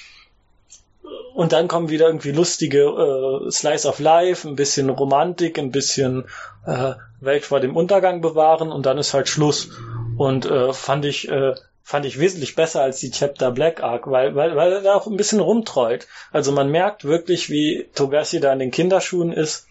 [1.35, 6.25] Und dann kommen wieder irgendwie lustige äh, Slice of Life, ein bisschen Romantik, ein bisschen
[6.67, 9.71] äh, Welt vor dem Untergang bewahren und dann ist halt Schluss.
[10.17, 11.55] Und äh, fand ich äh,
[11.89, 15.07] fand ich wesentlich besser als die Chapter Black Arc, weil, weil, weil er da auch
[15.07, 16.07] ein bisschen rumtreut.
[16.31, 19.67] Also man merkt wirklich, wie Togashi da in den Kinderschuhen ist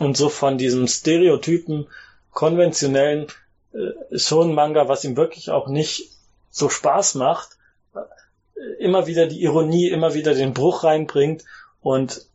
[0.00, 1.86] und so von diesem Stereotypen
[2.32, 3.28] konventionellen
[3.74, 6.10] äh, schon Manga, was ihm wirklich auch nicht
[6.50, 7.50] so Spaß macht,
[7.94, 11.44] äh, immer wieder die Ironie, immer wieder den Bruch reinbringt
[11.80, 12.26] und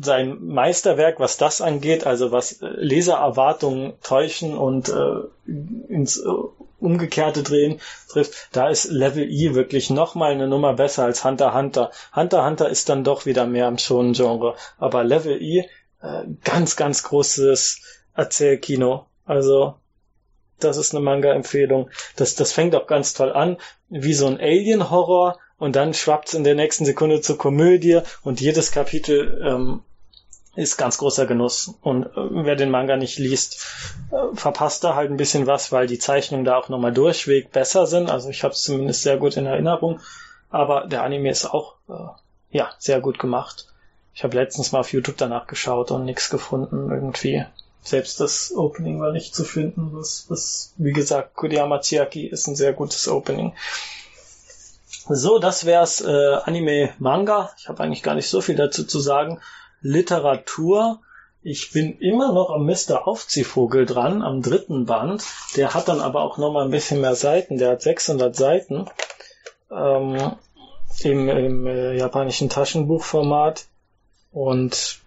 [0.00, 5.52] sein Meisterwerk, was das angeht, also was äh, Lesererwartungen täuschen und äh,
[5.88, 6.28] ins äh,
[6.80, 11.90] Umgekehrte drehen trifft, da ist Level E wirklich nochmal eine Nummer besser als Hunter Hunter.
[12.14, 15.66] Hunter Hunter ist dann doch wieder mehr im Shonen-Genre, aber Level E,
[16.02, 17.80] äh, ganz, ganz großes
[18.14, 19.06] Erzählkino.
[19.24, 19.74] Also,
[20.60, 21.90] das ist eine Manga-Empfehlung.
[22.16, 23.58] Das, das fängt auch ganz toll an,
[23.88, 28.72] wie so ein Alien-Horror und dann schwappt's in der nächsten Sekunde zur Komödie und jedes
[28.72, 29.82] Kapitel ähm,
[30.56, 31.74] ist ganz großer Genuss.
[31.82, 33.66] Und äh, wer den Manga nicht liest,
[34.10, 37.86] äh, verpasst da halt ein bisschen was, weil die Zeichnungen da auch nochmal durchweg besser
[37.86, 38.10] sind.
[38.10, 40.00] Also ich habe es zumindest sehr gut in Erinnerung.
[40.50, 41.92] Aber der Anime ist auch äh,
[42.50, 43.66] ja sehr gut gemacht.
[44.14, 47.44] Ich habe letztens mal auf YouTube danach geschaut und nichts gefunden irgendwie.
[47.82, 49.90] Selbst das Opening war nicht zu finden.
[49.92, 53.54] Was, was wie gesagt, Kuriyama Chiaki ist ein sehr gutes Opening.
[55.06, 57.50] So, das wär's äh, Anime Manga.
[57.58, 59.40] Ich habe eigentlich gar nicht so viel dazu zu sagen.
[59.82, 61.00] Literatur.
[61.42, 63.06] Ich bin immer noch am Mr.
[63.06, 65.22] Aufziehvogel dran, am dritten Band.
[65.56, 67.58] Der hat dann aber auch noch mal ein bisschen mehr Seiten.
[67.58, 68.86] Der hat 600 Seiten
[69.70, 70.36] ähm,
[71.02, 73.66] im, im äh, japanischen Taschenbuchformat.
[74.32, 75.00] Und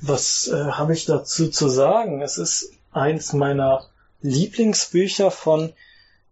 [0.00, 2.22] was äh, habe ich dazu zu sagen?
[2.22, 3.84] Es ist eins meiner
[4.22, 5.74] Lieblingsbücher von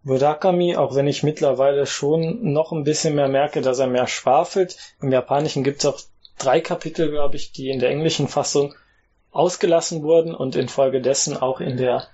[0.07, 4.77] Murakami, auch wenn ich mittlerweile schon noch ein bisschen mehr merke, dass er mehr schwafelt.
[5.01, 5.99] Im Japanischen gibt es auch
[6.39, 8.73] drei Kapitel, glaube ich, die in der englischen Fassung
[9.31, 12.07] ausgelassen wurden und infolgedessen auch in der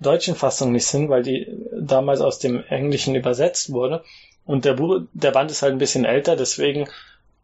[0.00, 1.46] deutschen Fassung nicht sind, weil die
[1.78, 4.02] damals aus dem Englischen übersetzt wurde.
[4.46, 6.88] Und der, Buch, der Band ist halt ein bisschen älter, deswegen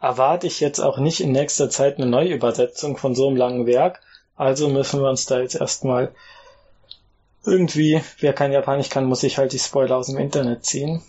[0.01, 4.01] erwarte ich jetzt auch nicht in nächster Zeit eine Neuübersetzung von so einem langen Werk.
[4.35, 6.12] Also müssen wir uns da jetzt erstmal
[7.45, 11.03] irgendwie, wer kein Japanisch kann, muss sich halt die Spoiler aus dem Internet ziehen.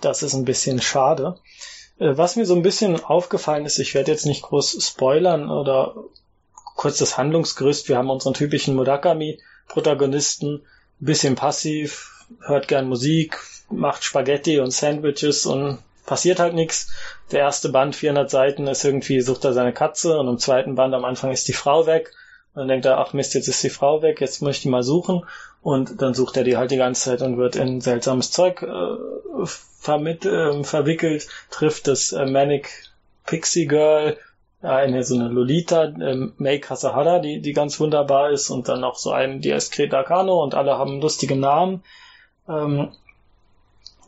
[0.00, 1.38] Das ist ein bisschen schade.
[1.98, 5.94] Äh, was mir so ein bisschen aufgefallen ist, ich werde jetzt nicht groß spoilern oder
[6.74, 7.88] kurz das Handlungsgerüst.
[7.88, 10.62] Wir haben unseren typischen Murakami-Protagonisten,
[10.98, 13.38] bisschen passiv, hört gern Musik,
[13.70, 16.90] macht Spaghetti und Sandwiches und passiert halt nichts.
[17.32, 20.94] Der erste Band, 400 Seiten, ist irgendwie, sucht er seine Katze und im zweiten Band
[20.94, 22.12] am Anfang ist die Frau weg.
[22.54, 24.82] Und dann denkt er, ach Mist, jetzt ist die Frau weg, jetzt möchte ich mal
[24.82, 25.24] suchen.
[25.62, 29.46] Und dann sucht er die halt die ganze Zeit und wird in seltsames Zeug äh,
[29.46, 32.90] vermitt, äh, verwickelt, trifft das äh, Manic
[33.26, 34.16] Pixie Girl,
[34.62, 38.96] eine so eine Lolita, äh, Mei Kasahara, die, die ganz wunderbar ist, und dann noch
[38.96, 41.82] so einen, die heißt Kreta Kano und alle haben lustige Namen.
[42.48, 42.90] Ähm,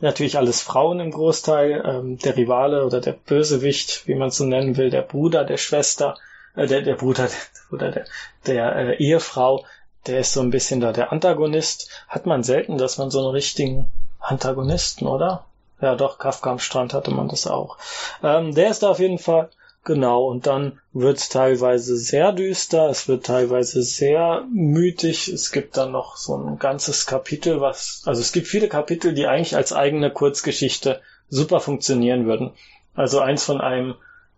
[0.01, 4.43] natürlich alles Frauen im Großteil, ähm, der Rivale oder der Bösewicht, wie man es so
[4.43, 6.17] nennen will, der Bruder der Schwester,
[6.55, 8.05] äh, der, der Bruder, der, Bruder der,
[8.45, 9.65] der äh, Ehefrau,
[10.07, 11.89] der ist so ein bisschen da der Antagonist.
[12.07, 13.89] Hat man selten, dass man so einen richtigen
[14.19, 15.45] Antagonisten, oder?
[15.81, 17.77] Ja, doch, Kafka am Strand hatte man das auch.
[18.21, 19.49] Ähm, der ist da auf jeden Fall
[19.85, 25.75] Genau, und dann wird es teilweise sehr düster, es wird teilweise sehr mütig, es gibt
[25.75, 29.73] dann noch so ein ganzes Kapitel, was, also es gibt viele Kapitel, die eigentlich als
[29.73, 32.51] eigene Kurzgeschichte super funktionieren würden.
[32.95, 33.95] Also eins von einem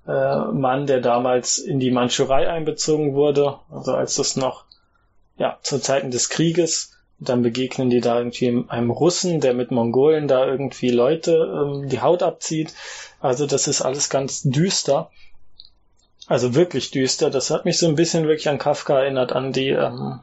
[0.08, 4.66] äh, Mann, der damals in die Mandschurei einbezogen wurde, also als das noch,
[5.38, 10.28] ja, zu Zeiten des Krieges, dann begegnen die da irgendwie einem Russen, der mit Mongolen
[10.28, 12.74] da irgendwie Leute ähm, die Haut abzieht.
[13.22, 15.10] Also das ist alles ganz düster.
[16.28, 17.30] Also wirklich düster.
[17.30, 20.20] Das hat mich so ein bisschen wirklich an Kafka erinnert, an die, ähm,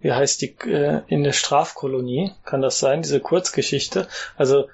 [0.00, 4.06] wie heißt die, äh, in der Strafkolonie, kann das sein, diese Kurzgeschichte.
[4.36, 4.68] Also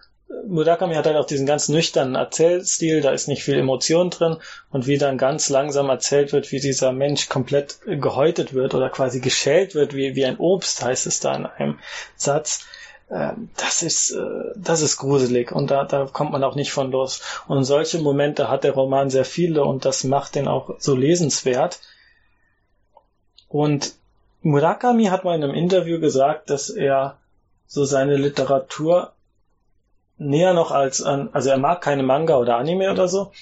[0.47, 4.37] Murakami hat halt auch diesen ganz nüchternen Erzählstil, da ist nicht viel Emotion drin
[4.71, 9.21] und wie dann ganz langsam erzählt wird, wie dieser Mensch komplett gehäutet wird oder quasi
[9.21, 11.79] geschält wird, wie, wie ein Obst, heißt es da in einem
[12.17, 12.65] Satz.
[13.11, 16.93] Ähm, das ist, äh, das ist gruselig und da, da kommt man auch nicht von
[16.93, 17.23] los.
[17.49, 21.81] Und solche Momente hat der Roman sehr viele und das macht den auch so lesenswert.
[23.49, 23.95] Und
[24.43, 27.19] Murakami hat mal in einem Interview gesagt, dass er
[27.67, 29.13] so seine Literatur
[30.21, 33.33] näher noch als an, also er mag keine Manga oder Anime oder so,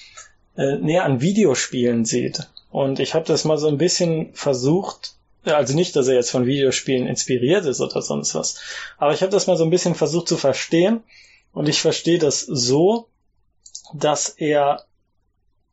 [0.57, 2.49] äh, näher an Videospielen sieht.
[2.71, 6.45] Und ich habe das mal so ein bisschen versucht also nicht, dass er jetzt von
[6.45, 8.59] Videospielen inspiriert ist oder sonst was.
[8.97, 11.03] Aber ich habe das mal so ein bisschen versucht zu verstehen.
[11.53, 13.07] Und ich verstehe das so,
[13.93, 14.83] dass er,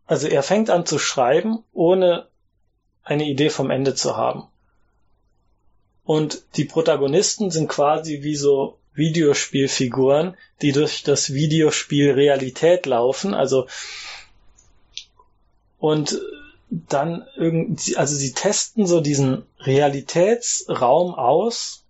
[0.06, 2.26] also er fängt an zu schreiben, ohne
[3.02, 4.44] eine Idee vom Ende zu haben.
[6.04, 13.34] Und die Protagonisten sind quasi wie so Videospielfiguren, die durch das Videospiel Realität laufen.
[13.34, 13.66] Also
[15.78, 16.20] und
[16.70, 21.84] dann irgendwie, also sie testen so diesen Realitätsraum aus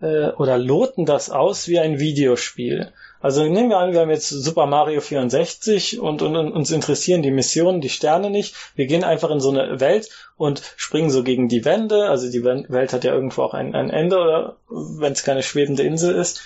[0.00, 2.92] äh, oder loten das aus wie ein Videospiel.
[3.22, 7.22] Also nehmen wir an, wir haben jetzt Super Mario 64 und, und, und uns interessieren
[7.22, 8.56] die Missionen, die Sterne nicht.
[8.74, 12.08] Wir gehen einfach in so eine Welt und springen so gegen die Wände.
[12.08, 15.84] Also die Welt hat ja irgendwo auch ein, ein Ende oder wenn es keine schwebende
[15.84, 16.42] Insel ist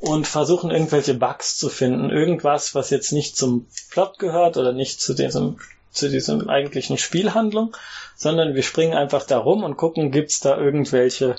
[0.00, 2.10] und versuchen irgendwelche Bugs zu finden.
[2.10, 5.58] Irgendwas, was jetzt nicht zum Plot gehört oder nicht zu diesem
[5.90, 7.76] zu diesem eigentlichen Spielhandlung,
[8.14, 11.36] sondern wir springen einfach da rum und gucken, gibt's da irgendwelche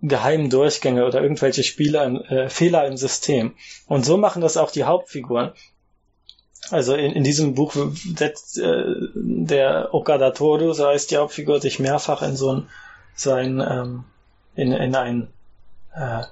[0.00, 3.54] geheimen Durchgänge oder irgendwelche Spieler, äh, Fehler im System.
[3.86, 5.52] Und so machen das auch die Hauptfiguren.
[6.70, 7.74] Also in, in diesem Buch
[8.16, 8.84] setzt äh,
[9.14, 12.68] der Okada Toru, so heißt die Hauptfigur, sich mehrfach in so ein,
[13.14, 14.04] so ein ähm,
[14.54, 15.28] in, in ein
[15.94, 16.24] äh,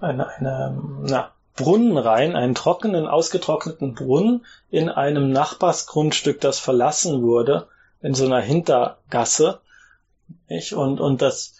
[0.00, 7.68] eine, eine na, Brunnen rein, einen trockenen, ausgetrockneten Brunnen in einem Nachbarsgrundstück, das verlassen wurde,
[8.00, 9.60] in so einer Hintergasse.
[10.48, 10.72] Nicht?
[10.72, 11.56] Und, und das,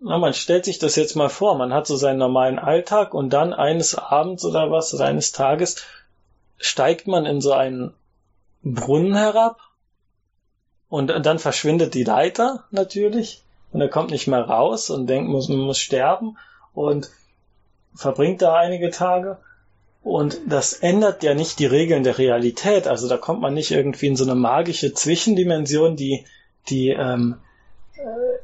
[0.00, 3.30] na, man stellt sich das jetzt mal vor, man hat so seinen normalen Alltag und
[3.30, 5.84] dann eines Abends oder was, oder eines Tages
[6.56, 7.94] steigt man in so einen
[8.62, 9.58] Brunnen herab
[10.88, 13.42] Und dann verschwindet die Leiter natürlich
[13.72, 16.38] und er kommt nicht mehr raus und denkt, muss, man muss sterben
[16.72, 17.10] und
[17.94, 19.38] verbringt da einige Tage.
[20.02, 22.86] Und das ändert ja nicht die Regeln der Realität.
[22.86, 26.24] Also da kommt man nicht irgendwie in so eine magische Zwischendimension, die,
[26.68, 27.36] die ähm,
[27.96, 28.37] äh,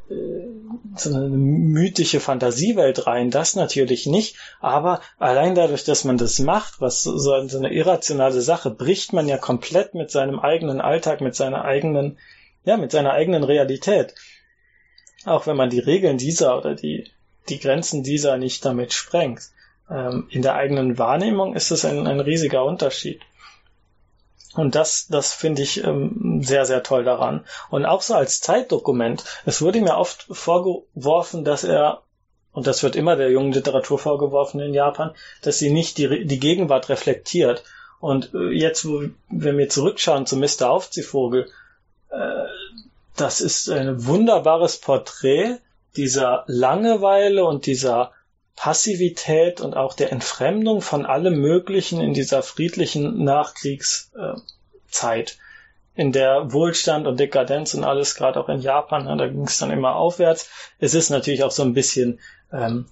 [0.97, 3.31] so eine mythische Fantasiewelt rein.
[3.31, 4.37] Das natürlich nicht.
[4.61, 9.39] Aber allein dadurch, dass man das macht, was so, eine irrationale Sache, bricht man ja
[9.39, 12.19] komplett mit seinem eigenen Alltag, mit seiner eigenen,
[12.65, 14.15] ja, mit seiner eigenen Realität.
[15.25, 17.11] Auch wenn man die Regeln dieser oder die,
[17.49, 19.43] die Grenzen dieser nicht damit sprengt.
[19.91, 23.21] Ähm, in der eigenen Wahrnehmung ist es ein, ein riesiger Unterschied.
[24.55, 27.45] Und das, das finde ich ähm, sehr, sehr toll daran.
[27.71, 29.25] Und auch so als Zeitdokument.
[29.45, 32.03] Es wurde mir oft vorgeworfen, dass er,
[32.53, 35.11] und das wird immer der jungen Literatur vorgeworfen in Japan,
[35.43, 37.65] dass sie nicht die, die Gegenwart reflektiert.
[38.01, 40.71] Und äh, jetzt, wo wenn wir zurückschauen zu Mr.
[40.71, 41.51] Aufziehvogel,
[42.11, 42.45] äh,
[43.17, 45.59] das ist ein wunderbares Porträt
[45.97, 48.13] dieser Langeweile und dieser
[48.57, 55.39] Passivität und auch der Entfremdung von allem Möglichen in dieser friedlichen Nachkriegszeit,
[55.97, 59.59] in der Wohlstand und Dekadenz und alles, gerade auch in Japan, ne, da ging es
[59.59, 60.49] dann immer aufwärts.
[60.79, 62.21] Es ist natürlich auch so ein bisschen
[62.53, 62.87] ähm,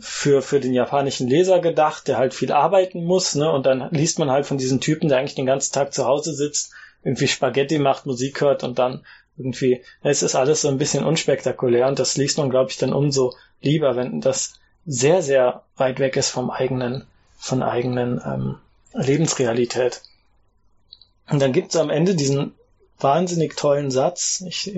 [0.00, 3.50] für, für den japanischen Leser gedacht, der halt viel arbeiten muss, ne?
[3.50, 6.34] Und dann liest man halt von diesen Typen, der eigentlich den ganzen Tag zu Hause
[6.34, 6.72] sitzt,
[7.02, 9.04] irgendwie Spaghetti macht, Musik hört und dann
[9.38, 12.92] irgendwie, es ist alles so ein bisschen unspektakulär und das liest man, glaube ich, dann
[12.92, 14.54] umso lieber, wenn das
[14.84, 17.06] sehr, sehr weit weg ist vom eigenen,
[17.36, 18.56] von eigenen ähm,
[18.92, 20.02] Lebensrealität.
[21.30, 22.54] Und dann gibt's am Ende diesen
[22.98, 24.42] wahnsinnig tollen Satz.
[24.46, 24.72] Ich,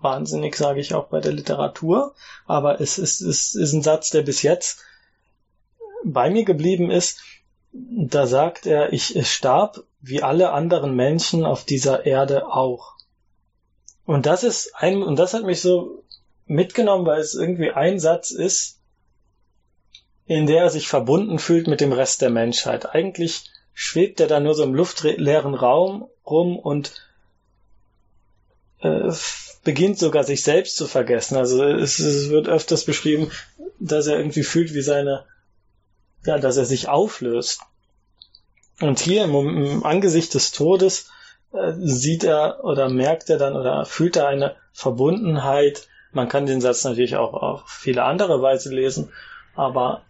[0.00, 2.14] wahnsinnig sage ich auch bei der Literatur,
[2.46, 4.80] aber es ist, es ist ein Satz, der bis jetzt
[6.04, 7.20] bei mir geblieben ist.
[7.72, 12.91] Da sagt er, ich starb wie alle anderen Menschen auf dieser Erde auch.
[14.04, 16.02] Und das ist ein, und das hat mich so
[16.46, 18.78] mitgenommen, weil es irgendwie ein Satz ist,
[20.26, 22.94] in der er sich verbunden fühlt mit dem Rest der Menschheit.
[22.94, 26.92] Eigentlich schwebt er da nur so im luftleeren Raum rum und
[28.80, 29.12] äh,
[29.64, 31.36] beginnt sogar sich selbst zu vergessen.
[31.36, 33.30] Also es, es, wird öfters beschrieben,
[33.78, 35.24] dass er irgendwie fühlt, wie seine,
[36.24, 37.60] ja, dass er sich auflöst.
[38.80, 41.10] Und hier im, im Angesicht des Todes
[41.78, 46.84] sieht er oder merkt er dann oder fühlt er eine Verbundenheit man kann den Satz
[46.84, 49.10] natürlich auch auf viele andere Weise lesen,
[49.54, 50.02] aber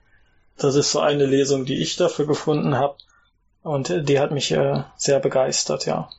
[0.59, 2.97] das ist so eine Lesung, die ich dafür gefunden habe
[3.63, 6.11] und die hat mich äh, sehr begeistert, ja.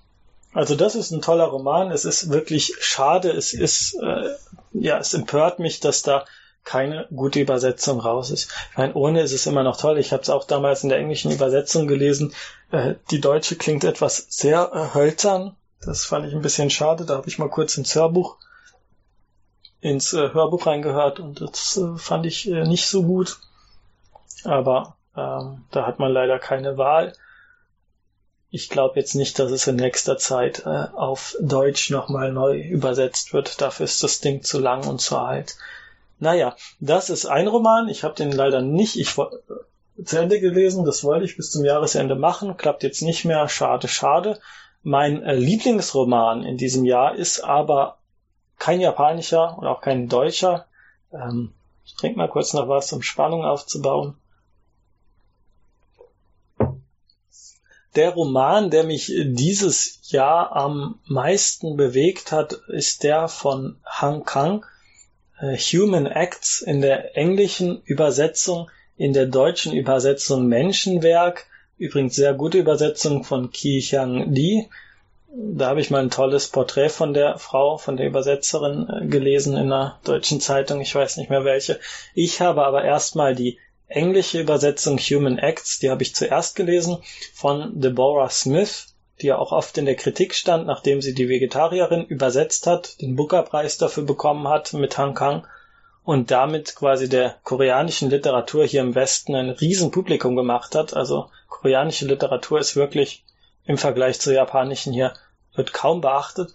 [0.54, 1.92] Also das ist ein toller Roman.
[1.92, 3.32] Es ist wirklich schade.
[3.32, 4.30] Es ist äh,
[4.72, 6.26] ja, es empört mich, dass da
[6.64, 8.52] keine gute Übersetzung raus ist.
[8.72, 9.98] Ich meine, ohne ist es immer noch toll.
[9.98, 12.34] Ich habe es auch damals in der englischen Übersetzung gelesen.
[12.72, 15.56] Äh, die deutsche klingt etwas sehr äh, hölzern.
[15.82, 17.06] Das fand ich ein bisschen schade.
[17.06, 18.38] Da habe ich mal kurz ins Hörbuch
[19.84, 23.38] ins äh, Hörbuch reingehört und das äh, fand ich äh, nicht so gut.
[24.46, 27.14] Aber ähm, da hat man leider keine Wahl.
[28.50, 33.34] Ich glaube jetzt nicht, dass es in nächster Zeit äh, auf Deutsch nochmal neu übersetzt
[33.34, 33.62] wird.
[33.62, 35.58] Dafür ist das Ding zu lang und zu alt.
[36.24, 37.90] Naja, das ist ein Roman.
[37.90, 40.86] Ich habe den leider nicht ich, zu Ende gelesen.
[40.86, 42.56] Das wollte ich bis zum Jahresende machen.
[42.56, 43.50] Klappt jetzt nicht mehr.
[43.50, 44.40] Schade, schade.
[44.84, 47.98] Mein äh, Lieblingsroman in diesem Jahr ist aber
[48.58, 50.66] kein japanischer und auch kein deutscher.
[51.12, 51.52] Ähm,
[51.84, 54.16] ich trinke mal kurz noch was, um Spannung aufzubauen.
[57.98, 64.66] Der Roman, der mich dieses Jahr am meisten bewegt hat, ist der von Han Kang,
[65.42, 71.46] Human Acts in der englischen Übersetzung, in der deutschen Übersetzung Menschenwerk.
[71.78, 74.68] Übrigens sehr gute Übersetzung von Ki Hyang Lee
[75.36, 79.54] da habe ich mal ein tolles Porträt von der Frau, von der Übersetzerin äh, gelesen
[79.58, 81.80] in einer deutschen Zeitung, ich weiß nicht mehr welche.
[82.14, 83.58] Ich habe aber erstmal die
[83.88, 86.98] englische Übersetzung Human Acts, die habe ich zuerst gelesen,
[87.34, 88.93] von Deborah Smith,
[89.24, 93.16] die ja auch oft in der Kritik stand, nachdem sie die Vegetarierin übersetzt hat, den
[93.16, 95.48] Booker-Preis dafür bekommen hat mit Han Kang
[96.04, 100.94] und damit quasi der koreanischen Literatur hier im Westen ein Riesenpublikum gemacht hat.
[100.94, 103.24] Also koreanische Literatur ist wirklich
[103.66, 105.14] im Vergleich zur japanischen hier
[105.56, 106.54] wird kaum beachtet.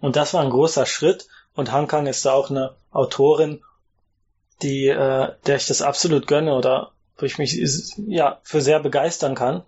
[0.00, 1.26] Und das war ein großer Schritt.
[1.54, 3.62] Und Hankang ist da auch eine Autorin,
[4.62, 7.58] die, äh, der ich das absolut gönne oder wo ich mich
[8.06, 9.62] ja für sehr begeistern kann.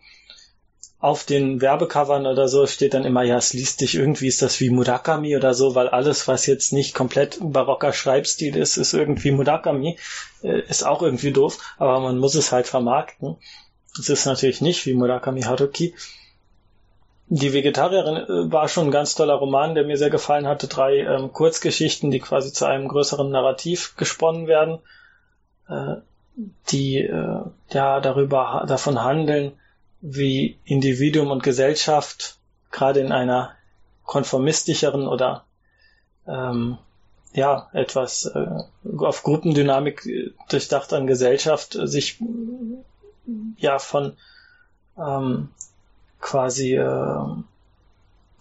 [1.03, 4.59] Auf den Werbecovern oder so steht dann immer, ja, es liest dich irgendwie, ist das
[4.61, 9.33] wie Murakami oder so, weil alles, was jetzt nicht komplett barocker Schreibstil ist, ist irgendwie
[9.33, 9.99] Murakami.
[10.43, 13.37] Äh, ist auch irgendwie doof, aber man muss es halt vermarkten.
[13.99, 15.95] Es ist natürlich nicht wie Murakami Haruki
[17.35, 20.69] die Vegetarierin äh, war schon ein ganz toller Roman, der mir sehr gefallen hatte.
[20.69, 24.81] Drei ähm, Kurzgeschichten, die quasi zu einem größeren Narrativ gesponnen werden,
[25.67, 25.97] äh,
[26.69, 29.53] die äh, ja darüber davon handeln,
[30.03, 32.39] wie Individuum und Gesellschaft
[32.71, 33.55] gerade in einer
[34.05, 35.45] konformistischeren oder
[36.27, 36.77] ähm,
[37.33, 38.47] ja etwas äh,
[38.99, 42.19] auf Gruppendynamik äh, durchdacht Gesellschaft äh, sich
[43.57, 44.17] ja von
[44.99, 45.49] ähm,
[46.21, 47.25] quasi äh,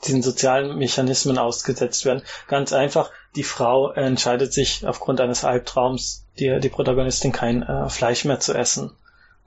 [0.06, 2.24] diesen sozialen Mechanismen ausgesetzt werden.
[2.48, 8.26] Ganz einfach, die Frau entscheidet sich aufgrund eines Albtraums, die, die Protagonistin kein äh, Fleisch
[8.26, 8.92] mehr zu essen.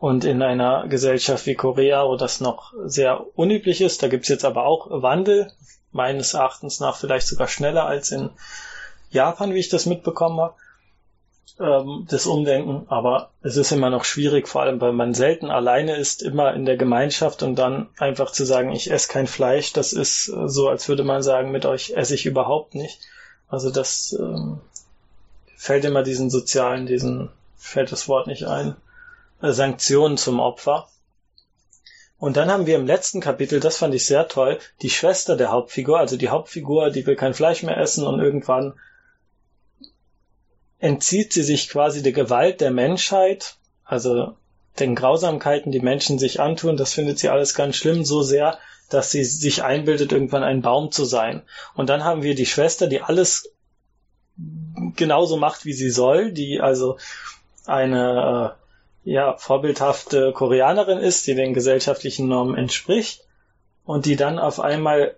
[0.05, 4.45] Und in einer Gesellschaft wie Korea, wo das noch sehr unüblich ist, da gibt's jetzt
[4.45, 5.51] aber auch Wandel,
[5.93, 8.29] meines Erachtens nach vielleicht sogar schneller als in
[9.09, 10.55] Japan, wie ich das mitbekommen habe,
[11.59, 12.85] ähm, das Umdenken.
[12.89, 16.67] Aber es ist immer noch schwierig, vor allem weil man selten alleine ist, immer in
[16.67, 20.69] der Gemeinschaft und dann einfach zu sagen, ich esse kein Fleisch, das ist äh, so,
[20.69, 23.01] als würde man sagen, mit euch esse ich überhaupt nicht.
[23.49, 24.61] Also das ähm,
[25.57, 28.77] fällt immer diesen sozialen, diesen, fällt das Wort nicht ein,
[29.53, 30.89] Sanktionen zum Opfer.
[32.19, 35.51] Und dann haben wir im letzten Kapitel, das fand ich sehr toll, die Schwester der
[35.51, 38.75] Hauptfigur, also die Hauptfigur, die will kein Fleisch mehr essen und irgendwann
[40.79, 44.37] entzieht sie sich quasi der Gewalt der Menschheit, also
[44.79, 48.59] den Grausamkeiten, die Menschen sich antun, das findet sie alles ganz schlimm, so sehr,
[48.91, 51.43] dass sie sich einbildet, irgendwann ein Baum zu sein.
[51.75, 53.53] Und dann haben wir die Schwester, die alles
[54.97, 56.99] genauso macht, wie sie soll, die also
[57.67, 58.64] eine äh,
[59.05, 63.25] ja, vorbildhafte Koreanerin ist, die den gesellschaftlichen Normen entspricht
[63.85, 65.15] und die dann auf einmal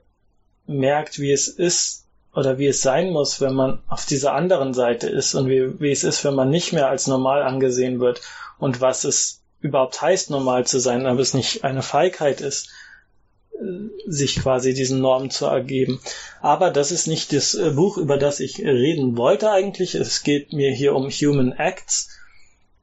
[0.67, 2.07] merkt, wie es ist,
[2.37, 5.91] oder wie es sein muss, wenn man auf dieser anderen Seite ist und wie, wie
[5.91, 8.21] es ist, wenn man nicht mehr als normal angesehen wird
[8.59, 12.69] und was es überhaupt heißt, normal zu sein, aber es nicht eine Feigheit ist,
[13.55, 13.65] äh,
[14.07, 15.99] sich quasi diesen Normen zu ergeben.
[16.43, 19.95] Aber das ist nicht das äh, Buch, über das ich reden wollte eigentlich.
[19.95, 22.11] Es geht mir hier um Human Acts.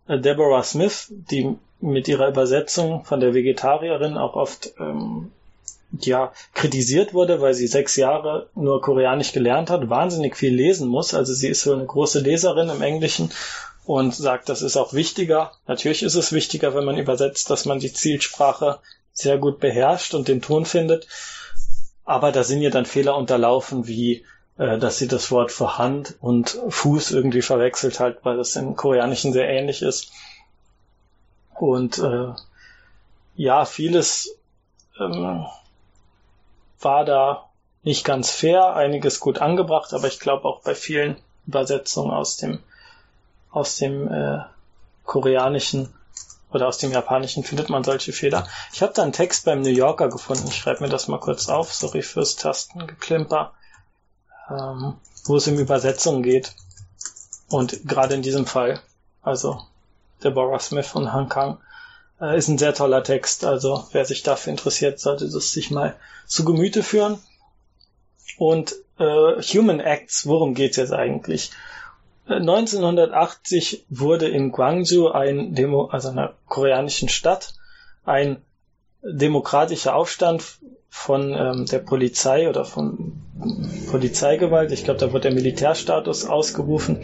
[0.08, 5.32] Äh, Deborah Smith, die mit ihrer Übersetzung von der Vegetarierin auch oft ähm,
[6.00, 11.14] ja, kritisiert wurde, weil sie sechs Jahre nur Koreanisch gelernt hat, wahnsinnig viel lesen muss.
[11.14, 13.32] Also sie ist so eine große Leserin im Englischen
[13.86, 15.52] und sagt, das ist auch wichtiger.
[15.68, 18.80] Natürlich ist es wichtiger, wenn man übersetzt, dass man die Zielsprache
[19.12, 21.08] sehr gut beherrscht und den Ton findet.
[22.06, 24.26] Aber da sind ihr dann Fehler unterlaufen, wie
[24.58, 28.76] äh, dass sie das Wort für Hand und Fuß irgendwie verwechselt hat, weil das im
[28.76, 30.12] Koreanischen sehr ähnlich ist.
[31.56, 32.34] Und äh,
[33.36, 34.36] ja, vieles
[35.00, 35.46] ähm,
[36.80, 37.50] war da
[37.84, 42.60] nicht ganz fair, einiges gut angebracht, aber ich glaube auch bei vielen Übersetzungen aus dem
[43.52, 44.40] aus dem äh,
[45.04, 45.94] koreanischen
[46.52, 48.48] oder aus dem japanischen findet man solche Fehler.
[48.72, 50.48] Ich habe da einen Text beim New Yorker gefunden.
[50.48, 51.74] Ich schreibe mir das mal kurz auf.
[51.74, 53.54] Sorry fürs Tastengeklimper,
[54.58, 56.54] ähm, wo es um Übersetzungen geht.
[57.50, 58.80] Und gerade in diesem Fall,
[59.22, 59.62] also
[60.24, 61.58] Deborah Smith und Han Kang,
[62.20, 63.46] äh, ist ein sehr toller Text.
[63.46, 67.20] Also wer sich dafür interessiert, sollte das sich mal zu Gemüte führen.
[68.38, 71.52] Und äh, Human Acts, worum geht's jetzt eigentlich?
[72.28, 77.54] 1980 äh, wurde in Gwangju ein Demo, also einer koreanischen Stadt,
[78.06, 78.42] ein
[79.04, 80.60] demokratischer Aufstand
[80.96, 83.24] von ähm, der Polizei oder von
[83.90, 87.02] Polizeigewalt, ich glaube, da wird der Militärstatus ausgerufen,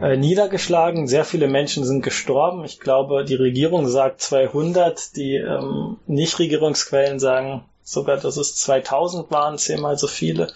[0.00, 1.08] äh, niedergeschlagen.
[1.08, 2.64] Sehr viele Menschen sind gestorben.
[2.64, 9.58] Ich glaube, die Regierung sagt 200, die ähm, Nichtregierungsquellen sagen sogar, dass es 2000 waren,
[9.58, 10.52] zehnmal so viele.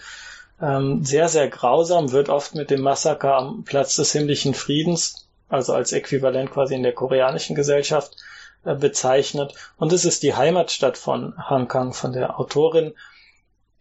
[0.61, 5.73] Ähm, sehr, sehr grausam, wird oft mit dem Massaker am Platz des himmlischen Friedens, also
[5.73, 8.15] als Äquivalent quasi in der koreanischen Gesellschaft,
[8.63, 9.53] bezeichnet.
[9.77, 12.93] Und es ist die Heimatstadt von Han Kang, von der Autorin,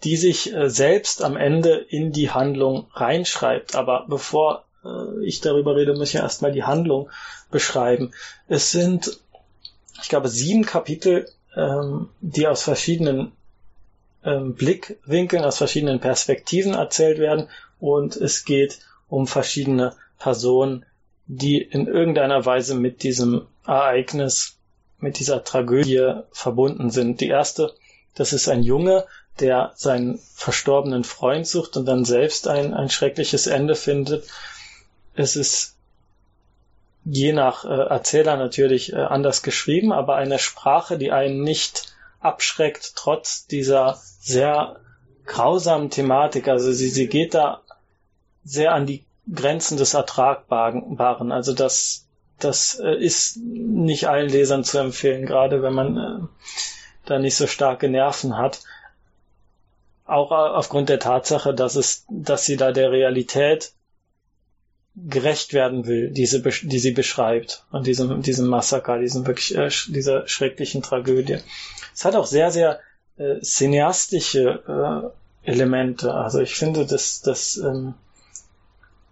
[0.05, 3.75] die sich äh, selbst am Ende in die Handlung reinschreibt.
[3.75, 7.11] Aber bevor äh, ich darüber rede, muss ich erstmal die Handlung
[7.51, 8.13] beschreiben.
[8.49, 9.19] Es sind,
[10.03, 13.33] ich glaube, sieben Kapitel, ähm, die aus verschiedenen
[14.25, 17.49] ähm, Blickwinkeln, aus verschiedenen Perspektiven erzählt werden.
[17.81, 20.85] Und es geht um verschiedene Personen,
[21.27, 24.56] die in irgendeiner Weise mit diesem Ereignis
[24.99, 27.21] mit dieser Tragödie verbunden sind.
[27.21, 27.75] Die erste,
[28.15, 29.05] das ist ein Junge,
[29.41, 34.27] der seinen verstorbenen Freund sucht und dann selbst ein, ein schreckliches Ende findet.
[35.15, 35.77] Es ist
[37.05, 42.95] je nach äh, Erzähler natürlich äh, anders geschrieben, aber eine Sprache, die einen nicht abschreckt,
[42.97, 44.81] trotz dieser sehr
[45.27, 46.49] grausamen Thematik.
[46.49, 47.61] Also sie, sie geht da
[48.45, 51.33] sehr an die Grenzen des Ertragbaren.
[51.33, 52.06] Also das
[52.39, 56.27] das äh, ist nicht allen Lesern zu empfehlen, gerade wenn man äh,
[57.07, 58.61] da nicht so starke Nerven hat.
[60.05, 63.73] auch aufgrund der Tatsache, dass es, dass sie da der Realität
[64.97, 70.27] gerecht werden will, diese, die sie beschreibt, an diesem, diesem Massaker, diesem wirklich, äh, dieser
[70.27, 71.39] schrecklichen Tragödie.
[71.95, 72.81] Es hat auch sehr, sehr
[73.19, 75.13] äh, cineastische
[75.45, 76.15] äh, Elemente.
[76.15, 77.95] Also ich finde, dass das ähm,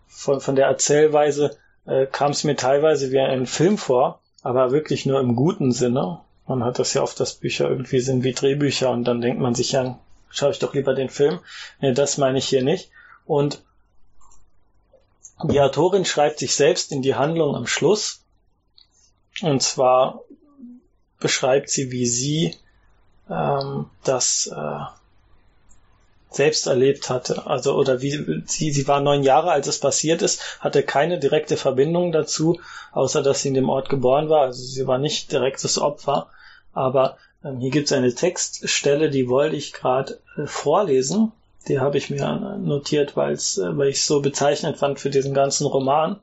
[0.08, 1.56] von, von der Erzählweise
[1.86, 6.20] äh, kam es mir teilweise wie ein Film vor, aber wirklich nur im guten Sinne.
[6.46, 9.54] Man hat das ja oft, dass Bücher irgendwie sind wie Drehbücher und dann denkt man
[9.54, 9.98] sich ja,
[10.28, 11.40] schaue ich doch lieber den Film.
[11.80, 12.90] Nee, das meine ich hier nicht.
[13.24, 13.62] Und
[15.42, 18.22] die Autorin schreibt sich selbst in die Handlung am Schluss.
[19.42, 20.20] Und zwar
[21.18, 22.56] beschreibt sie, wie sie
[23.28, 24.80] ähm, das äh,
[26.34, 27.46] selbst erlebt hatte.
[27.46, 31.56] Also oder wie sie, sie war neun Jahre, als es passiert ist, hatte keine direkte
[31.56, 32.60] Verbindung dazu,
[32.92, 34.42] außer dass sie in dem Ort geboren war.
[34.42, 36.28] Also sie war nicht direktes Opfer.
[36.72, 41.32] Aber ähm, hier gibt es eine Textstelle, die wollte ich gerade äh, vorlesen.
[41.68, 45.34] Die habe ich mir notiert, weil's, äh, weil ich es so bezeichnend fand für diesen
[45.34, 46.20] ganzen Roman.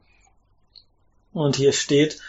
[1.34, 2.20] Und hier steht,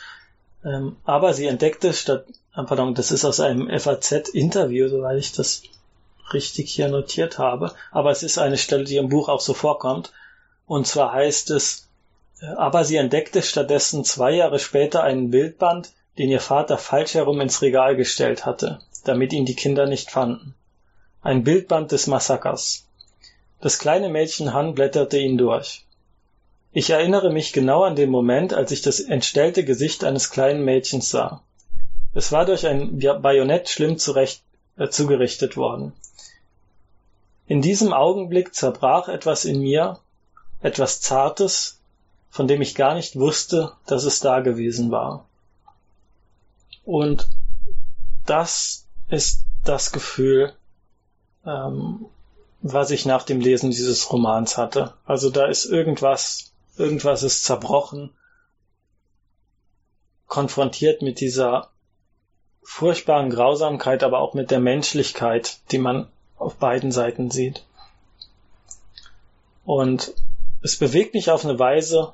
[0.65, 2.27] ähm, aber sie entdeckte statt,
[2.57, 5.63] äh, pardon, das ist aus einem FAZ-Interview, soweit ich das
[6.35, 10.13] richtig hier notiert habe, aber es ist eine Stelle, die im Buch auch so vorkommt.
[10.67, 11.89] Und zwar heißt es,
[12.41, 17.41] äh, aber sie entdeckte stattdessen zwei Jahre später einen Bildband, den ihr Vater falsch herum
[17.41, 20.55] ins Regal gestellt hatte, damit ihn die Kinder nicht fanden.
[21.23, 22.87] Ein Bildband des Massakers.
[23.61, 25.85] Das kleine Mädchen Han blätterte ihn durch.
[26.73, 31.11] Ich erinnere mich genau an den Moment, als ich das entstellte Gesicht eines kleinen Mädchens
[31.11, 31.43] sah.
[32.15, 34.43] Es war durch ein Bajonett schlimm zurecht,
[34.77, 35.93] äh, zugerichtet worden.
[37.47, 39.99] In diesem Augenblick zerbrach etwas in mir,
[40.61, 41.81] etwas Zartes,
[42.31, 45.27] von dem ich gar nicht wusste, dass es da gewesen war.
[46.85, 47.29] Und
[48.27, 50.55] das ist das Gefühl,
[51.45, 52.07] ähm,
[52.63, 54.95] was ich nach dem Lesen dieses Romans hatte.
[55.05, 58.11] Also da ist irgendwas, irgendwas ist zerbrochen,
[60.27, 61.71] konfrontiert mit dieser
[62.63, 66.09] furchtbaren Grausamkeit, aber auch mit der Menschlichkeit, die man
[66.43, 67.65] auf beiden Seiten sieht.
[69.65, 70.13] Und
[70.63, 72.13] es bewegt mich auf eine Weise,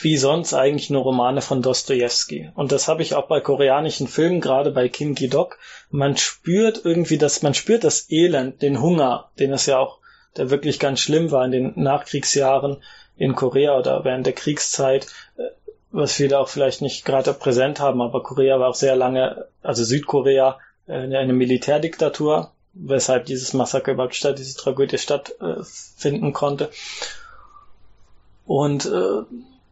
[0.00, 2.50] wie sonst eigentlich nur Romane von Dostoevsky.
[2.54, 5.58] Und das habe ich auch bei koreanischen Filmen, gerade bei Kim Ki-dok.
[5.90, 9.98] Man spürt irgendwie das, man spürt das Elend, den Hunger, den es ja auch,
[10.36, 12.82] der wirklich ganz schlimm war in den Nachkriegsjahren
[13.16, 15.06] in Korea oder während der Kriegszeit,
[15.36, 15.42] äh,
[15.90, 19.84] was viele auch vielleicht nicht gerade präsent haben, aber Korea war auch sehr lange, also
[19.84, 20.58] Südkorea,
[20.88, 26.70] eine Militärdiktatur, weshalb dieses Massaker überhaupt statt, diese Tragödie stattfinden konnte.
[28.46, 29.22] Und äh,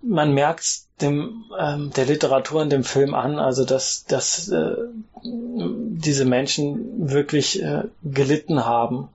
[0.03, 4.77] man merkt dem ähm, der Literatur in dem Film an, also dass dass äh,
[5.23, 9.09] diese Menschen wirklich äh, gelitten haben.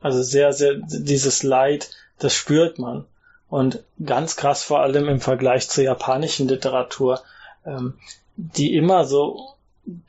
[0.00, 3.04] Also sehr sehr dieses Leid, das spürt man
[3.48, 7.22] und ganz krass vor allem im Vergleich zur japanischen Literatur,
[7.64, 7.94] ähm,
[8.36, 9.55] die immer so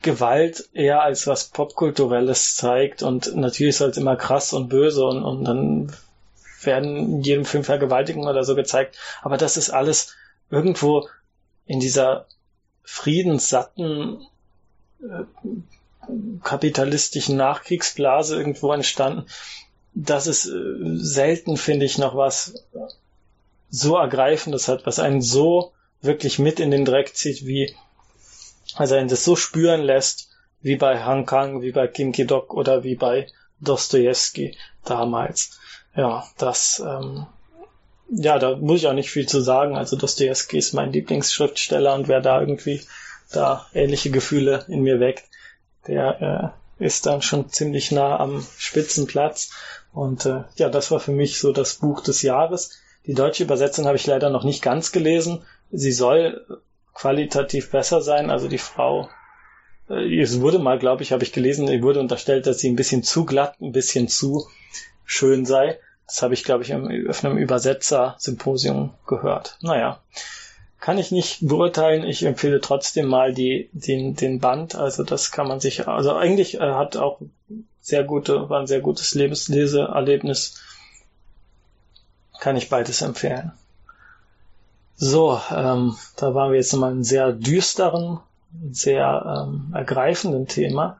[0.02, 5.22] Gewalt eher als was popkulturelles zeigt und natürlich ist halt immer krass und böse und,
[5.22, 5.92] und dann
[6.62, 8.96] werden in jedem Film Vergewaltigungen oder so gezeigt.
[9.22, 10.16] Aber das ist alles
[10.50, 11.08] irgendwo
[11.66, 12.26] in dieser
[12.82, 14.26] friedenssatten
[15.00, 15.24] äh,
[16.42, 19.26] kapitalistischen Nachkriegsblase irgendwo entstanden.
[19.94, 22.64] Das ist äh, selten, finde ich, noch was
[23.70, 27.74] so ergreifendes hat, was einen so wirklich mit in den Dreck zieht, wie
[28.78, 30.30] also einen das so spüren lässt,
[30.60, 33.26] wie bei Han Kang, wie bei Kim Ki-dok oder wie bei
[33.60, 35.58] Dostoevsky damals
[35.98, 37.26] ja, das, ähm,
[38.08, 39.76] ja, da muss ich auch nicht viel zu sagen.
[39.76, 42.82] Also Dostoevsky ist mein Lieblingsschriftsteller und wer da irgendwie
[43.32, 45.24] da ähnliche Gefühle in mir weckt,
[45.88, 49.50] der äh, ist dann schon ziemlich nah am Spitzenplatz.
[49.92, 52.78] Und äh, ja, das war für mich so das Buch des Jahres.
[53.06, 55.42] Die deutsche Übersetzung habe ich leider noch nicht ganz gelesen.
[55.72, 56.62] Sie soll
[56.98, 58.30] qualitativ besser sein.
[58.30, 59.08] Also die Frau,
[59.88, 63.02] äh, es wurde mal, glaube ich, habe ich gelesen, wurde unterstellt, dass sie ein bisschen
[63.02, 64.48] zu glatt, ein bisschen zu
[65.04, 65.78] schön sei.
[66.06, 69.58] Das habe ich, glaube ich, auf einem Übersetzer-Symposium gehört.
[69.60, 70.00] Naja,
[70.80, 72.04] kann ich nicht beurteilen.
[72.04, 74.74] Ich empfehle trotzdem mal die, den, den Band.
[74.74, 77.20] Also das kann man sich, also eigentlich äh, hat auch
[77.80, 80.62] sehr gute, war ein sehr gutes Lebensleseerlebnis.
[82.40, 83.52] Kann ich beides empfehlen.
[85.00, 88.18] So, ähm, da waren wir jetzt nochmal in sehr düsteren,
[88.72, 90.98] sehr ähm, ergreifenden Thema.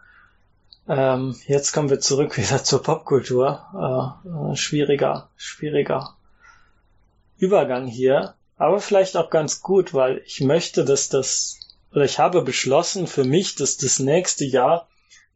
[0.89, 4.23] Ähm, jetzt kommen wir zurück wieder zur Popkultur.
[4.25, 6.15] Äh, äh, schwieriger, schwieriger
[7.39, 11.59] Übergang hier, aber vielleicht auch ganz gut, weil ich möchte, dass das,
[11.91, 14.87] oder ich habe beschlossen für mich, dass das nächste Jahr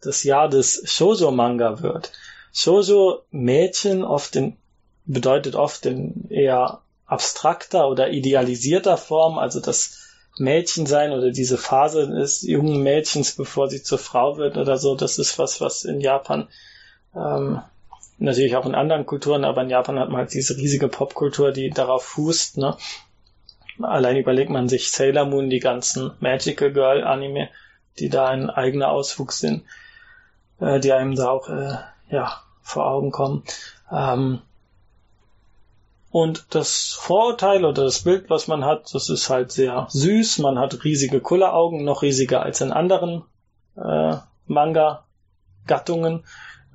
[0.00, 2.12] das Jahr des Shoujo-Manga wird.
[2.52, 4.56] Shoujo Mädchen oft in,
[5.04, 6.81] bedeutet oft in eher
[7.12, 9.98] abstrakter oder idealisierter Form, also das
[10.38, 15.18] Mädchensein oder diese Phase des jungen Mädchens, bevor sie zur Frau wird oder so, das
[15.18, 16.48] ist was, was in Japan
[17.14, 17.60] ähm,
[18.16, 21.68] natürlich auch in anderen Kulturen, aber in Japan hat man halt diese riesige Popkultur, die
[21.68, 22.56] darauf fußt.
[22.56, 22.78] Ne?
[23.82, 27.50] Allein überlegt man sich Sailor Moon, die ganzen Magical Girl Anime,
[27.98, 29.64] die da ein eigener Auswuchs sind,
[30.60, 31.76] äh, die einem da auch äh,
[32.08, 33.44] ja vor Augen kommen.
[33.90, 34.40] Ähm,
[36.12, 40.40] und das Vorurteil oder das Bild, was man hat, das ist halt sehr süß.
[40.40, 43.24] Man hat riesige Kulleraugen, noch riesiger als in anderen
[43.76, 44.16] äh,
[44.46, 46.24] Manga-Gattungen.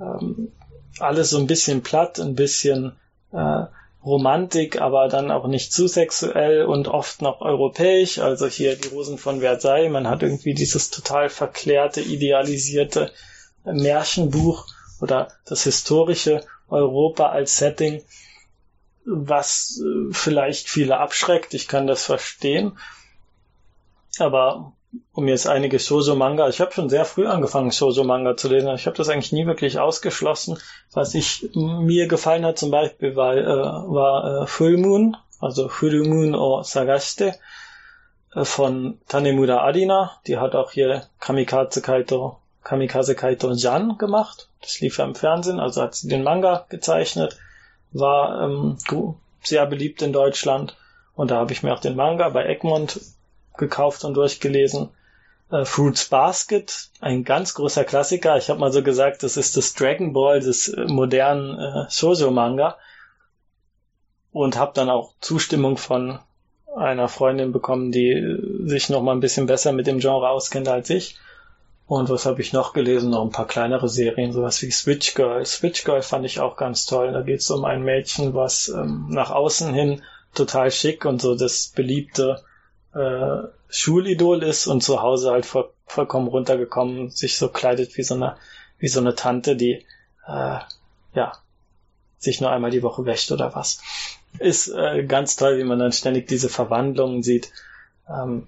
[0.01, 0.51] Ähm,
[0.97, 2.93] alles so ein bisschen platt, ein bisschen
[3.31, 3.65] äh,
[4.03, 8.17] Romantik, aber dann auch nicht zu sexuell und oft noch europäisch.
[8.17, 9.91] Also hier die Rosen von Versailles.
[9.91, 13.11] Man hat irgendwie dieses total verklärte, idealisierte
[13.65, 14.65] Märchenbuch
[14.99, 18.01] oder das historische Europa als Setting,
[19.07, 21.53] was äh, vielleicht viele abschreckt.
[21.53, 22.77] Ich kann das verstehen.
[24.19, 24.73] Aber
[25.13, 28.73] um jetzt einige Shoujo-Manga, ich habe schon sehr früh angefangen, Shoujo-Manga zu lesen.
[28.75, 30.57] Ich habe das eigentlich nie wirklich ausgeschlossen.
[30.93, 36.03] Was ich mir gefallen hat zum Beispiel war, äh, war äh, Full Moon, also Full
[36.03, 37.35] Moon o Sagashite
[38.33, 40.19] äh, von Tanemura Adina.
[40.27, 44.49] Die hat auch hier Kamikaze Kaito, Kamikaze Kaito Jan gemacht.
[44.61, 47.37] Das lief ja im Fernsehen, also hat sie den Manga gezeichnet.
[47.91, 48.77] War ähm,
[49.41, 50.77] sehr beliebt in Deutschland.
[51.15, 53.01] Und da habe ich mir auch den Manga bei Egmont
[53.57, 54.89] gekauft und durchgelesen.
[55.51, 58.37] Äh, Fruits Basket, ein ganz großer Klassiker.
[58.37, 62.77] Ich habe mal so gesagt, das ist das Dragon Ball des äh, modernen äh, Shoujo-Manga.
[64.31, 66.19] Und habe dann auch Zustimmung von
[66.75, 70.67] einer Freundin bekommen, die äh, sich noch mal ein bisschen besser mit dem Genre auskennt
[70.67, 71.17] als ich.
[71.87, 73.11] Und was habe ich noch gelesen?
[73.11, 75.45] Noch ein paar kleinere Serien, sowas wie Switch Girl.
[75.45, 77.13] Switch Girl fand ich auch ganz toll.
[77.13, 80.03] Da geht es um ein Mädchen, was ähm, nach außen hin
[80.33, 82.43] total schick und so das beliebte
[82.93, 88.15] äh, Schulidol ist und zu Hause halt voll, vollkommen runtergekommen, sich so kleidet wie so
[88.15, 88.35] eine,
[88.79, 89.85] wie so eine Tante, die
[90.27, 90.59] äh,
[91.13, 91.31] ja
[92.17, 93.79] sich nur einmal die Woche wäscht oder was.
[94.39, 97.51] Ist äh, ganz toll, wie man dann ständig diese Verwandlungen sieht.
[98.09, 98.47] Ähm,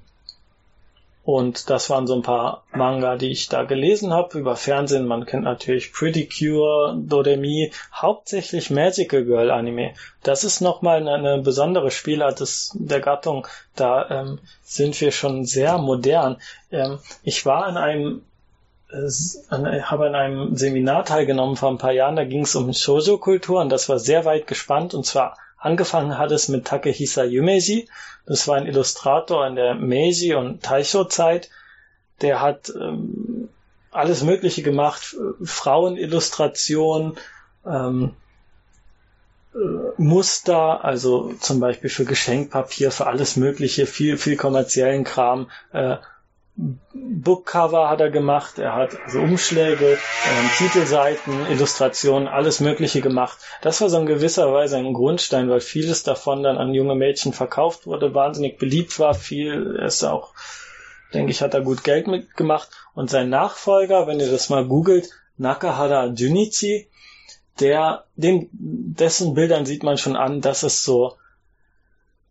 [1.32, 5.06] und das waren so ein paar Manga, die ich da gelesen habe über Fernsehen.
[5.06, 9.94] Man kennt natürlich Pretty Cure, Doremi, hauptsächlich Magical Girl Anime.
[10.24, 13.46] Das ist nochmal eine, besondere Spielart des, der Gattung.
[13.76, 16.38] Da ähm, sind wir schon sehr modern.
[16.72, 18.24] Ähm, ich war in einem
[18.92, 23.62] äh, habe an einem Seminar teilgenommen vor ein paar Jahren, da ging es um Shoujo-Kultur
[23.62, 27.90] und das war sehr weit gespannt und zwar Angefangen hat es mit Takehisa Yumeji.
[28.26, 31.50] Das war ein Illustrator in der Meiji- und Taisho-Zeit.
[32.22, 33.50] Der hat ähm,
[33.92, 35.16] alles Mögliche gemacht.
[35.44, 37.18] Frauenillustration,
[37.66, 38.12] ähm,
[39.54, 39.58] äh,
[39.98, 45.50] Muster, also zum Beispiel für Geschenkpapier, für alles Mögliche, viel, viel kommerziellen Kram.
[45.74, 45.98] Äh,
[46.94, 53.38] Bookcover hat er gemacht, er hat also Umschläge, ähm, Titelseiten, Illustrationen, alles Mögliche gemacht.
[53.62, 57.32] Das war so in gewisser Weise ein Grundstein, weil vieles davon dann an junge Mädchen
[57.32, 60.34] verkauft wurde, wahnsinnig beliebt war, viel ist auch,
[61.14, 62.70] denke ich, hat er gut Geld mitgemacht.
[62.94, 66.90] Und sein Nachfolger, wenn ihr das mal googelt, Nakahara Junichi,
[67.62, 71.16] der, dem, dessen Bildern sieht man schon an, das ist so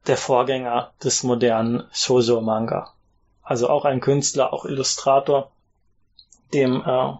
[0.06, 2.92] der Vorgänger des modernen Shoujo-Manga
[3.48, 5.50] also auch ein Künstler, auch Illustrator,
[6.52, 7.12] dem äh,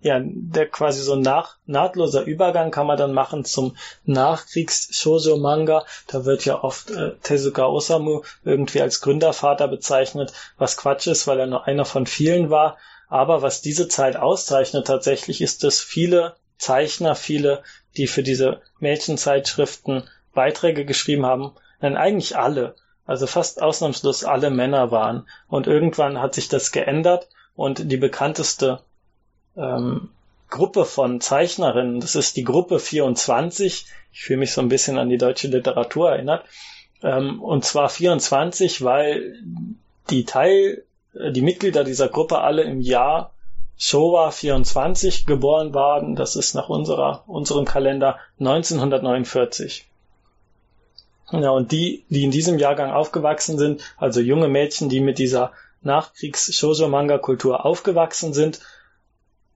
[0.00, 5.84] ja, der quasi so nach, nahtloser Übergang kann man dann machen zum Nachkriegs-Shoujo-Manga.
[6.06, 11.40] Da wird ja oft äh, Tezuka Osamu irgendwie als Gründervater bezeichnet, was Quatsch ist, weil
[11.40, 12.76] er nur einer von vielen war.
[13.08, 17.64] Aber was diese Zeit auszeichnet tatsächlich ist, dass viele Zeichner, viele,
[17.96, 22.76] die für diese Mädchenzeitschriften Beiträge geschrieben haben, nein, eigentlich alle,
[23.08, 25.26] also fast ausnahmslos alle Männer waren.
[25.48, 28.80] Und irgendwann hat sich das geändert und die bekannteste
[29.56, 30.10] ähm,
[30.50, 35.08] Gruppe von Zeichnerinnen, das ist die Gruppe 24, ich fühle mich so ein bisschen an
[35.08, 36.44] die deutsche Literatur erinnert,
[37.02, 39.38] ähm, und zwar 24, weil
[40.10, 43.32] die Teil, äh, die Mitglieder dieser Gruppe alle im Jahr
[43.78, 49.87] Showa 24 geboren waren, das ist nach unserer, unserem Kalender 1949.
[51.30, 55.52] Ja, und die, die in diesem Jahrgang aufgewachsen sind, also junge Mädchen, die mit dieser
[55.82, 58.60] Nachkriegs-Shoujo-Manga-Kultur aufgewachsen sind,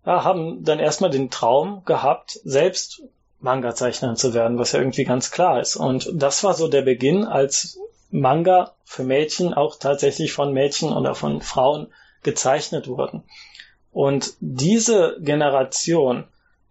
[0.04, 3.02] ja, haben dann erstmal den Traum gehabt, selbst
[3.40, 5.76] Manga-Zeichnerin zu werden, was ja irgendwie ganz klar ist.
[5.76, 7.78] Und das war so der Beginn, als
[8.10, 11.88] Manga für Mädchen auch tatsächlich von Mädchen oder von Frauen
[12.22, 13.24] gezeichnet wurden.
[13.90, 16.24] Und diese Generation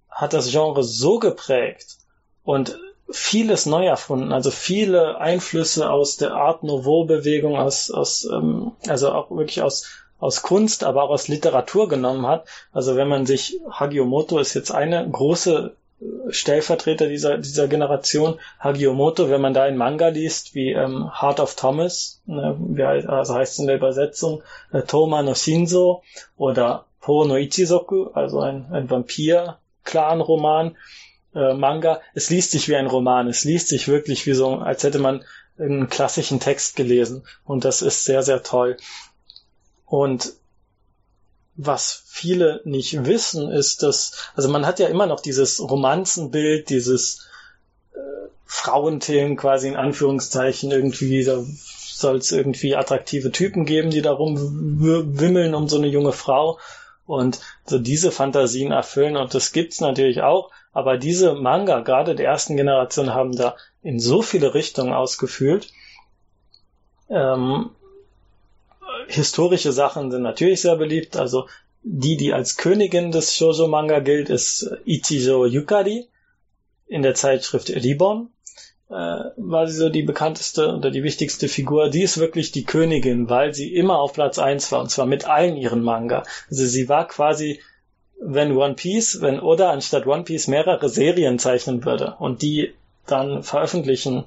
[0.10, 1.98] hat das Genre so geprägt
[2.44, 2.78] und
[3.11, 9.11] vieles neu erfunden, also viele Einflüsse aus der Art Nouveau Bewegung, aus, aus ähm, also
[9.11, 9.85] auch wirklich aus
[10.21, 12.47] aus Kunst, aber auch aus Literatur genommen hat.
[12.71, 18.39] Also wenn man sich Hagiomoto ist jetzt eine große äh, Stellvertreter dieser, dieser Generation.
[18.59, 23.33] Hagiomoto, wenn man da einen Manga liest, wie ähm, Heart of Thomas, ne, wie also
[23.33, 26.03] heißt es in der Übersetzung, äh, Toma no Shinzo
[26.38, 30.77] oder Po no Ichizoku, also ein, ein Vampir-Clan-Roman,
[31.36, 32.02] äh, Manga.
[32.14, 35.24] Es liest sich wie ein Roman, es liest sich wirklich wie so, als hätte man
[35.58, 37.24] einen klassischen Text gelesen.
[37.45, 38.78] Und das ist sehr, sehr toll.
[39.86, 40.34] Und
[41.56, 47.28] was viele nicht wissen, ist, dass, also man hat ja immer noch dieses Romanzenbild, dieses
[47.94, 47.98] äh,
[48.45, 54.38] Frauenthemen quasi in Anführungszeichen irgendwie, da soll es irgendwie attraktive Typen geben, die darum
[55.20, 56.58] wimmeln um so eine junge Frau
[57.06, 62.27] und so diese Fantasien erfüllen und das gibt's natürlich auch, aber diese Manga, gerade der
[62.27, 65.68] ersten Generation, haben da in so viele Richtungen ausgefühlt.
[67.10, 67.72] Ähm,
[69.07, 71.18] historische Sachen sind natürlich sehr beliebt.
[71.18, 71.48] Also
[71.84, 76.07] die, die als Königin des Shoujo-Manga gilt, ist Ichijo Yukari
[76.88, 78.30] in der Zeitschrift Ribbon.
[78.89, 78.93] Äh,
[79.38, 81.89] war sie so die bekannteste oder die wichtigste Figur.
[81.89, 85.26] Die ist wirklich die Königin, weil sie immer auf Platz eins war und zwar mit
[85.26, 86.23] allen ihren Manga.
[86.49, 87.61] Also sie war quasi,
[88.23, 92.73] wenn One Piece, wenn Oda anstatt One Piece mehrere Serien zeichnen würde und die
[93.07, 94.26] dann veröffentlichen,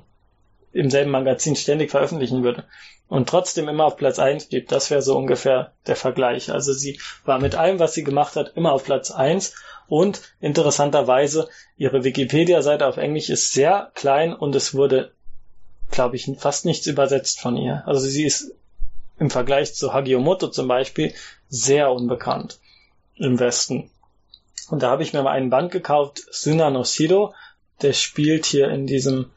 [0.72, 2.64] im selben Magazin ständig veröffentlichen würde,
[3.06, 4.68] und trotzdem immer auf Platz eins blieb.
[4.68, 6.50] Das wäre so ungefähr der Vergleich.
[6.50, 9.54] Also sie war mit allem, was sie gemacht hat, immer auf Platz eins
[9.86, 15.12] und interessanterweise ihre Wikipedia-Seite auf Englisch ist sehr klein und es wurde,
[15.90, 17.84] glaube ich, fast nichts übersetzt von ihr.
[17.86, 18.52] Also sie ist
[19.18, 21.12] im Vergleich zu Hagiomoto zum Beispiel
[21.48, 22.58] sehr unbekannt
[23.16, 23.90] im Westen.
[24.70, 27.34] Und da habe ich mir mal einen Band gekauft, Suna no Shiro,
[27.82, 29.30] der spielt hier in diesem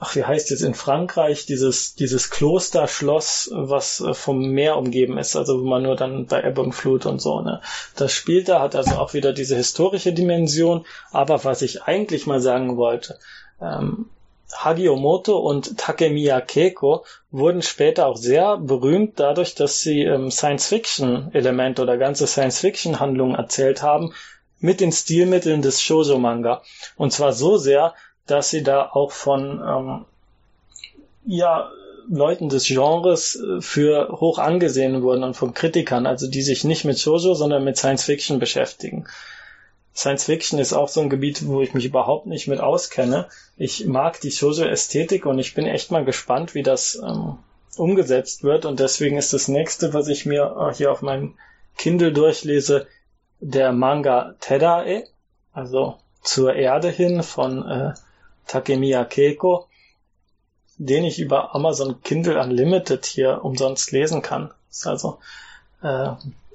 [0.00, 5.36] ach, wie heißt es in Frankreich, dieses, dieses Klosterschloss, was äh, vom Meer umgeben ist,
[5.36, 7.60] also wo man nur dann bei Ebbe und Flut und so, ne.
[7.96, 12.40] Das spielt da, hat also auch wieder diese historische Dimension, aber was ich eigentlich mal
[12.40, 13.18] sagen wollte,
[13.60, 14.06] ähm,
[14.56, 21.96] Hagiomoto und Takemiya Keiko wurden später auch sehr berühmt dadurch, dass sie ähm, Science-Fiction-Elemente oder
[21.96, 24.12] ganze Science-Fiction-Handlungen erzählt haben
[24.58, 26.62] mit den Stilmitteln des Shoujo-Manga.
[26.96, 27.94] Und zwar so sehr,
[28.26, 30.04] dass sie da auch von ähm,
[31.24, 31.70] ja,
[32.08, 36.84] Leuten des Genres äh, für hoch angesehen wurden und von Kritikern, also die sich nicht
[36.84, 39.06] mit Shoujo, sondern mit Science Fiction beschäftigen.
[39.94, 43.28] Science Fiction ist auch so ein Gebiet, wo ich mich überhaupt nicht mit auskenne.
[43.56, 47.38] Ich mag die Shoujo-Ästhetik und ich bin echt mal gespannt, wie das ähm,
[47.76, 48.64] umgesetzt wird.
[48.64, 51.34] Und deswegen ist das nächste, was ich mir äh, hier auf meinem
[51.76, 52.86] Kindle durchlese,
[53.40, 55.04] der Manga Tedae,
[55.52, 57.94] also zur Erde hin von äh,
[58.46, 59.66] Takemiya Keiko,
[60.76, 64.52] den ich über Amazon Kindle Unlimited hier umsonst lesen kann.
[64.70, 65.18] Ist also
[65.82, 66.10] äh,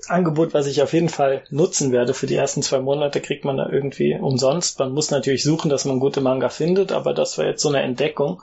[0.08, 2.14] Angebot, was ich auf jeden Fall nutzen werde.
[2.14, 4.80] Für die ersten zwei Monate kriegt man da irgendwie umsonst.
[4.80, 7.82] Man muss natürlich suchen, dass man gute Manga findet, aber das war jetzt so eine
[7.82, 8.42] Entdeckung.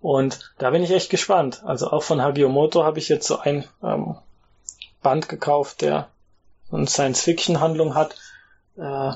[0.00, 1.62] Und da bin ich echt gespannt.
[1.64, 4.16] Also auch von Hagiomoto habe ich jetzt so ein ähm,
[5.02, 6.08] Band gekauft, der
[6.70, 8.14] so eine Science-Fiction-Handlung hat.
[8.76, 9.12] Äh,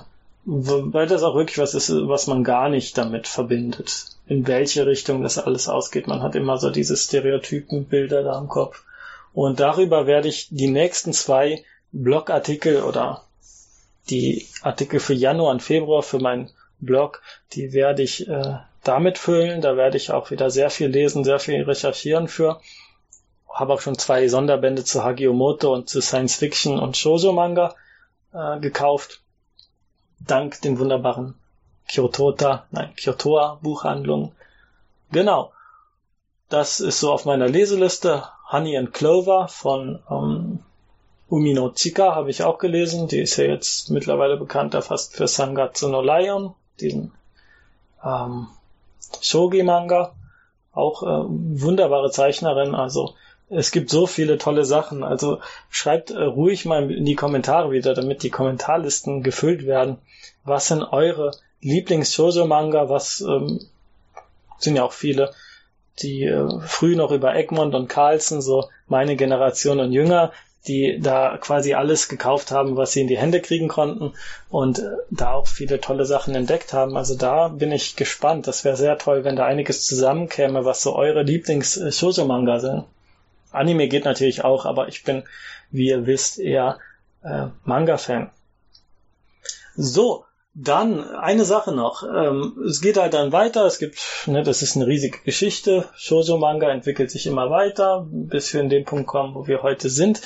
[0.47, 4.07] weil das auch wirklich was ist, was man gar nicht damit verbindet.
[4.27, 6.07] In welche Richtung das alles ausgeht.
[6.07, 8.85] Man hat immer so diese Stereotypenbilder da im Kopf.
[9.35, 13.24] Und darüber werde ich die nächsten zwei Blogartikel oder
[14.09, 19.61] die Artikel für Januar und Februar für meinen Blog, die werde ich äh, damit füllen.
[19.61, 22.61] Da werde ich auch wieder sehr viel lesen, sehr viel recherchieren für.
[23.48, 27.74] Habe auch schon zwei Sonderbände zu Hagiomoto und zu Science Fiction und Shoujo Manga
[28.32, 29.20] äh, gekauft
[30.27, 31.35] dank den wunderbaren
[31.89, 34.32] Kyotota, nein, Kyotoa Buchhandlung.
[35.12, 35.52] Genau.
[36.48, 38.24] Das ist so auf meiner Leseliste.
[38.55, 40.61] Honey and Clover von ähm,
[41.29, 43.09] Umino Chika habe ich auch gelesen.
[43.09, 47.11] Die ist ja jetzt mittlerweile bekannter fast für Sangatsu no Lion, diesen
[48.05, 48.47] ähm,
[49.21, 50.15] Shogi-Manga.
[50.73, 53.15] Auch äh, wunderbare Zeichnerin, also
[53.49, 55.03] es gibt so viele tolle Sachen.
[55.03, 59.99] Also schreibt äh, ruhig mal in die Kommentare wieder, damit die Kommentarlisten gefüllt werden.
[60.45, 62.89] Was sind eure Lieblings-Shoujo-Manga?
[62.89, 63.59] Was ähm,
[64.59, 65.33] sind ja auch viele,
[66.03, 70.33] die äh, früh noch über Egmont und Carlsen, so meine Generation und jünger,
[70.66, 74.15] die da quasi alles gekauft haben, was sie in die Hände kriegen konnten
[74.49, 76.97] und äh, da auch viele tolle Sachen entdeckt haben.
[76.97, 78.47] Also da bin ich gespannt.
[78.47, 82.85] Das wäre sehr toll, wenn da einiges zusammenkäme, was so eure Lieblings-Shoujo-Manga sind.
[83.51, 85.25] Anime geht natürlich auch, aber ich bin,
[85.71, 86.79] wie ihr wisst, eher
[87.23, 88.31] äh, Manga-Fan.
[89.77, 90.25] So,
[90.55, 92.05] dann eine Sache noch.
[92.05, 93.67] Ähm, es geht halt dann weiter.
[93.67, 95.89] Es gibt, ne, das ist eine riesige Geschichte.
[95.97, 99.91] Shoujo Manga entwickelt sich immer weiter, bis wir in den Punkt kommen, wo wir heute
[99.91, 100.21] sind.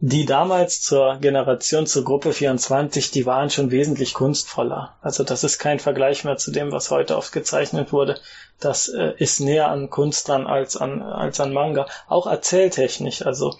[0.00, 4.96] Die damals zur Generation, zur Gruppe 24, die waren schon wesentlich kunstvoller.
[5.00, 8.18] Also das ist kein Vergleich mehr zu dem, was heute oft gezeichnet wurde.
[8.60, 11.86] Das äh, ist näher an Kunst dran als an, als an Manga.
[12.06, 13.24] Auch erzähltechnisch.
[13.24, 13.56] Also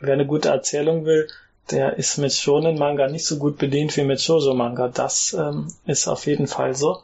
[0.00, 1.28] wer eine gute Erzählung will,
[1.70, 4.88] der ist mit Shonen Manga nicht so gut bedient wie mit Shoujo Manga.
[4.88, 7.02] Das ähm, ist auf jeden Fall so.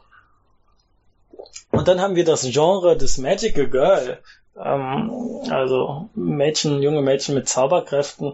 [1.71, 4.19] Und dann haben wir das Genre des Magical Girl.
[4.57, 5.11] Ähm,
[5.49, 8.33] also Mädchen, junge Mädchen mit Zauberkräften.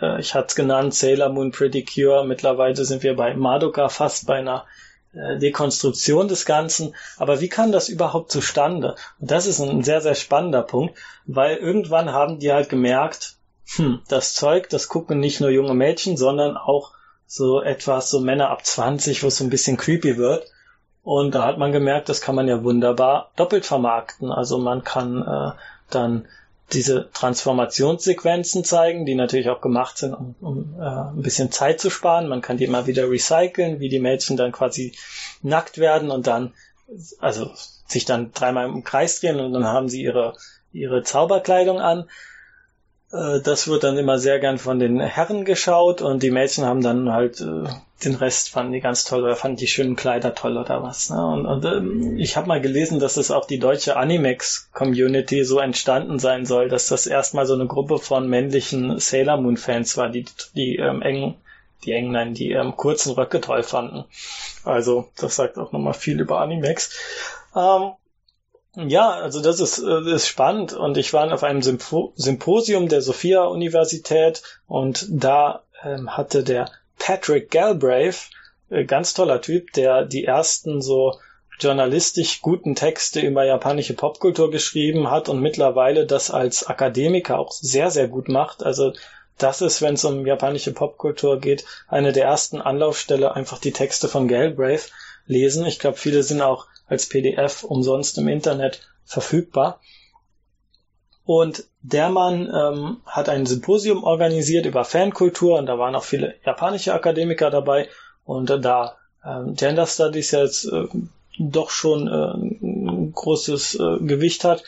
[0.00, 2.24] Äh, ich hatte es genannt, Sailor Moon Pretty Cure.
[2.24, 4.66] Mittlerweile sind wir bei Madoka fast bei einer
[5.14, 6.94] äh, Dekonstruktion des Ganzen.
[7.16, 8.96] Aber wie kam das überhaupt zustande?
[9.18, 13.35] Und das ist ein sehr, sehr spannender Punkt, weil irgendwann haben die halt gemerkt,
[13.74, 16.92] hm, das Zeug, das gucken nicht nur junge Mädchen, sondern auch
[17.26, 20.46] so etwas, so Männer ab 20, wo es so ein bisschen creepy wird.
[21.02, 24.32] Und da hat man gemerkt, das kann man ja wunderbar doppelt vermarkten.
[24.32, 25.52] Also man kann äh,
[25.90, 26.26] dann
[26.72, 31.90] diese Transformationssequenzen zeigen, die natürlich auch gemacht sind, um, um äh, ein bisschen Zeit zu
[31.90, 32.28] sparen.
[32.28, 34.96] Man kann die immer wieder recyceln, wie die Mädchen dann quasi
[35.42, 36.54] nackt werden und dann,
[37.20, 37.50] also
[37.86, 40.36] sich dann dreimal im Kreis drehen und dann haben sie ihre,
[40.72, 42.08] ihre Zauberkleidung an.
[43.12, 46.82] Äh, das wird dann immer sehr gern von den Herren geschaut und die Mädchen haben
[46.82, 47.64] dann halt äh,
[48.04, 51.08] den Rest fanden die ganz toll oder fanden die schönen Kleider toll oder was.
[51.08, 51.26] Ne?
[51.26, 56.18] Und, und ähm, ich habe mal gelesen, dass es auch die deutsche Animex-Community so entstanden
[56.18, 60.76] sein soll, dass das erstmal so eine Gruppe von männlichen Sailor Moon-Fans war, die die
[60.76, 61.36] ähm, engen,
[61.84, 64.04] die engen, nein, die ähm, kurzen Röcke toll fanden.
[64.64, 66.90] Also das sagt auch nochmal viel über Animex.
[67.54, 67.92] Ähm,
[68.76, 73.00] ja, also das ist, äh, ist spannend und ich war auf einem Sympo Symposium der
[73.00, 78.30] Sophia Universität und da ähm, hatte der Patrick Galbraith,
[78.68, 81.18] äh, ganz toller Typ, der die ersten so
[81.58, 87.90] journalistisch guten Texte über japanische Popkultur geschrieben hat und mittlerweile das als Akademiker auch sehr,
[87.90, 88.62] sehr gut macht.
[88.62, 88.92] Also
[89.38, 94.08] das ist, wenn es um japanische Popkultur geht, eine der ersten Anlaufstelle, einfach die Texte
[94.08, 94.90] von Galbraith
[95.26, 95.64] lesen.
[95.64, 99.80] Ich glaube, viele sind auch als PDF umsonst im Internet verfügbar.
[101.24, 106.36] Und der Mann ähm, hat ein Symposium organisiert über Fankultur und da waren auch viele
[106.44, 107.88] japanische Akademiker dabei.
[108.24, 110.86] Und äh, da ähm, Gender Studies jetzt äh,
[111.38, 114.62] doch schon äh, ein großes äh, Gewicht hat,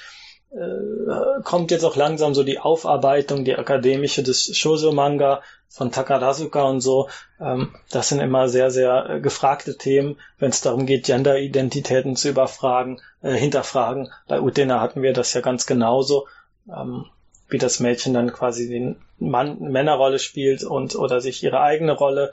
[0.50, 6.80] äh, kommt jetzt auch langsam so die Aufarbeitung, die akademische des Shoujo-Manga von Takarazuka und
[6.80, 7.08] so.
[7.40, 12.30] Ähm, das sind immer sehr, sehr äh, gefragte Themen, wenn es darum geht, Gender-Identitäten zu
[12.30, 14.10] überfragen, äh, hinterfragen.
[14.26, 16.26] Bei Utena hatten wir das ja ganz genauso,
[16.68, 17.06] ähm,
[17.48, 22.32] wie das Mädchen dann quasi den Mann, Männerrolle spielt und oder sich ihre eigene Rolle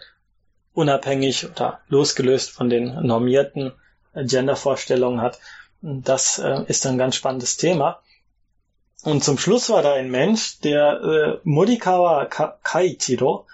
[0.73, 3.73] unabhängig oder losgelöst von den normierten
[4.13, 5.39] äh, Gendervorstellungen hat.
[5.81, 8.01] Das äh, ist ein ganz spannendes Thema.
[9.05, 13.45] Und zum Schluss war da ein Mensch, der äh, Morikawa Ka Kaichiro,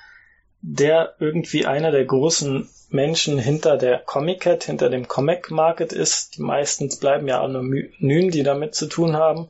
[0.62, 6.38] der irgendwie einer der großen Menschen hinter der Comic Cat, hinter dem Comic Market ist.
[6.38, 9.50] Die meistens bleiben ja anonym, die damit zu tun haben.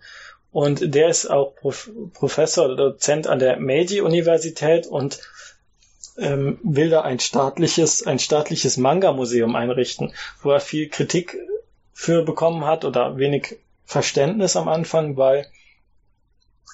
[0.51, 5.19] Und der ist auch Prof Professor oder Dozent an der Meiji-Universität und
[6.17, 11.37] ähm, will da ein staatliches, ein staatliches Manga-Museum einrichten, wo er viel Kritik
[11.93, 15.45] für bekommen hat oder wenig Verständnis am Anfang, weil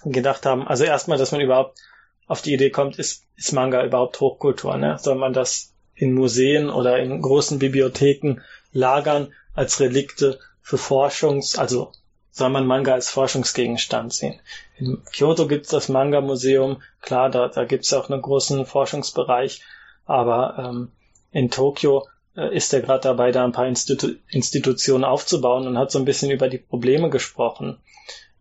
[0.06, 1.80] gedacht haben, also erstmal, dass man überhaupt
[2.28, 4.78] auf die Idee kommt, ist, ist Manga überhaupt Hochkultur?
[4.78, 4.98] Ne?
[5.00, 8.42] Soll man das in Museen oder in großen Bibliotheken
[8.72, 11.92] lagern als Relikte für Forschungs-, also
[12.32, 14.40] soll man Manga als Forschungsgegenstand sehen?
[14.78, 19.62] In Kyoto gibt es das Manga-Museum, klar, da, da gibt es auch einen großen Forschungsbereich,
[20.06, 20.92] aber ähm,
[21.32, 25.92] in Tokio äh, ist er gerade dabei, da ein paar Institu Institutionen aufzubauen und hat
[25.92, 27.78] so ein bisschen über die Probleme gesprochen.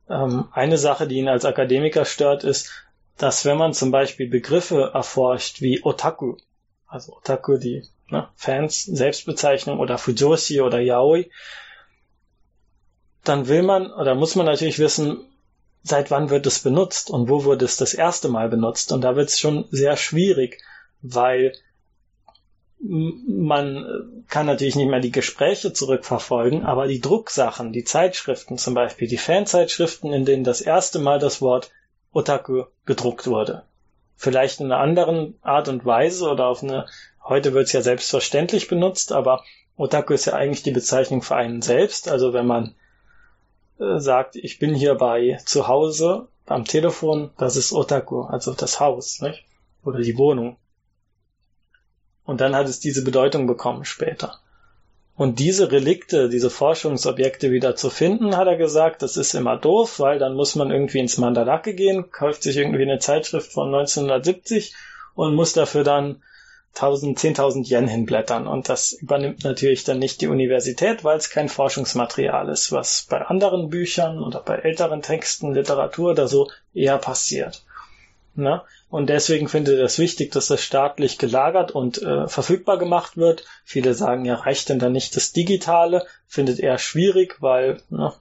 [0.09, 2.71] Ähm, eine Sache, die ihn als Akademiker stört, ist,
[3.17, 6.37] dass wenn man zum Beispiel Begriffe erforscht wie Otaku,
[6.87, 11.31] also Otaku, die ne, Fans, Selbstbezeichnung oder Fujoshi oder Yaoi,
[13.25, 15.27] dann will man oder muss man natürlich wissen,
[15.83, 18.93] seit wann wird es benutzt und wo wurde es das erste Mal benutzt.
[18.93, 20.61] Und da wird es schon sehr schwierig,
[21.01, 21.53] weil
[22.79, 29.09] man kann natürlich nicht mehr die Gespräche zurückverfolgen, aber die Drucksachen, die Zeitschriften zum Beispiel,
[29.09, 31.71] die Fanzeitschriften, in denen das erste Mal das Wort
[32.13, 33.63] Otaku gedruckt wurde.
[34.17, 36.87] Vielleicht in einer anderen Art und Weise oder auf eine,
[37.25, 39.45] heute wird es ja selbstverständlich benutzt, aber
[39.77, 42.09] Otaku ist ja eigentlich die Bezeichnung für einen selbst.
[42.09, 42.75] Also wenn man
[43.79, 48.81] äh, sagt, ich bin hier bei zu Hause am Telefon, das ist Otaku, also das
[48.81, 49.45] Haus, nicht?
[49.85, 50.57] oder die Wohnung.
[52.27, 54.41] Und dann hat es diese Bedeutung bekommen später.
[55.17, 59.99] Und diese Relikte, diese Forschungsobjekte wieder zu finden, hat er gesagt, das ist immer doof,
[59.99, 64.75] weil dann muss man irgendwie ins Mandalake gehen, kauft sich irgendwie eine Zeitschrift von 1970
[65.15, 66.23] und muss dafür dann
[66.75, 68.47] 1000, 10.000 Yen hinblättern.
[68.47, 73.23] Und das übernimmt natürlich dann nicht die Universität, weil es kein Forschungsmaterial ist, was bei
[73.23, 77.65] anderen Büchern oder bei älteren Texten, Literatur oder so eher passiert.
[78.37, 78.63] Ne?
[78.91, 83.45] Und deswegen findet er es wichtig, dass das staatlich gelagert und äh, verfügbar gemacht wird.
[83.65, 86.07] Viele sagen, ja, reicht denn dann nicht das Digitale?
[86.27, 88.13] Findet er schwierig, weil, ne,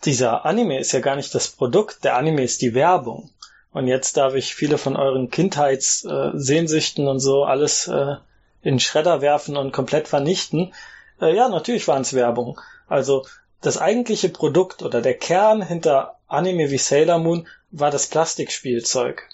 [0.03, 3.31] dieser Anime ist ja gar nicht das Produkt, der Anime ist die Werbung.
[3.71, 8.15] Und jetzt darf ich viele von euren Kindheitssehnsüchten und so alles äh,
[8.61, 10.73] in Schredder werfen und komplett vernichten.
[11.19, 12.59] Äh, ja, natürlich waren es Werbung.
[12.87, 13.25] Also
[13.61, 19.27] das eigentliche Produkt oder der Kern hinter Anime wie Sailor Moon war das Plastikspielzeug.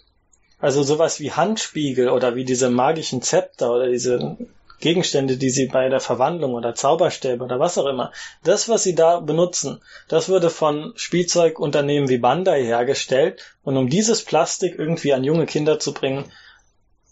[0.61, 4.37] Also sowas wie Handspiegel oder wie diese magischen Zepter oder diese
[4.79, 8.11] Gegenstände, die sie bei der Verwandlung oder Zauberstäbe oder was auch immer,
[8.43, 14.23] das, was sie da benutzen, das wurde von Spielzeugunternehmen wie Bandai hergestellt und um dieses
[14.23, 16.25] Plastik irgendwie an junge Kinder zu bringen,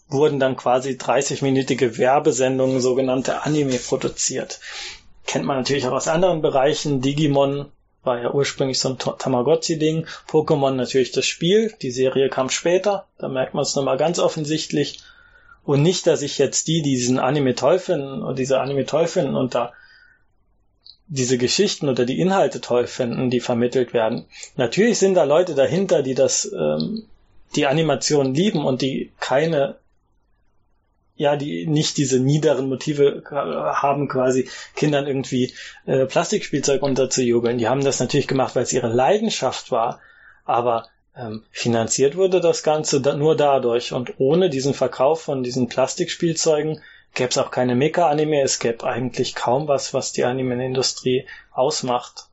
[0.08, 4.60] wurden dann quasi 30-minütige Werbesendungen, sogenannte Anime, produziert.
[5.26, 7.00] Kennt man natürlich auch aus anderen Bereichen.
[7.00, 7.70] Digimon
[8.02, 10.06] war ja ursprünglich so ein Tamagotchi-Ding.
[10.28, 11.72] Pokémon natürlich das Spiel.
[11.82, 13.06] Die Serie kam später.
[13.18, 15.00] Da merkt man es nochmal ganz offensichtlich.
[15.64, 19.06] Und nicht, dass ich jetzt die, die diesen Anime toll finden und diese Anime toll
[19.06, 19.72] finden und da
[21.10, 24.26] diese Geschichten oder die Inhalte toll finden, die vermittelt werden.
[24.56, 27.04] Natürlich sind da Leute dahinter, die das, ähm,
[27.56, 29.79] die Animation lieben und die keine
[31.20, 35.52] ja, die nicht diese niederen Motive haben, quasi Kindern irgendwie
[35.84, 37.58] äh, Plastikspielzeug unterzujubeln.
[37.58, 40.00] Die haben das natürlich gemacht, weil es ihre Leidenschaft war,
[40.46, 43.92] aber ähm, finanziert wurde das Ganze da, nur dadurch.
[43.92, 46.80] Und ohne diesen Verkauf von diesen Plastikspielzeugen
[47.12, 52.28] gäbe es auch keine Mecha-Anime, es gäbe eigentlich kaum was, was die Anime-Industrie ausmacht.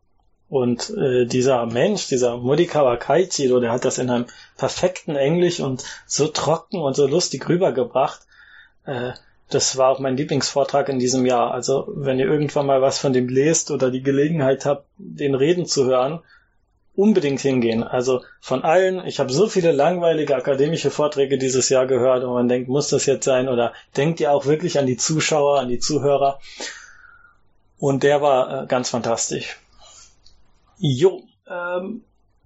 [0.48, 5.84] Und äh, dieser Mensch, dieser Mudikawa Kaichiro, der hat das in einem perfekten Englisch und
[6.06, 8.22] so trocken und so lustig rübergebracht,
[8.88, 9.14] äh,
[9.50, 11.52] das war auch mein Lieblingsvortrag in diesem Jahr.
[11.52, 15.66] Also wenn ihr irgendwann mal was von dem lest oder die Gelegenheit habt, den Reden
[15.66, 16.20] zu hören,
[16.96, 17.84] unbedingt hingehen.
[17.84, 22.48] Also von allen, ich habe so viele langweilige akademische Vorträge dieses Jahr gehört und man
[22.48, 23.48] denkt, muss das jetzt sein?
[23.48, 26.40] Oder denkt ihr auch wirklich an die Zuschauer, an die Zuhörer?
[27.78, 29.58] Und der war äh, ganz fantastisch.
[30.80, 32.02] Jo, ähm,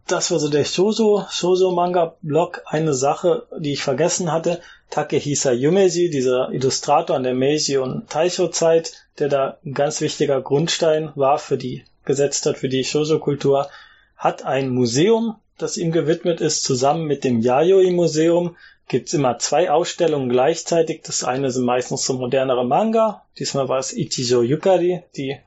[0.07, 2.61] das war so der Shoujo, Shoujo Manga Blog.
[2.65, 4.61] Eine Sache, die ich vergessen hatte.
[4.91, 10.41] Takehisa Yumeji, dieser Illustrator an der Meiji und Taisho Zeit, der da ein ganz wichtiger
[10.41, 13.69] Grundstein war für die, gesetzt hat für die Shoujo Kultur,
[14.17, 18.57] hat ein Museum, das ihm gewidmet ist, zusammen mit dem Yayoi Museum
[18.89, 21.03] gibt's immer zwei Ausstellungen gleichzeitig.
[21.03, 23.23] Das eine sind meistens so modernere Manga.
[23.39, 25.37] Diesmal war es Ichijo Yukari, die,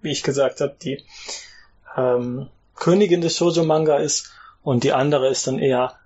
[0.00, 1.02] wie ich gesagt habe, die
[1.96, 4.30] ähm, Königin des Shoujo-Manga ist
[4.62, 5.98] und die andere ist dann eher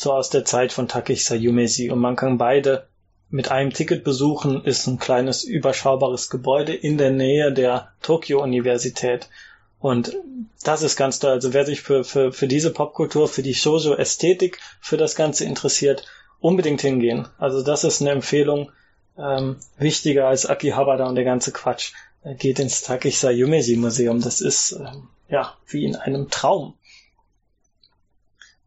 [0.00, 2.88] so aus der Zeit von Takehisa Yumesi und man kann beide
[3.28, 9.28] mit einem Ticket besuchen, ist ein kleines überschaubares Gebäude in der Nähe der Tokyo-Universität.
[9.78, 10.16] Und
[10.64, 11.32] das ist ganz toll.
[11.32, 16.06] Also wer sich für, für, für diese Popkultur, für die Shoujo-Ästhetik, für das Ganze interessiert,
[16.40, 17.28] unbedingt hingehen.
[17.38, 18.72] Also das ist eine Empfehlung,
[19.18, 21.92] ähm, wichtiger als Akihabara und der ganze Quatsch.
[22.38, 24.22] geht ins Takisha Yumeji Museum.
[24.22, 24.92] Das ist äh,
[25.28, 26.74] ja wie in einem Traum.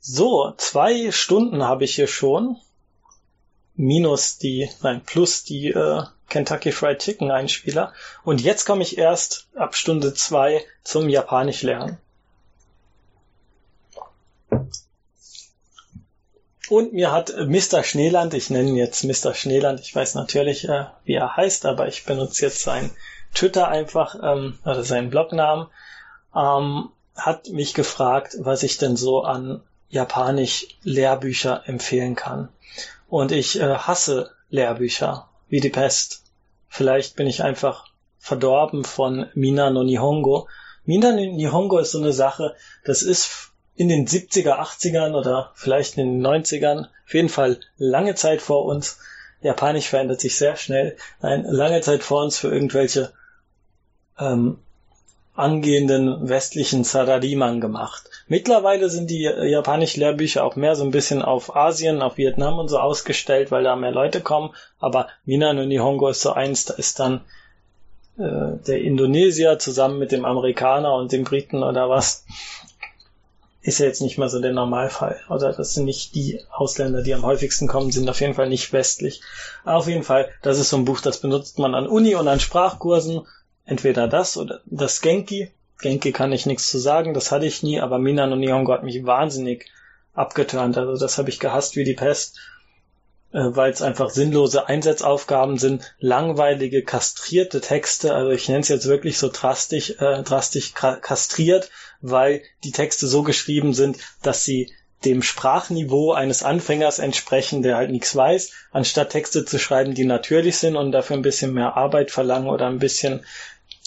[0.06, 2.58] So, zwei Stunden habe ich hier schon.
[3.76, 7.94] Minus die, nein, plus die äh, Kentucky Fried Chicken Einspieler.
[8.26, 11.98] Und jetzt komme ich erst ab Stunde zwei zum Japanisch lernen.
[16.68, 17.84] Und mir hat Mr.
[17.84, 19.34] Schneeland, ich nenne ihn jetzt Mr.
[19.34, 22.92] Schneeland, ich weiß natürlich, äh, wie er heißt, aber ich benutze jetzt sein
[23.34, 25.68] Twitter einfach, ähm, oder seinen Blognamen,
[26.36, 29.64] ähm, hat mich gefragt, was ich denn so an
[29.94, 32.49] Japanisch Lehrbücher empfehlen kann.
[33.07, 36.24] Und ich äh, hasse Lehrbücher, wie die Pest.
[36.68, 37.86] Vielleicht bin ich einfach
[38.18, 40.48] verdorben von Mina no Nihongo.
[40.84, 45.98] Mina no Nihongo ist so eine Sache, das ist in den 70er, 80ern oder vielleicht
[45.99, 48.98] in den 90ern, auf jeden Fall lange Zeit vor uns.
[49.41, 50.98] Japanisch verändert sich sehr schnell.
[51.22, 53.14] Nein, lange Zeit vor uns für irgendwelche
[54.18, 54.57] ähm,
[55.35, 58.10] angehenden westlichen Sarariman gemacht.
[58.27, 62.68] Mittlerweile sind die japanischen Lehrbücher auch mehr so ein bisschen auf Asien, auf Vietnam und
[62.68, 64.51] so ausgestellt, weil da mehr Leute kommen.
[64.80, 67.22] Aber Mina no Nihongo ist so eins, da ist dann
[68.18, 72.26] äh, der Indonesier zusammen mit dem Amerikaner und dem Briten oder was
[73.64, 75.19] ist ja jetzt nicht mal so der Normalfall.
[75.30, 78.73] Oder das sind nicht die Ausländer, die am häufigsten kommen, sind auf jeden Fall nicht
[78.73, 79.22] westlich.
[79.64, 82.41] Auf jeden Fall, das ist so ein Buch, das benutzt man an Uni und an
[82.41, 83.26] Sprachkursen.
[83.65, 85.52] Entweder das oder das Genki.
[85.81, 88.84] Genki kann ich nichts zu sagen, das hatte ich nie, aber Minan und Nihongo hat
[88.84, 89.69] mich wahnsinnig
[90.14, 90.77] abgeturnt.
[90.77, 92.38] Also das habe ich gehasst wie die Pest.
[93.34, 98.85] Äh, weil es einfach sinnlose Einsetzaufgaben sind, langweilige, kastrierte Texte, also ich nenne es jetzt
[98.85, 104.72] wirklich so drastisch, äh, drastisch kastriert, weil die Texte so geschrieben sind, dass sie
[105.03, 110.57] dem Sprachniveau eines Anfängers entsprechen, der halt nichts weiß, anstatt Texte zu schreiben, die natürlich
[110.60, 113.26] sind und dafür ein bisschen mehr Arbeit verlangen oder ein bisschen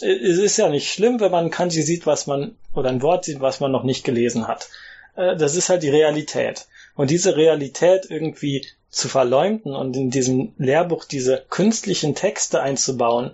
[0.00, 3.24] es ist ja nicht schlimm, wenn man ein Kanji sieht, was man oder ein Wort
[3.24, 4.68] sieht, was man noch nicht gelesen hat.
[5.16, 6.66] Äh, das ist halt die Realität.
[6.94, 13.32] Und diese Realität irgendwie zu verleumden und in diesem Lehrbuch diese künstlichen Texte einzubauen,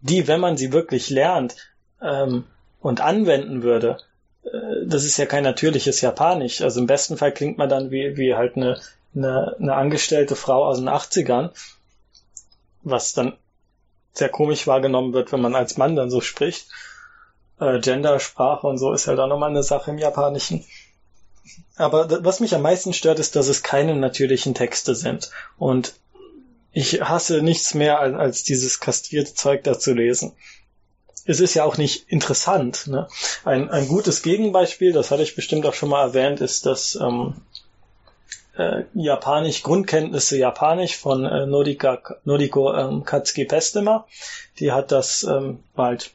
[0.00, 1.56] die, wenn man sie wirklich lernt
[2.02, 2.44] ähm,
[2.80, 3.98] und anwenden würde,
[4.44, 6.62] äh, das ist ja kein natürliches Japanisch.
[6.62, 8.80] Also im besten Fall klingt man dann wie, wie halt eine,
[9.14, 11.50] eine, eine angestellte Frau aus den 80ern,
[12.82, 13.34] was dann
[14.12, 16.68] sehr komisch wahrgenommen wird, wenn man als Mann dann so spricht.
[17.60, 20.64] Äh, Gendersprache und so ist halt auch nochmal eine Sache im Japanischen.
[21.76, 25.30] Aber was mich am meisten stört, ist, dass es keine natürlichen Texte sind.
[25.58, 25.94] Und
[26.72, 30.32] ich hasse nichts mehr, als dieses kastrierte Zeug da zu lesen.
[31.24, 32.86] Es ist ja auch nicht interessant.
[32.86, 33.08] Ne?
[33.44, 37.34] Ein, ein gutes Gegenbeispiel, das hatte ich bestimmt auch schon mal erwähnt, ist das ähm,
[38.60, 44.06] äh, Japanisch, Grundkenntnisse Japanisch von äh, Norika, Noriko ähm, Katsuki Pestema.
[44.58, 46.10] Die hat das ähm, bald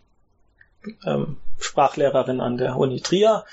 [1.06, 3.46] ähm, Sprachlehrerin an der Uni Trier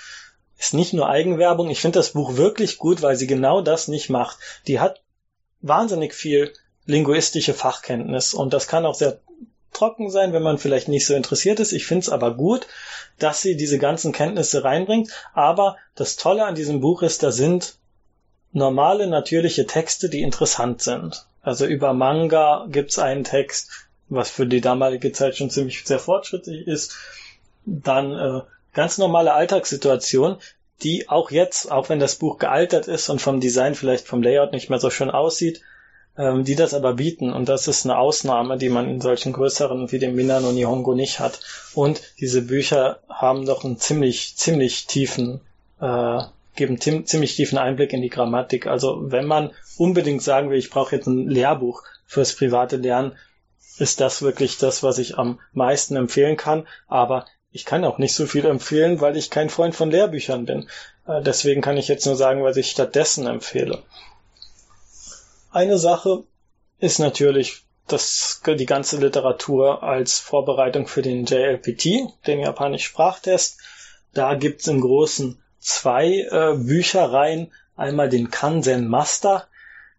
[0.59, 1.71] ist nicht nur Eigenwerbung.
[1.71, 4.39] Ich finde das Buch wirklich gut, weil sie genau das nicht macht.
[4.69, 5.01] Die hat
[5.61, 6.53] wahnsinnig viel
[6.85, 9.19] linguistische Fachkenntnis und das kann auch sehr
[9.73, 11.73] trocken sein, wenn man vielleicht nicht so interessiert ist.
[11.73, 12.67] Ich finde es aber gut,
[13.19, 15.11] dass sie diese ganzen Kenntnisse reinbringt.
[15.33, 17.77] Aber das Tolle an diesem Buch ist, da sind
[18.53, 21.27] normale, natürliche Texte, die interessant sind.
[21.43, 23.71] Also über Manga gibt's einen Text,
[24.09, 26.97] was für die damalige Zeit schon ziemlich sehr fortschrittlich ist.
[27.65, 28.41] Dann äh,
[28.75, 30.37] ganz normale Alltagssituation,
[30.83, 34.53] die auch jetzt, auch wenn das Buch gealtert ist und vom Design vielleicht vom Layout
[34.53, 35.63] nicht mehr so schön aussieht,
[36.19, 37.33] ähm, die das aber bieten.
[37.33, 41.21] Und das ist eine Ausnahme, die man in solchen größeren wie dem Minano Nihongo nicht
[41.21, 41.41] hat.
[41.75, 45.41] Und diese Bücher haben doch einen ziemlich, ziemlich tiefen,
[45.81, 46.23] äh,
[46.55, 48.67] geben ziemlich tiefen Einblick in die Grammatik.
[48.67, 53.17] Also wenn man unbedingt sagen will, ich brauche jetzt ein Lehrbuch fürs private Lernen,
[53.79, 56.67] ist das wirklich das, was ich am meisten empfehlen kann.
[56.89, 60.69] Aber ich kann auch nicht so viel empfehlen, weil ich kein Freund von Lehrbüchern bin.
[61.07, 63.83] Äh, deswegen kann ich jetzt nur sagen, was ich stattdessen empfehle.
[65.51, 66.25] Eine Sache
[66.79, 71.87] ist natürlich das, die ganze Literatur als Vorbereitung für den JLPT,
[72.27, 73.59] den japanischen Sprachtest.
[74.15, 77.51] Da gibt's im Großen zwei äh, Büchereien.
[77.75, 79.49] Einmal den Kansen Master,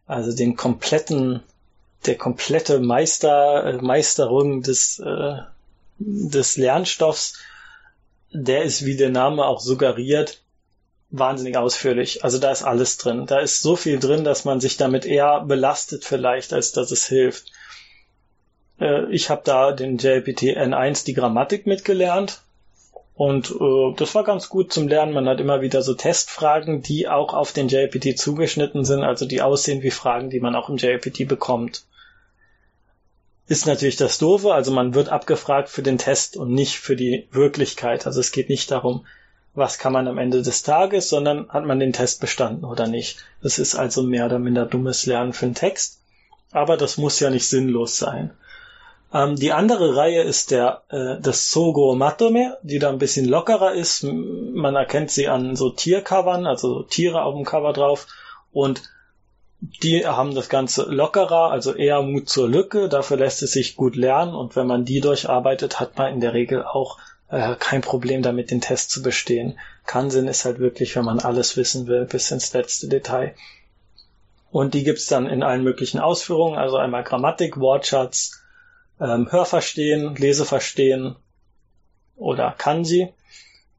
[0.06, 1.42] also den kompletten,
[2.06, 5.38] der komplette Meister, äh, Meisterung des äh,
[5.98, 7.40] des Lernstoffs,
[8.32, 10.42] der ist, wie der Name auch suggeriert,
[11.10, 12.24] wahnsinnig ausführlich.
[12.24, 13.26] Also da ist alles drin.
[13.28, 17.08] Da ist so viel drin, dass man sich damit eher belastet vielleicht, als dass es
[17.08, 17.52] hilft.
[18.80, 22.42] Äh, ich habe da den JPT N1 die Grammatik mitgelernt
[23.16, 25.14] und äh, das war ganz gut zum Lernen.
[25.14, 29.42] Man hat immer wieder so Testfragen, die auch auf den JPT zugeschnitten sind, also die
[29.42, 31.84] aussehen wie Fragen, die man auch im JPT bekommt.
[33.48, 37.28] ist natürlich das Doofe, also man wird abgefragt für den Test und nicht für die
[37.32, 38.08] Wirklichkeit.
[38.08, 39.06] Also es geht nicht darum,
[39.54, 43.20] was kann man am Ende des Tages, sondern hat man den Test bestanden oder nicht.
[43.44, 46.00] Das ist also mehr oder minder dummes Lernen für den Text,
[46.52, 48.32] aber das muss ja nicht sinnlos sein.
[49.14, 53.74] Ähm, die andere Reihe ist der äh, das Sogo Matome, die da ein bisschen lockerer
[53.74, 54.04] ist.
[54.04, 58.08] Man erkennt sie an so Tiercovern, also Tiere auf dem Cover drauf
[58.52, 58.82] und
[59.62, 62.90] die haben das Ganze lockerer, also eher Mut zur Lücke.
[62.90, 66.34] Dafür lässt es sich gut lernen und wenn man die durcharbeitet, hat man in der
[66.34, 66.98] Regel auch
[67.30, 69.58] äh, kein Problem damit, den Test zu bestehen.
[69.86, 73.36] Kansen ist halt wirklich, wenn man alles wissen will, bis ins letzte Detail.
[74.52, 78.43] Und die gibt's dann in allen möglichen Ausführungen, also einmal Grammatik, Wortschatz,
[79.04, 81.16] ähm, Hörverstehen, Leseverstehen
[82.16, 83.14] oder Kanji.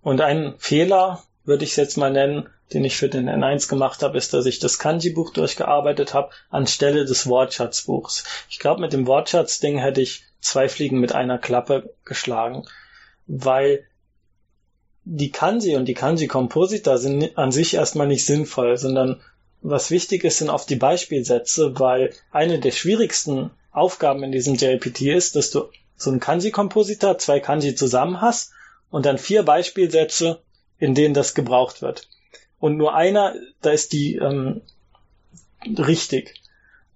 [0.03, 4.03] Und ein Fehler, würde ich es jetzt mal nennen, den ich für den N1 gemacht
[4.03, 8.25] habe, ist, dass ich das Kanji-Buch durchgearbeitet habe anstelle des Wortschatzbuchs.
[8.49, 12.65] Ich glaube, mit dem Wortschatzding hätte ich zwei Fliegen mit einer Klappe geschlagen,
[13.27, 13.85] weil
[15.05, 19.21] die Kanji und die Kanji-Komposita sind an sich erstmal nicht sinnvoll, sondern
[19.61, 25.03] was wichtig ist, sind oft die Beispielsätze, weil eine der schwierigsten Aufgaben in diesem JPT
[25.03, 25.65] ist, dass du
[25.97, 28.53] so einen Kanji-Kompositor, zwei Kanji zusammen hast
[28.91, 30.41] und dann vier Beispielsätze,
[30.79, 32.09] in denen das gebraucht wird.
[32.59, 34.63] Und nur einer, da ist die ähm,
[35.67, 36.41] richtig.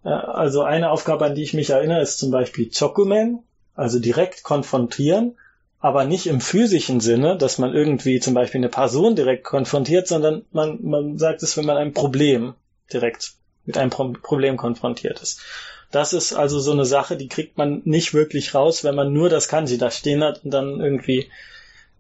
[0.05, 3.43] Äh, also eine Aufgabe, an die ich mich erinnere, ist zum Beispiel Chokumen,
[3.75, 5.37] also direkt konfrontieren,
[5.81, 10.45] aber nicht im physischen Sinne, dass man irgendwie zum Beispiel eine Person direkt konfrontiert, sondern
[10.53, 12.55] man, man sagt es, wenn man ein Problem
[12.93, 13.33] direkt
[13.65, 15.41] mit einem Problem konfrontiert ist.
[15.91, 19.31] Das ist also so eine Sache, die kriegt man nicht wirklich raus, wenn man nur
[19.31, 21.31] das Kanji da stehen hat und dann irgendwie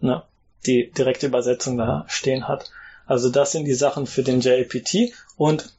[0.00, 0.22] ne,
[0.66, 2.70] die direkte Übersetzung da stehen hat.
[3.06, 5.14] Also das sind die Sachen für den JLPT.
[5.36, 5.72] Und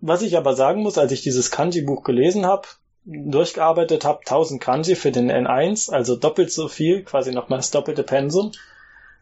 [0.00, 2.68] was ich aber sagen muss, als ich dieses Kanji-Buch gelesen habe,
[3.04, 8.04] durchgearbeitet habe, 1000 Kanji für den N1, also doppelt so viel, quasi nochmal das doppelte
[8.04, 8.52] Pensum.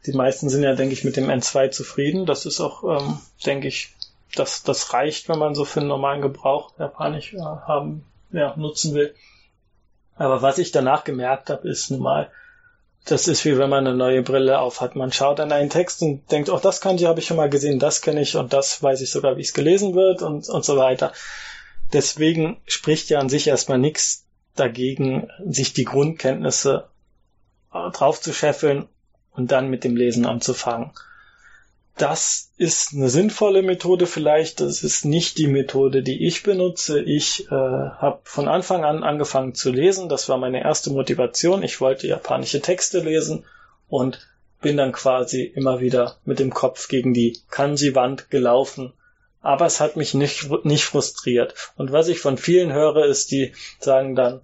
[0.06, 2.26] Die meisten sind ja, denke ich, mit dem N2 zufrieden.
[2.26, 3.94] Das ist auch, ähm, denke ich,
[4.34, 8.94] das, das reicht, wenn man so für einen normalen Gebrauch Japanisch äh, haben, ja, nutzen
[8.94, 9.14] will.
[10.16, 12.30] Aber was ich danach gemerkt habe, ist nun mal,
[13.04, 14.96] das ist wie wenn man eine neue Brille auf hat.
[14.96, 17.78] Man schaut an einen Text und denkt, oh, das Kanji habe ich schon mal gesehen,
[17.78, 20.76] das kenne ich und das weiß ich sogar, wie es gelesen wird und, und so
[20.76, 21.12] weiter.
[21.92, 24.26] Deswegen spricht ja an sich erstmal nichts
[24.56, 26.88] dagegen, sich die Grundkenntnisse
[27.72, 28.88] äh, drauf zu scheffeln
[29.30, 30.90] und dann mit dem Lesen anzufangen
[31.98, 34.60] das ist eine sinnvolle Methode vielleicht.
[34.60, 37.00] Das ist nicht die Methode, die ich benutze.
[37.00, 40.08] Ich äh, habe von Anfang an angefangen zu lesen.
[40.08, 41.62] Das war meine erste Motivation.
[41.62, 43.44] Ich wollte japanische Texte lesen
[43.88, 44.26] und
[44.60, 48.92] bin dann quasi immer wieder mit dem Kopf gegen die Kanji-Wand gelaufen.
[49.40, 51.54] Aber es hat mich nicht, nicht frustriert.
[51.76, 54.40] Und was ich von vielen höre, ist, die sagen dann,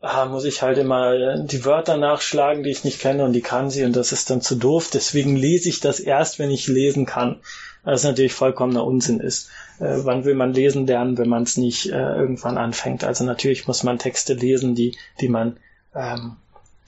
[0.00, 3.70] ah, muss ich halt immer die Wörter nachschlagen, die ich nicht kenne und die kann
[3.70, 4.90] sie und das ist dann zu doof.
[4.92, 7.40] Deswegen lese ich das erst, wenn ich lesen kann.
[7.82, 9.48] Was natürlich vollkommener Unsinn ist.
[9.78, 13.04] Äh, wann will man lesen lernen, wenn man es nicht äh, irgendwann anfängt?
[13.04, 15.56] Also natürlich muss man Texte lesen, die, die man,
[15.94, 16.36] ähm,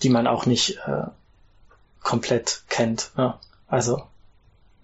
[0.03, 1.05] die man auch nicht äh,
[2.03, 3.11] komplett kennt.
[3.17, 3.33] Ne?
[3.69, 4.03] Also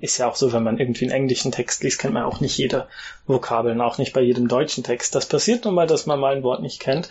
[0.00, 2.56] ist ja auch so, wenn man irgendwie einen englischen Text liest, kennt man auch nicht
[2.56, 2.88] jede
[3.26, 5.14] Vokabeln, auch nicht bei jedem deutschen Text.
[5.14, 7.10] Das passiert nun mal, dass man mal ein Wort nicht kennt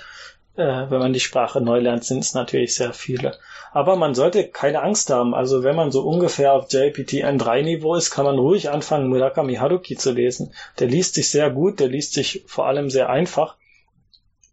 [0.57, 3.37] äh, wenn man die Sprache neu lernt, sind es natürlich sehr viele.
[3.71, 5.35] Aber man sollte keine Angst haben.
[5.35, 9.55] Also wenn man so ungefähr auf JPT N3 Niveau ist, kann man ruhig anfangen, Murakami
[9.55, 10.53] Haruki zu lesen.
[10.79, 13.55] Der liest sich sehr gut, der liest sich vor allem sehr einfach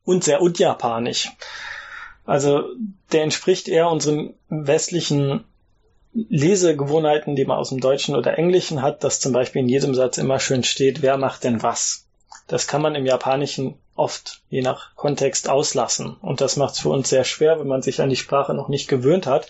[0.04, 1.30] und sehr unjapanisch.
[2.26, 2.64] Also
[3.12, 5.44] der entspricht eher unseren westlichen
[6.12, 10.18] Lesegewohnheiten, die man aus dem Deutschen oder Englischen hat, dass zum Beispiel in jedem Satz
[10.18, 12.03] immer schön steht, wer macht denn was.
[12.46, 16.16] Das kann man im Japanischen oft je nach Kontext auslassen.
[16.20, 18.68] Und das macht es für uns sehr schwer, wenn man sich an die Sprache noch
[18.68, 19.48] nicht gewöhnt hat,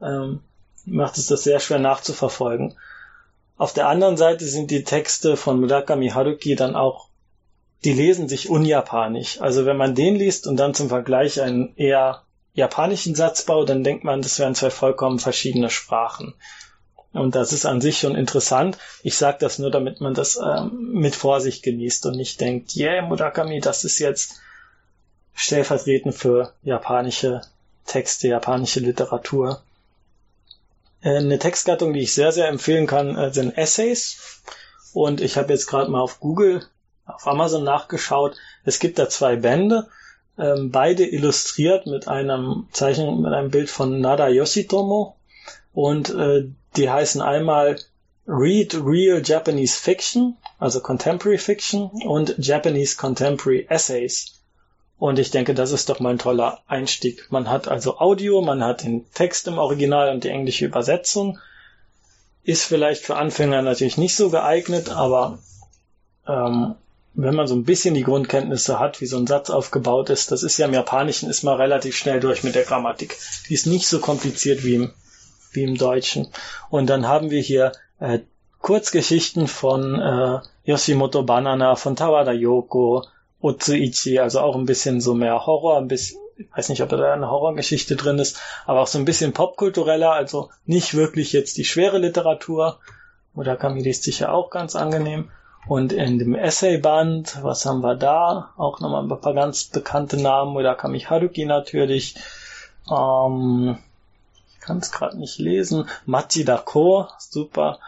[0.00, 0.40] ähm,
[0.84, 2.76] macht es das sehr schwer nachzuverfolgen.
[3.56, 7.08] Auf der anderen Seite sind die Texte von Murakami Haruki dann auch,
[7.84, 9.40] die lesen sich unjapanisch.
[9.40, 12.22] Also wenn man den liest und dann zum Vergleich einen eher
[12.54, 16.34] japanischen Satzbau, dann denkt man, das wären zwei vollkommen verschiedene Sprachen.
[17.12, 18.78] Und das ist an sich schon interessant.
[19.02, 23.02] Ich sage das nur, damit man das ähm, mit Vorsicht genießt und nicht denkt, yeah,
[23.02, 24.40] Murakami, das ist jetzt
[25.34, 27.42] stellvertretend für japanische
[27.84, 29.62] Texte, japanische Literatur.
[31.02, 34.40] Äh, eine Textgattung, die ich sehr, sehr empfehlen kann, äh, sind Essays.
[34.94, 36.64] Und ich habe jetzt gerade mal auf Google,
[37.04, 38.36] auf Amazon nachgeschaut.
[38.64, 39.88] Es gibt da zwei Bände,
[40.38, 45.16] ähm, beide illustriert mit einem Zeichen, mit einem Bild von Nada Yoshitomo.
[45.74, 47.78] Und äh, die heißen einmal
[48.26, 54.38] Read Real Japanese Fiction, also Contemporary Fiction und Japanese Contemporary Essays.
[54.98, 57.26] Und ich denke, das ist doch mal ein toller Einstieg.
[57.30, 61.38] Man hat also Audio, man hat den Text im Original und die englische Übersetzung.
[62.44, 65.40] Ist vielleicht für Anfänger natürlich nicht so geeignet, aber
[66.28, 66.76] ähm,
[67.14, 70.42] wenn man so ein bisschen die Grundkenntnisse hat, wie so ein Satz aufgebaut ist, das
[70.42, 73.18] ist ja im Japanischen, ist man relativ schnell durch mit der Grammatik.
[73.48, 74.92] Die ist nicht so kompliziert wie im,
[75.54, 76.28] wie im Deutschen.
[76.70, 78.20] Und dann haben wir hier äh,
[78.60, 83.04] Kurzgeschichten von äh, Yoshimoto Banana, von Tawada Yoko,
[83.40, 87.12] Otsuichi, also auch ein bisschen so mehr Horror, ein bisschen, ich weiß nicht, ob da
[87.12, 91.64] eine Horrorgeschichte drin ist, aber auch so ein bisschen popkultureller, also nicht wirklich jetzt die
[91.64, 92.78] schwere Literatur.
[93.34, 95.30] Murakami ist sicher auch ganz angenehm.
[95.66, 98.50] Und in dem Essayband, was haben wir da?
[98.56, 100.52] Auch nochmal ein paar ganz bekannte Namen.
[100.52, 102.16] Murakami Haruki natürlich.
[102.90, 103.78] Ähm,
[104.62, 105.88] kann es gerade nicht lesen.
[106.06, 107.80] Machida Ko, super.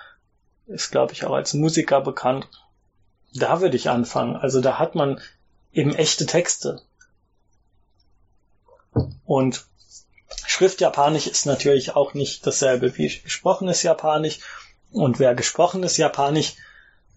[0.67, 2.49] Ist, glaube ich, auch als Musiker bekannt.
[3.35, 4.37] Da würde ich anfangen.
[4.37, 5.21] Also da hat man
[5.73, 6.83] eben echte Texte.
[9.25, 9.65] Und
[10.47, 14.41] Schriftjapanisch ist natürlich auch nicht dasselbe wie gesprochenes Japanisch.
[14.91, 16.55] Und wer gesprochenes Japanisch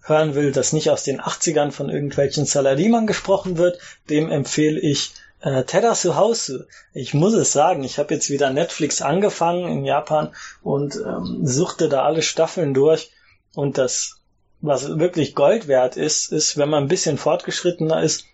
[0.02, 3.80] hören will, das nicht aus den 80ern von irgendwelchen Salarimern gesprochen wird,
[4.10, 5.12] dem empfehle ich
[5.42, 6.52] äh, Terasu House.
[6.94, 11.90] Ich muss es sagen, ich habe jetzt wieder Netflix angefangen in Japan und ähm, suchte
[11.90, 13.12] da alle Staffeln durch.
[13.56, 14.18] Und das,
[14.62, 18.26] was wirklich Gold wert ist, ist, wenn man ein bisschen fortgeschrittener ist,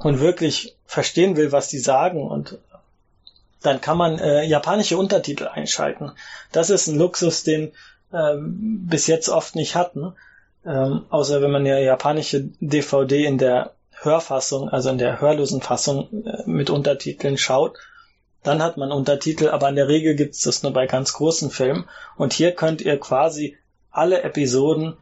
[0.00, 2.58] und wirklich verstehen will, was die sagen und
[3.62, 6.12] dann kann man äh, japanische Untertitel einschalten.
[6.50, 7.72] Das ist ein Luxus, den
[8.12, 10.14] ähm, bis jetzt oft nicht hatten,
[10.64, 16.24] ähm, außer wenn man ja japanische DVD in der Hörfassung, also in der hörlosen Fassung
[16.24, 17.78] äh, mit Untertiteln schaut,
[18.42, 21.50] dann hat man Untertitel, aber in der Regel gibt es das nur bei ganz großen
[21.50, 21.84] Filmen.
[22.16, 23.56] Und hier könnt ihr quasi
[23.90, 24.96] alle Episoden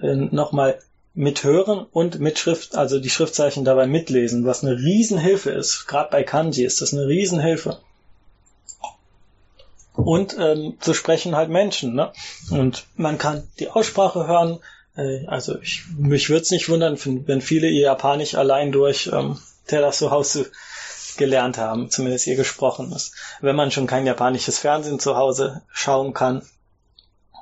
[0.00, 0.78] äh, nochmal
[1.12, 5.86] mithören und mit Schrift, also die Schriftzeichen dabei mitlesen, was eine Riesenhilfe ist.
[5.86, 7.78] Gerade bei Kanji ist das eine Riesenhilfe.
[9.94, 11.94] Und ähm, zu sprechen halt Menschen.
[11.94, 12.12] Ne?
[12.50, 14.60] Und man kann die Aussprache hören.
[14.96, 19.38] Äh, also ich, mich würde es nicht wundern, wenn viele ihr Japanisch allein durch ähm,
[19.66, 20.50] Terasu Hause
[21.16, 23.12] gelernt haben, zumindest ihr gesprochenes.
[23.40, 26.42] Wenn man schon kein japanisches Fernsehen zu Hause schauen kann,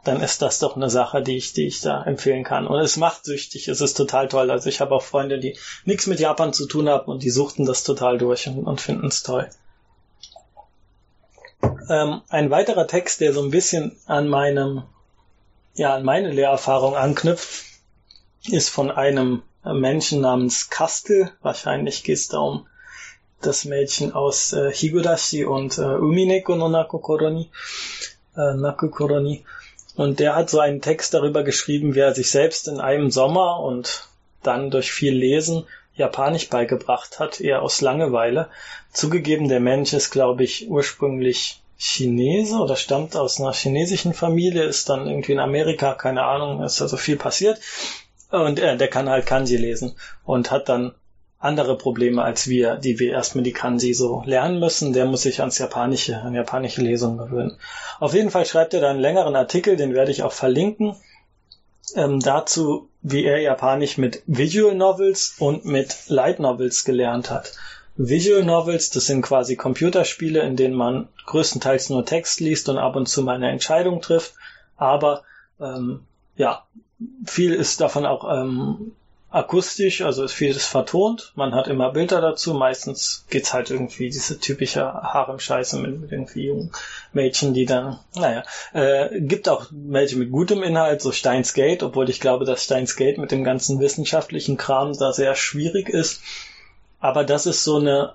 [0.04, 2.66] dann ist das doch eine Sache, die ich, die ich da empfehlen kann.
[2.66, 4.50] Und es macht süchtig, es ist total toll.
[4.50, 7.66] Also ich habe auch Freunde, die nichts mit Japan zu tun haben und die suchten
[7.66, 9.48] das total durch und, und finden es toll.
[11.88, 14.82] Ähm, ein weiterer Text, der so ein bisschen an meinem,
[15.78, 17.64] ja, an meine Lehrerfahrung anknüpft,
[18.50, 21.30] ist von einem Menschen namens Kastel.
[21.40, 22.66] Wahrscheinlich geht es da um
[23.40, 27.50] das Mädchen aus äh, Higurashi und äh, Umineko no Nakokoroni.
[28.36, 29.44] Äh, Nakokoroni.
[29.94, 33.60] Und der hat so einen Text darüber geschrieben, wie er sich selbst in einem Sommer
[33.60, 34.08] und
[34.42, 38.48] dann durch viel Lesen Japanisch beigebracht hat, eher aus Langeweile.
[38.92, 44.88] Zugegeben, der Mensch ist, glaube ich, ursprünglich Chinese oder stammt aus einer chinesischen Familie, ist
[44.88, 47.60] dann irgendwie in Amerika, keine Ahnung, ist also viel passiert.
[48.30, 50.94] Und er, der kann halt Kanji lesen und hat dann
[51.38, 54.92] andere Probleme als wir, die wir erstmal die Kanji so lernen müssen.
[54.92, 57.56] Der muss sich ans Japanische, an japanische Lesungen gewöhnen.
[58.00, 60.96] Auf jeden Fall schreibt er da einen längeren Artikel, den werde ich auch verlinken,
[61.94, 67.52] ähm, dazu, wie er Japanisch mit Visual Novels und mit Light Novels gelernt hat.
[67.98, 72.94] Visual Novels, das sind quasi Computerspiele, in denen man größtenteils nur Text liest und ab
[72.94, 74.34] und zu mal eine Entscheidung trifft.
[74.76, 75.24] Aber
[75.60, 76.00] ähm,
[76.36, 76.64] ja,
[77.26, 78.92] viel ist davon auch ähm,
[79.30, 81.32] akustisch, also ist vieles vertont.
[81.34, 82.54] Man hat immer Bilder dazu.
[82.54, 86.72] Meistens geht's halt irgendwie diese typische Harem-Scheiße mit, irgendwie jungen
[87.12, 92.08] Mädchen, die dann, naja, äh, gibt auch Mädchen mit gutem Inhalt, so Steins Gate, obwohl
[92.08, 96.22] ich glaube, dass Steins Gate mit dem ganzen wissenschaftlichen Kram da sehr schwierig ist.
[97.00, 98.14] Aber das ist so eine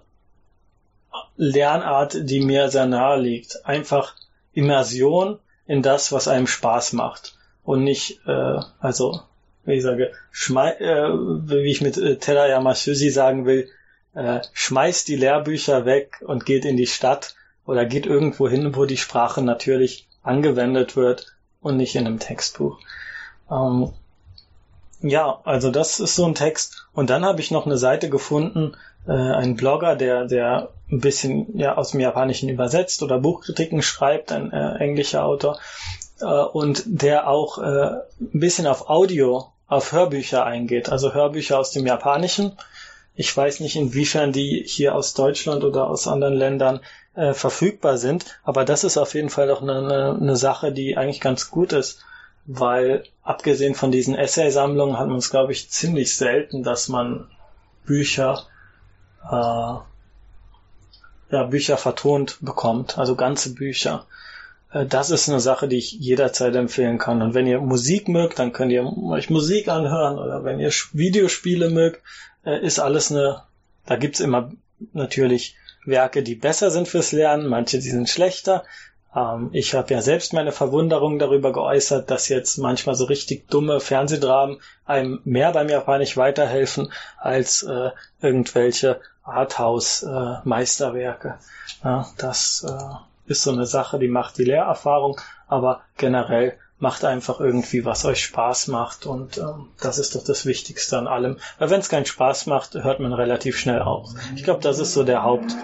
[1.35, 3.65] Lernart, die mir sehr nahe liegt.
[3.65, 4.15] Einfach
[4.53, 7.37] Immersion in das, was einem Spaß macht.
[7.63, 9.21] Und nicht, äh, also
[9.65, 13.69] wie ich sage, schmei äh, wie ich mit äh, Terayama Shuji sagen will,
[14.13, 18.85] äh, schmeißt die Lehrbücher weg und geht in die Stadt oder geht irgendwo hin, wo
[18.85, 22.79] die Sprache natürlich angewendet wird und nicht in einem Textbuch.
[23.49, 23.93] Ähm,
[25.03, 26.87] ja, also das ist so ein Text.
[26.93, 28.75] Und dann habe ich noch eine Seite gefunden,
[29.07, 34.31] äh, ein Blogger, der, der ein bisschen ja aus dem Japanischen übersetzt oder Buchkritiken schreibt,
[34.31, 35.59] ein äh, englischer Autor,
[36.21, 37.87] äh, und der auch äh,
[38.19, 42.57] ein bisschen auf Audio auf Hörbücher eingeht, also Hörbücher aus dem Japanischen.
[43.15, 46.79] Ich weiß nicht, inwiefern die hier aus Deutschland oder aus anderen Ländern
[47.15, 51.21] äh, verfügbar sind, aber das ist auf jeden Fall eine, eine, eine Sache, die eigentlich
[51.21, 51.99] ganz gut ist,
[52.45, 57.29] weil abgesehen von diesen Essay-Sammlungen hat man es, glaube ich, ziemlich selten, dass man
[57.85, 58.45] Bücher
[59.29, 59.75] äh,
[61.33, 64.05] ja, Bücher vertont bekommt, also ganze Bücher.
[64.71, 67.21] Äh, das ist eine Sache, die ich jederzeit empfehlen kann.
[67.21, 71.69] Und wenn ihr Musik mögt, dann könnt ihr euch Musik anhören oder wenn ihr Videospiele
[71.69, 72.01] mögt,
[72.45, 73.43] äh, ist alles eine,
[73.85, 74.51] da gibt's immer
[74.93, 75.55] natürlich
[75.85, 78.63] Werke, die besser sind fürs Lernen, manche, die sind schlechter.
[79.15, 83.79] Ähm, ich habe ja selbst meine Verwunderung darüber geäußert, dass jetzt manchmal so richtig dumme
[83.79, 91.37] Fernsehdramen einem mehr beim Japanisch weiterhelfen als äh, irgendwelche Arthouse-Meisterwerke.
[91.83, 97.05] Äh, ja, das äh, ist so eine Sache, die macht die Lehrerfahrung, aber generell macht
[97.05, 101.37] einfach irgendwie, was euch Spaß macht und ähm, das ist doch das Wichtigste an allem.
[101.57, 104.09] Weil wenn es keinen Spaß macht, hört man relativ schnell auf.
[104.35, 105.55] Ich glaube, das ist so der Haupt,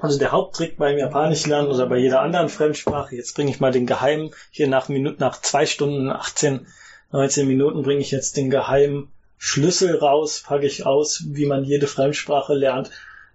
[0.00, 3.16] also der Haupttrick beim Japanisch lernen oder bei jeder anderen Fremdsprache.
[3.16, 6.66] Jetzt bringe ich mal den geheimen, hier nach Minuten, nach zwei Stunden, 18,
[7.12, 11.86] 19 Minuten bringe ich jetzt den geheimen Schlüssel raus, packe ich aus, wie man jede
[11.86, 12.90] Fremdsprache lernt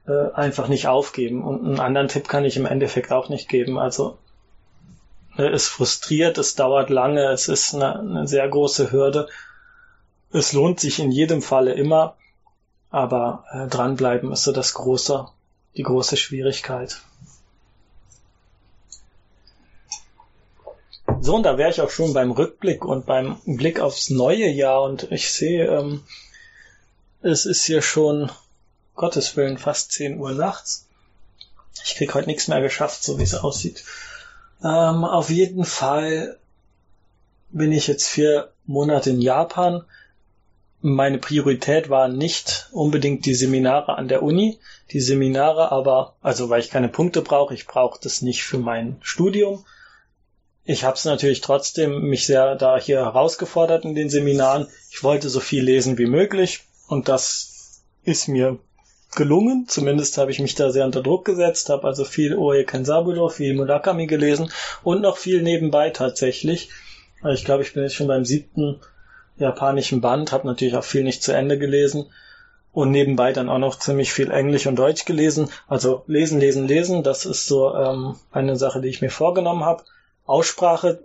[0.08, 1.44] äh, einfach nicht aufgeben.
[1.44, 3.78] Und einen anderen Tipp kann ich im Endeffekt auch nicht geben.
[3.78, 4.18] Also
[5.38, 9.28] äh, es frustriert, es dauert lange, es ist eine, eine sehr große Hürde.
[10.32, 12.16] Es lohnt sich in jedem Falle immer,
[12.90, 15.28] aber äh, dranbleiben ist so das große,
[15.78, 17.02] die große Schwierigkeit.
[21.22, 24.84] So, und da wäre ich auch schon beim Rückblick und beim Blick aufs neue Jahr
[24.84, 26.04] und ich sehe, ähm,
[27.22, 28.30] es ist hier schon
[28.96, 30.86] Gottes Willen fast 10 Uhr nachts.
[31.84, 33.84] Ich krieg heute nichts mehr geschafft, so wie es aussieht.
[34.64, 36.38] Ähm, auf jeden Fall
[37.50, 39.84] bin ich jetzt vier Monate in Japan.
[40.88, 44.60] Meine Priorität war nicht unbedingt die Seminare an der Uni.
[44.92, 48.98] Die Seminare aber, also weil ich keine Punkte brauche, ich brauche das nicht für mein
[49.02, 49.66] Studium.
[50.64, 54.68] Ich habe es natürlich trotzdem mich sehr da hier herausgefordert in den Seminaren.
[54.92, 58.60] Ich wollte so viel lesen wie möglich und das ist mir
[59.16, 59.66] gelungen.
[59.68, 63.56] Zumindest habe ich mich da sehr unter Druck gesetzt, habe also viel Oe Kensaburo, viel
[63.56, 64.52] Murakami gelesen
[64.84, 66.70] und noch viel nebenbei tatsächlich.
[67.34, 68.82] Ich glaube, ich bin jetzt schon beim siebten
[69.38, 72.08] japanischen Band, habe natürlich auch viel nicht zu Ende gelesen
[72.72, 75.50] und nebenbei dann auch noch ziemlich viel Englisch und Deutsch gelesen.
[75.68, 79.84] Also lesen, lesen, lesen, das ist so ähm, eine Sache, die ich mir vorgenommen habe.
[80.26, 81.00] Aussprache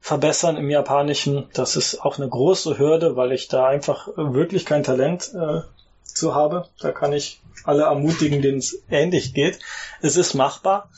[0.00, 4.84] verbessern im Japanischen, das ist auch eine große Hürde, weil ich da einfach wirklich kein
[4.84, 5.62] Talent äh,
[6.04, 6.68] zu habe.
[6.80, 9.58] Da kann ich alle ermutigen, denen es ähnlich geht.
[10.00, 10.90] Es ist machbar.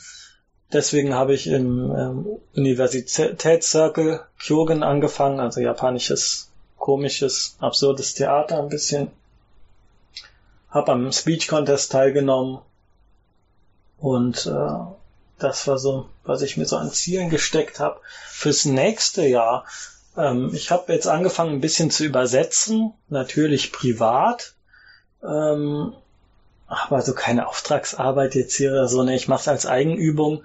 [0.73, 6.48] Deswegen habe ich im ähm, Universitätscircle Kyogen angefangen, also japanisches,
[6.89, 9.11] komisches, absurdes Theater ein bisschen.
[10.71, 12.61] Hab am Speech Contest teilgenommen
[13.99, 14.95] und äh,
[15.39, 18.01] das war so, was ich mir so an Zielen gesteckt habe.
[18.31, 19.67] Fürs nächste Jahr,
[20.17, 24.55] ähm, ich habe jetzt angefangen ein bisschen zu übersetzen, natürlich privat,
[25.23, 25.93] ähm,
[26.69, 29.03] aber so keine Auftragsarbeit jetzt hier oder so.
[29.03, 30.43] Ne, ich mache es als Eigenübung.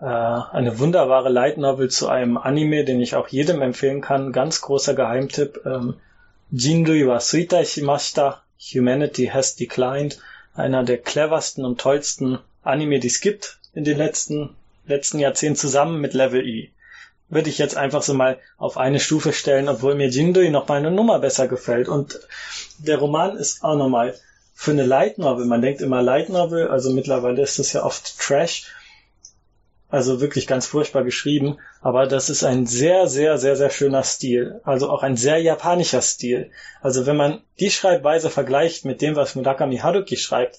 [0.00, 4.32] Äh, eine wunderbare Light Novel zu einem Anime, den ich auch jedem empfehlen kann.
[4.32, 5.60] Ganz großer Geheimtipp.
[5.66, 5.94] Ähm,
[6.50, 8.42] Jinrui wa suitai shimashita.
[8.74, 10.18] Humanity has declined.
[10.54, 14.56] Einer der cleversten und tollsten Anime, die es gibt in den letzten,
[14.86, 16.70] letzten Jahrzehnten zusammen mit Level E.
[17.28, 20.78] Würde ich jetzt einfach so mal auf eine Stufe stellen, obwohl mir Jindui noch mal
[20.78, 21.88] eine Nummer besser gefällt.
[21.88, 22.18] Und
[22.78, 24.14] der Roman ist auch nochmal
[24.54, 28.18] für eine Light Novel, man denkt immer Light Novel, also mittlerweile ist das ja oft
[28.18, 28.66] Trash,
[29.90, 34.60] also wirklich ganz furchtbar geschrieben, aber das ist ein sehr, sehr, sehr, sehr schöner Stil,
[34.64, 36.50] also auch ein sehr japanischer Stil.
[36.80, 40.58] Also wenn man die Schreibweise vergleicht mit dem, was Murakami Haruki schreibt,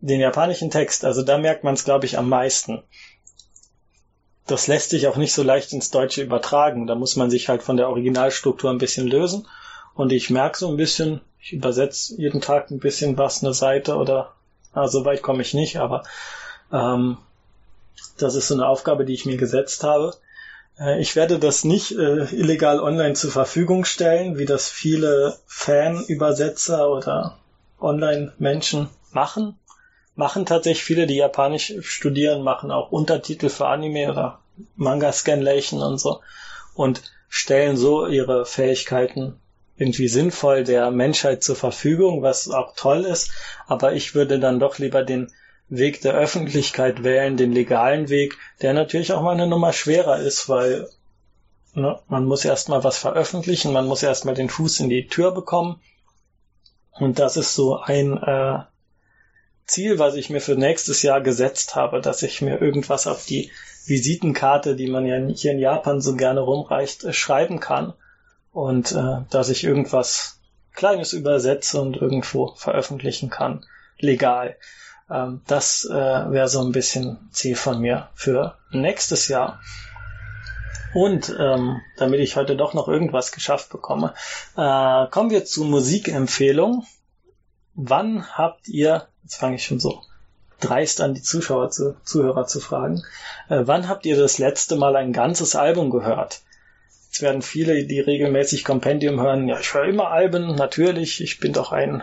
[0.00, 2.82] den japanischen Text, also da merkt man es, glaube ich, am meisten.
[4.46, 6.86] Das lässt sich auch nicht so leicht ins Deutsche übertragen.
[6.86, 9.46] Da muss man sich halt von der Originalstruktur ein bisschen lösen.
[9.94, 13.96] Und ich merke so ein bisschen, ich übersetze jeden Tag ein bisschen was, eine Seite
[13.96, 14.34] oder,
[14.74, 16.04] na, so weit komme ich nicht, aber
[16.72, 17.18] ähm,
[18.18, 20.14] das ist so eine Aufgabe, die ich mir gesetzt habe.
[20.78, 26.90] Äh, ich werde das nicht äh, illegal online zur Verfügung stellen, wie das viele Fan-Übersetzer
[26.90, 27.38] oder
[27.80, 29.58] Online-Menschen machen.
[30.14, 34.40] Machen tatsächlich viele, die Japanisch studieren, machen auch Untertitel für Anime oder
[34.76, 36.20] Manga-Scanlation und so
[36.74, 39.40] und stellen so ihre Fähigkeiten
[39.76, 43.30] irgendwie sinnvoll der Menschheit zur Verfügung, was auch toll ist.
[43.66, 45.32] Aber ich würde dann doch lieber den
[45.70, 50.48] Weg der Öffentlichkeit wählen, den legalen Weg, der natürlich auch mal eine Nummer schwerer ist,
[50.48, 50.88] weil
[51.74, 55.80] ne, man muss erstmal was veröffentlichen, man muss erstmal den Fuß in die Tür bekommen.
[56.92, 58.58] Und das ist so ein äh,
[59.64, 63.52] Ziel, was ich mir für nächstes Jahr gesetzt habe, dass ich mir irgendwas auf die
[63.86, 67.94] Visitenkarte, die man ja hier in Japan so gerne rumreicht, äh, schreiben kann
[68.52, 70.40] und äh, dass ich irgendwas
[70.74, 73.64] Kleines übersetze und irgendwo veröffentlichen kann.
[73.98, 74.56] legal.
[75.10, 79.60] Ähm, das äh, wäre so ein bisschen Ziel von mir für nächstes Jahr.
[80.92, 84.14] Und ähm, damit ich heute doch noch irgendwas geschafft bekomme,
[84.56, 86.84] äh, kommen wir zu Musikempfehlung.
[87.74, 90.02] Wann habt ihr, jetzt fange ich schon so
[90.60, 93.02] dreist an die Zuschauer zu, Zuhörer zu fragen,
[93.48, 96.42] äh, wann habt ihr das letzte Mal ein ganzes Album gehört?
[97.06, 101.52] Jetzt werden viele, die regelmäßig Compendium hören, ja, ich höre immer Alben, natürlich, ich bin
[101.52, 102.02] doch ein,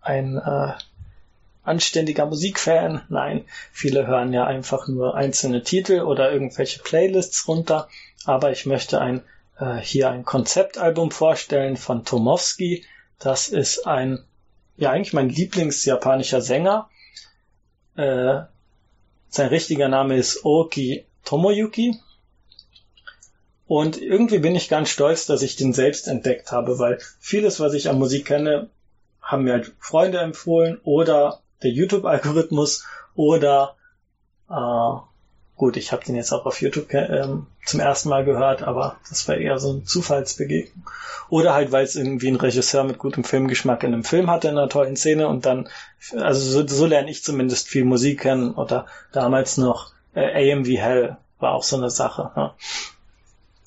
[0.00, 0.72] ein äh,
[1.66, 3.02] anständiger Musikfan.
[3.08, 7.88] Nein, viele hören ja einfach nur einzelne Titel oder irgendwelche Playlists runter.
[8.24, 9.22] Aber ich möchte ein,
[9.58, 12.84] äh, hier ein Konzeptalbum vorstellen von Tomowski.
[13.18, 14.24] Das ist ein,
[14.76, 16.88] ja eigentlich mein Lieblingsjapanischer Sänger.
[17.96, 18.40] Äh,
[19.28, 21.98] sein richtiger Name ist Oki Tomoyuki.
[23.66, 27.74] Und irgendwie bin ich ganz stolz, dass ich den selbst entdeckt habe, weil vieles, was
[27.74, 28.70] ich an Musik kenne,
[29.20, 33.74] haben mir halt Freunde empfohlen oder der YouTube-Algorithmus oder
[34.48, 35.00] äh,
[35.56, 39.26] gut, ich habe den jetzt auch auf YouTube ähm, zum ersten Mal gehört, aber das
[39.26, 40.84] war eher so ein Zufallsbegegnung.
[41.28, 44.56] Oder halt, weil es irgendwie ein Regisseur mit gutem Filmgeschmack in einem Film hatte, in
[44.56, 45.68] einer tollen Szene und dann,
[46.14, 51.16] also so, so lerne ich zumindest viel Musik kennen oder damals noch äh, AMV Hell
[51.40, 52.30] war auch so eine Sache.
[52.36, 52.54] Ja.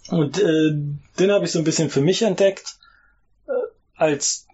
[0.09, 0.71] Und äh,
[1.19, 2.77] den habe ich so ein bisschen für mich entdeckt
[3.47, 3.51] äh,
[3.95, 4.47] als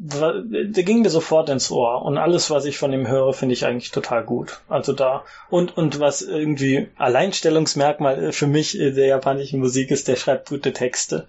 [0.00, 3.66] der ging mir sofort ins Ohr und alles, was ich von ihm höre, finde ich
[3.66, 4.60] eigentlich total gut.
[4.68, 10.50] Also da und und was irgendwie Alleinstellungsmerkmal für mich der japanischen Musik ist, der schreibt
[10.50, 11.26] gute Texte.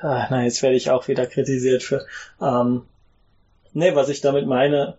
[0.00, 2.04] Ah, na, jetzt werde ich auch wieder kritisiert für.
[2.42, 2.82] Ähm,
[3.72, 4.98] nee, was ich damit meine,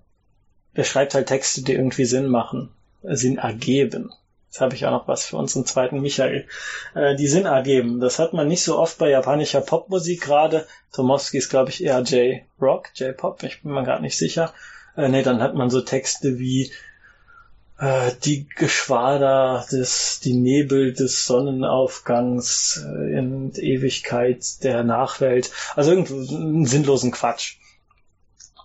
[0.76, 2.72] der schreibt halt Texte, die irgendwie Sinn machen,
[3.04, 4.12] Sinn ergeben.
[4.52, 6.46] Jetzt habe ich auch noch was für unseren zweiten Michael.
[6.94, 8.02] Äh, die Sinn ergeben.
[8.02, 10.68] Das hat man nicht so oft bei japanischer Popmusik gerade.
[10.92, 14.54] Tomowski ist, glaube ich, eher J-Rock, J-Pop, ich bin mir gerade nicht sicher.
[14.98, 16.70] Äh, nee, dann hat man so Texte wie
[17.80, 25.50] äh, die Geschwader des, die Nebel des Sonnenaufgangs äh, in Ewigkeit der Nachwelt.
[25.78, 27.56] Also irgendeinen sinnlosen Quatsch,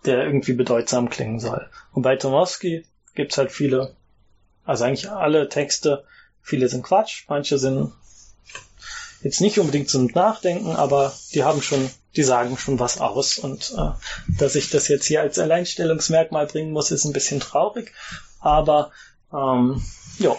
[0.04, 1.70] der irgendwie bedeutsam klingen soll.
[1.92, 2.84] Und bei Tomowski
[3.14, 3.94] gibt's halt viele
[4.66, 6.04] also eigentlich alle Texte,
[6.42, 7.92] viele sind Quatsch, manche sind
[9.22, 13.38] jetzt nicht unbedingt zum Nachdenken, aber die haben schon, die sagen schon was aus.
[13.38, 13.90] Und äh,
[14.38, 17.92] dass ich das jetzt hier als Alleinstellungsmerkmal bringen muss, ist ein bisschen traurig.
[18.40, 18.92] Aber
[19.32, 19.82] ähm,
[20.18, 20.36] ja,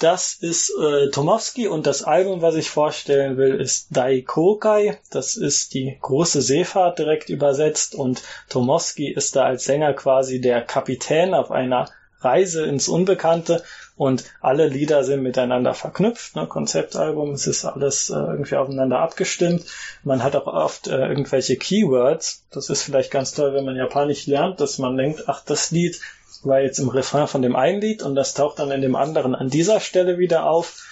[0.00, 4.98] das ist äh, Tomowski und das Album, was ich vorstellen will, ist Daikokai.
[5.10, 10.62] Das ist die große Seefahrt direkt übersetzt und Tomowski ist da als Sänger quasi der
[10.62, 11.90] Kapitän auf einer
[12.20, 13.62] Reise ins Unbekannte
[13.96, 16.36] und alle Lieder sind miteinander verknüpft.
[16.36, 16.46] Ne?
[16.46, 19.64] Konzeptalbum, es ist alles äh, irgendwie aufeinander abgestimmt.
[20.04, 22.44] Man hat auch oft äh, irgendwelche Keywords.
[22.50, 26.00] Das ist vielleicht ganz toll, wenn man Japanisch lernt, dass man denkt, ach, das Lied
[26.42, 29.34] war jetzt im Refrain von dem einen Lied und das taucht dann in dem anderen
[29.34, 30.84] an dieser Stelle wieder auf.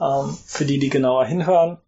[0.00, 1.78] Ähm, für die, die genauer hinhören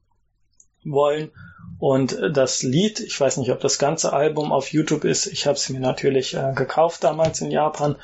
[0.84, 1.30] wollen.
[1.78, 5.56] Und das Lied, ich weiß nicht, ob das ganze Album auf YouTube ist, ich habe
[5.56, 7.96] es mir natürlich äh, gekauft damals in Japan,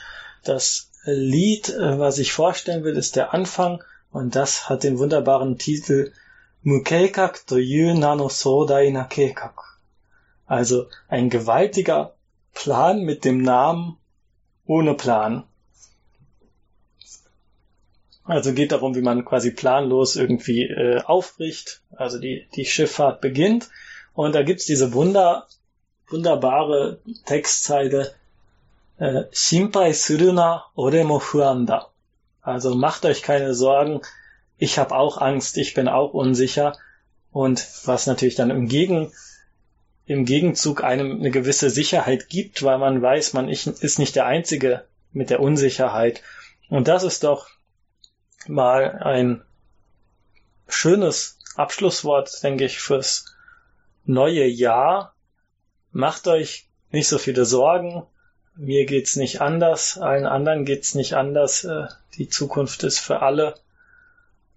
[0.44, 5.59] das Lied, äh, was ich vorstellen will, ist der Anfang und das hat den wunderbaren
[5.59, 6.12] Titel
[6.62, 9.59] Mukeikak toyu nano sodai na keikak.
[10.47, 12.15] Also ein gewaltiger
[12.52, 13.97] Plan mit dem Namen
[14.67, 15.44] ohne Plan.
[18.25, 21.83] Also geht darum, wie man quasi planlos irgendwie äh, aufbricht.
[21.91, 23.70] Also die, die Schifffahrt beginnt.
[24.12, 25.47] Und da gibt's diese wunder,
[26.09, 28.15] wunderbare Textzeile,
[29.01, 31.91] äh, suruna ore mo fuan da.
[32.43, 34.03] Also macht euch keine Sorgen,
[34.59, 36.77] ich habe auch Angst, ich bin auch unsicher.
[37.33, 39.12] Und was natürlich dann im, Gegen,
[40.05, 44.85] im Gegenzug einem eine gewisse Sicherheit gibt, weil man weiß, man ist nicht der Einzige
[45.12, 46.23] mit der Unsicherheit.
[46.69, 47.49] Und das ist doch
[48.47, 49.43] mal ein
[50.69, 53.25] schönes Abschlusswort, denke ich, fürs
[54.05, 55.15] neue Jahr.
[55.91, 58.07] Macht euch nicht so viele Sorgen,
[58.60, 61.64] mir geht's nicht anders, allen anderen geht's nicht anders.
[61.64, 63.55] Äh, die Zukunft ist für alle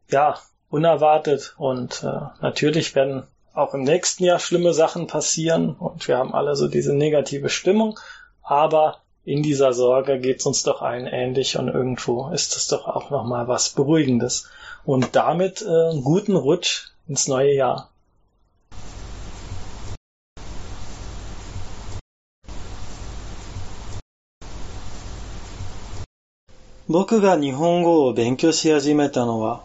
[0.10, 0.38] ja
[0.70, 3.24] unerwartet und äh, natürlich werden
[3.54, 8.00] auch im nächsten Jahr schlimme Sachen passieren und wir haben alle so diese negative Stimmung,
[8.42, 13.10] aber in dieser Sorge geht's uns doch allen ähnlich und irgendwo ist es doch auch
[13.10, 14.50] noch mal was Beruhigendes
[14.84, 17.90] und damit äh, guten Rutsch ins neue Jahr.
[26.94, 29.64] 僕が日本語を勉強し始めたのは、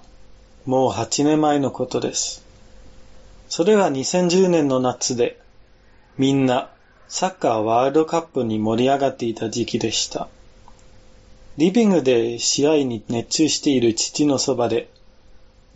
[0.65, 2.43] もう8年前のことです。
[3.51, 5.39] それは2010年の夏で、
[6.17, 6.71] みんな
[7.07, 10.29] サッカーワールドカップに盛り上がっていた時期でした。
[11.59, 14.89] リビングで試合に熱中している父のそばで、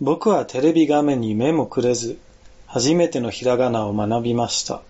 [0.01, 2.17] 僕はテレビ画面に目もくれず、
[2.65, 4.81] 初めてのひらがなを学びました。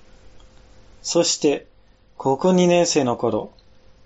[1.03, 1.67] そして、
[2.17, 3.51] 高校2年生の頃、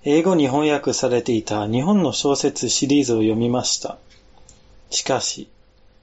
[0.08, 3.98] 英語に翻訳されていた日本の小説シリーズを読みました。
[4.88, 5.48] しかし、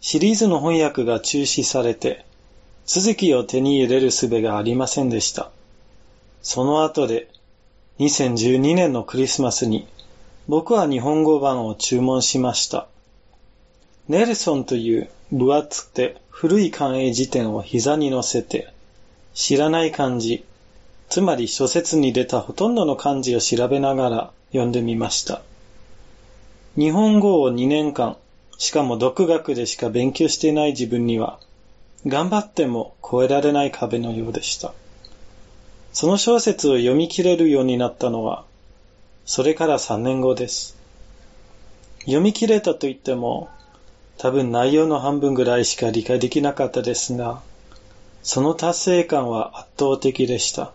[0.01, 2.25] シリーズの翻訳が中止されて、
[2.85, 5.51] 続きを手に入れる術がありませんでした。
[6.41, 7.29] その後で、
[7.99, 9.87] 2012年のクリスマスに、
[10.49, 12.89] 僕は日本語版を注文しました。
[14.09, 18.73] ネルソンという分厚くて古い漢英辞典を膝に乗せて、
[19.33, 20.43] 知らない漢字、
[21.09, 25.41] つまり諸説に出たほとんどの漢字を調べながら読んでみました。
[26.75, 28.17] 日本語を2年間、
[28.57, 31.39] しかも独学でしか勉強していない自分には、
[32.05, 34.73] 頑張っても越えられない壁のようでした。
[35.93, 38.43] その小説を読み切れるようになったのは、
[39.25, 40.75] それから3年後です。
[42.01, 43.49] 読み切れたと言っても、
[44.17, 47.41] 多分内容の半分ぐらいしか理解できなかったですが、
[48.23, 50.71] その達成感は圧倒的でした。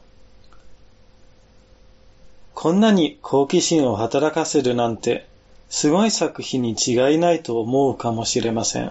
[2.61, 5.29] こんなに好奇心を働かせるなんて、
[5.71, 8.91] すごい作品に違いないと思うかもしれません。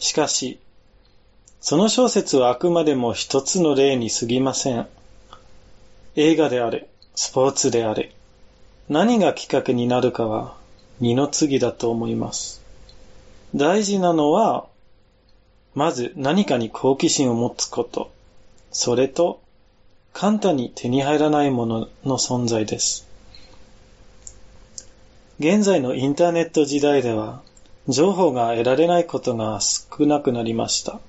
[0.00, 0.58] しかし、
[1.60, 4.88] その小説はあくまでも一つの例に過ぎません。
[6.16, 8.10] 映画であれ、スポーツであれ、
[8.88, 10.56] 何がきっかけになるかは
[10.98, 12.60] 二の次だと思います。
[13.54, 14.66] 大事なのは、
[15.76, 18.10] まず何かに好奇心を持つこと、
[18.72, 19.43] それと
[20.14, 23.04] 簡単に手に入らないものの存在です。
[25.40, 27.42] 現在のインターネット時代では、
[27.88, 31.00] 情報が得られないことが少なくなりました。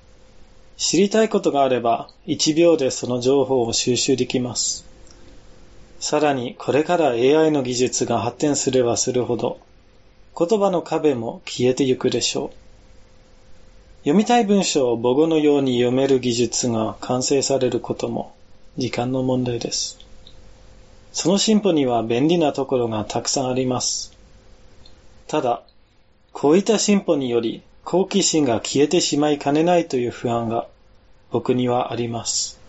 [0.76, 4.84] 知りたいことがあれば、1秒でその情報を収集できます。
[6.00, 9.60] さらに、これから AI の技術が発展すればするほど、
[10.36, 12.50] 言葉の壁も消えてゆくでしょう。
[14.00, 18.35] 読みたい文章を母語のように読める技術が完成されることも
[18.78, 19.98] 時間の問題です。
[21.12, 24.12] その進歩には便利なところがたくさんあります。
[25.28, 25.62] ただ、
[26.32, 30.66] こういった進歩により好奇心が消えてしまいかねないという不安が
[31.30, 32.60] 僕にはあります。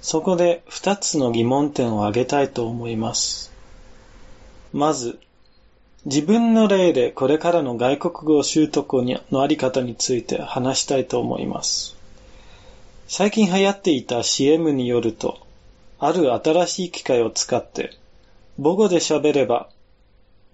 [0.00, 3.50] そこで二つの疑問点を挙げたいと思います。
[4.72, 5.18] まず、
[6.04, 11.96] 自分の例でこれからの外国語習得のあり方について話したいと思います。
[13.14, 15.38] 最近流行っていた CM によると、
[15.98, 17.90] ある新しい機械を使って
[18.56, 19.68] 母語で喋れば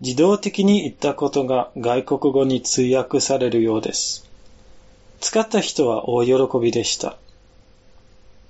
[0.01, 4.29] 自動的に言ったことが外国語に通訳されるようです。
[5.21, 7.17] 使った人は大喜びでした。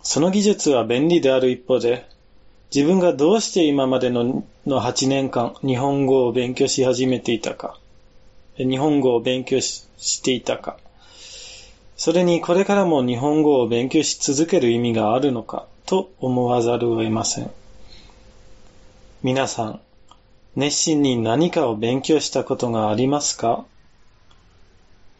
[0.03, 2.07] その技術は便利である一方で、
[2.75, 7.79] 自分がどうして今までのの8年間日本語を勉強し始めていたか、
[8.57, 10.79] 日本語を勉強していたか、
[11.99, 17.51] それにこれからも日本語を勉強し続ける意味があるのかと思わざるを得ません。
[19.25, 19.81] 皆さん、
[20.55, 23.65] 熱心に何かを勉強したことがありますか？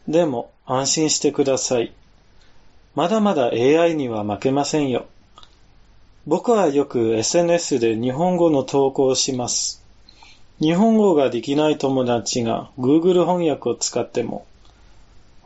[0.07, 1.91] でも安心してください。
[2.95, 5.05] まだまだ AI には負けませんよ。
[6.27, 9.83] 僕はよく SNS で日本語の投稿をします。
[10.61, 14.45] 日本語ができない友達が Google 翻訳を使っても、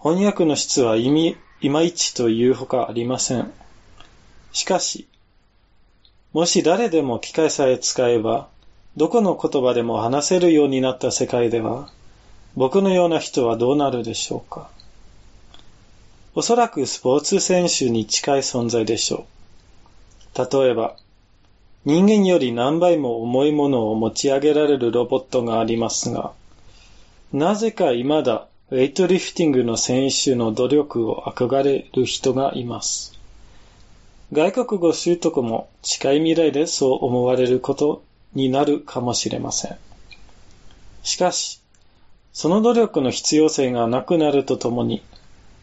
[0.03, 3.49] 翻訳の質は意味、いまいちというほかありません。
[4.51, 5.07] しかし、
[6.33, 8.49] もし誰でも機械さえ使えば、
[8.98, 11.90] どこの言葉でも話せるようになった世界では、
[12.57, 14.69] 僕のような人はどうなるでしょうか。
[16.35, 19.25] おそらくスポーツ選手に近い存在でしょ
[20.35, 20.57] う。
[20.61, 20.98] 例えば、
[21.85, 26.33] 人間より何倍も重いものを持ち上げられるロボットがありますが、
[27.32, 33.14] なぜか未だウェイトリフティングの選手の努力を憧れる人がいます。
[34.32, 38.02] 外国語習得も近い未来でそう思われること
[38.34, 39.77] になるかもしれません。
[41.03, 41.61] しかし、
[42.34, 45.03] その努力の必要性がなくなるとともに、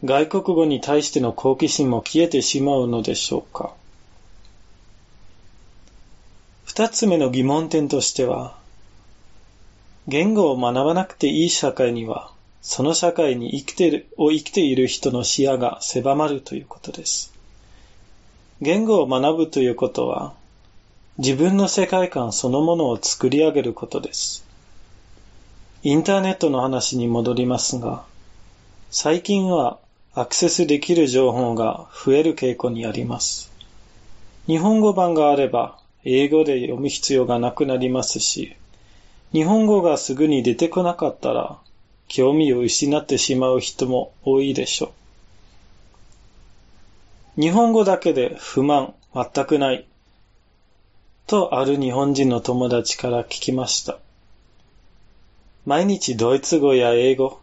[0.05, 3.73] 外国語に対しての好奇心も消えてしまうのでしょうか。
[6.63, 8.55] 二つ目の疑問点としては、
[10.07, 12.31] 言語を学ばなくていい社会には、
[12.61, 17.33] その社会に生きている、を生きている人の視野が狭まるということです。
[18.61, 20.33] 言語を学ぶということは、
[21.17, 24.45] 自分の世界観そのものを作り上げることです。
[25.83, 28.03] インターネットの話に戻りますが、
[28.91, 29.79] 最近は
[30.13, 33.51] アクセスできる情報が増える傾向にあります。
[34.45, 38.55] 日本語版があれば英語で読む必要がなくなりますし、
[39.31, 41.57] 日本語がすぐに出てこなかったら
[42.13, 44.91] 興味を失ってしまう人も多いでしょ
[47.37, 47.41] う。
[47.41, 49.85] 日本語だけで不満全くない
[51.25, 53.97] とある日本人の友達から聞きました。
[55.65, 57.39] 毎日ドイツ語や英語、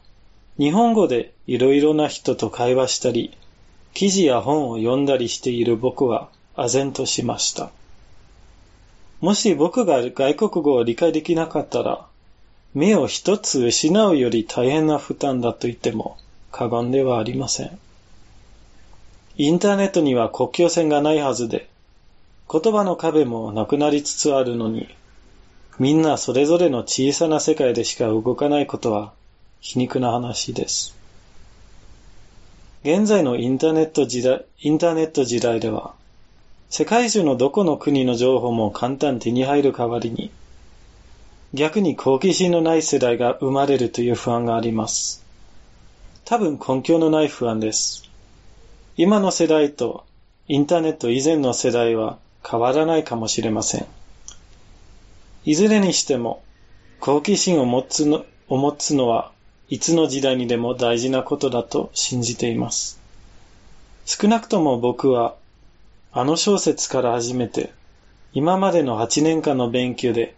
[0.58, 3.34] 日本語でいろいろな人と会話したり、
[3.94, 7.70] 記事や本を読んだりしている僕は唖然としました。
[9.20, 12.07] もし僕が外国語を理解できなかったら、
[12.74, 16.18] 目を一つ失うより大変な負担だと言っても
[16.52, 17.78] 過言ではありません。
[19.36, 21.68] インターネットには国境線がないはずで、
[22.50, 24.88] 言葉の壁もなくなりつつあるのに、
[25.78, 29.12] みんなそれぞれの小さな世界でしか動かないことは
[29.60, 30.96] 皮肉な話です。
[32.82, 35.94] 現在のインターネット時代、インターネット時代では、
[36.70, 40.30] 世界中のどこの国の情報も簡単手に入る代わりに、
[41.54, 45.24] 逆に好奇心のない世代が生まれるという不安があります。
[46.26, 48.08] 多分根拠のない不安です。
[48.98, 50.04] 今の世代と
[50.46, 53.86] インターネット以前の世代は変わらないかもしれません。
[55.46, 56.42] いずれにしても
[57.00, 59.32] 好奇心を持つの持つのは
[59.70, 63.00] いつの時代にでも大事なことだと信じています。
[64.04, 65.34] 少なくとも僕は
[66.12, 67.72] あの小説から始めて
[68.34, 70.34] 今までの8年間の勉強で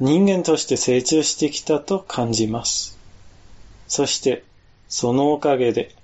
[0.00, 2.98] 人間として成長してきたと感じます。
[3.88, 4.44] そして、
[4.88, 5.94] そのおかげで、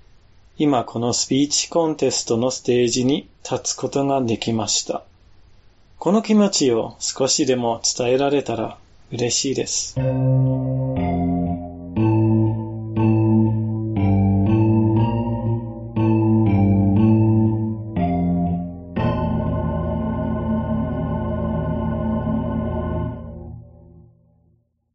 [0.59, 5.05] 今このスピーチコンテストのステージに立つことができました。
[5.99, 8.79] この気持ちを少しでも伝えられたら
[9.11, 9.97] 嬉しいです。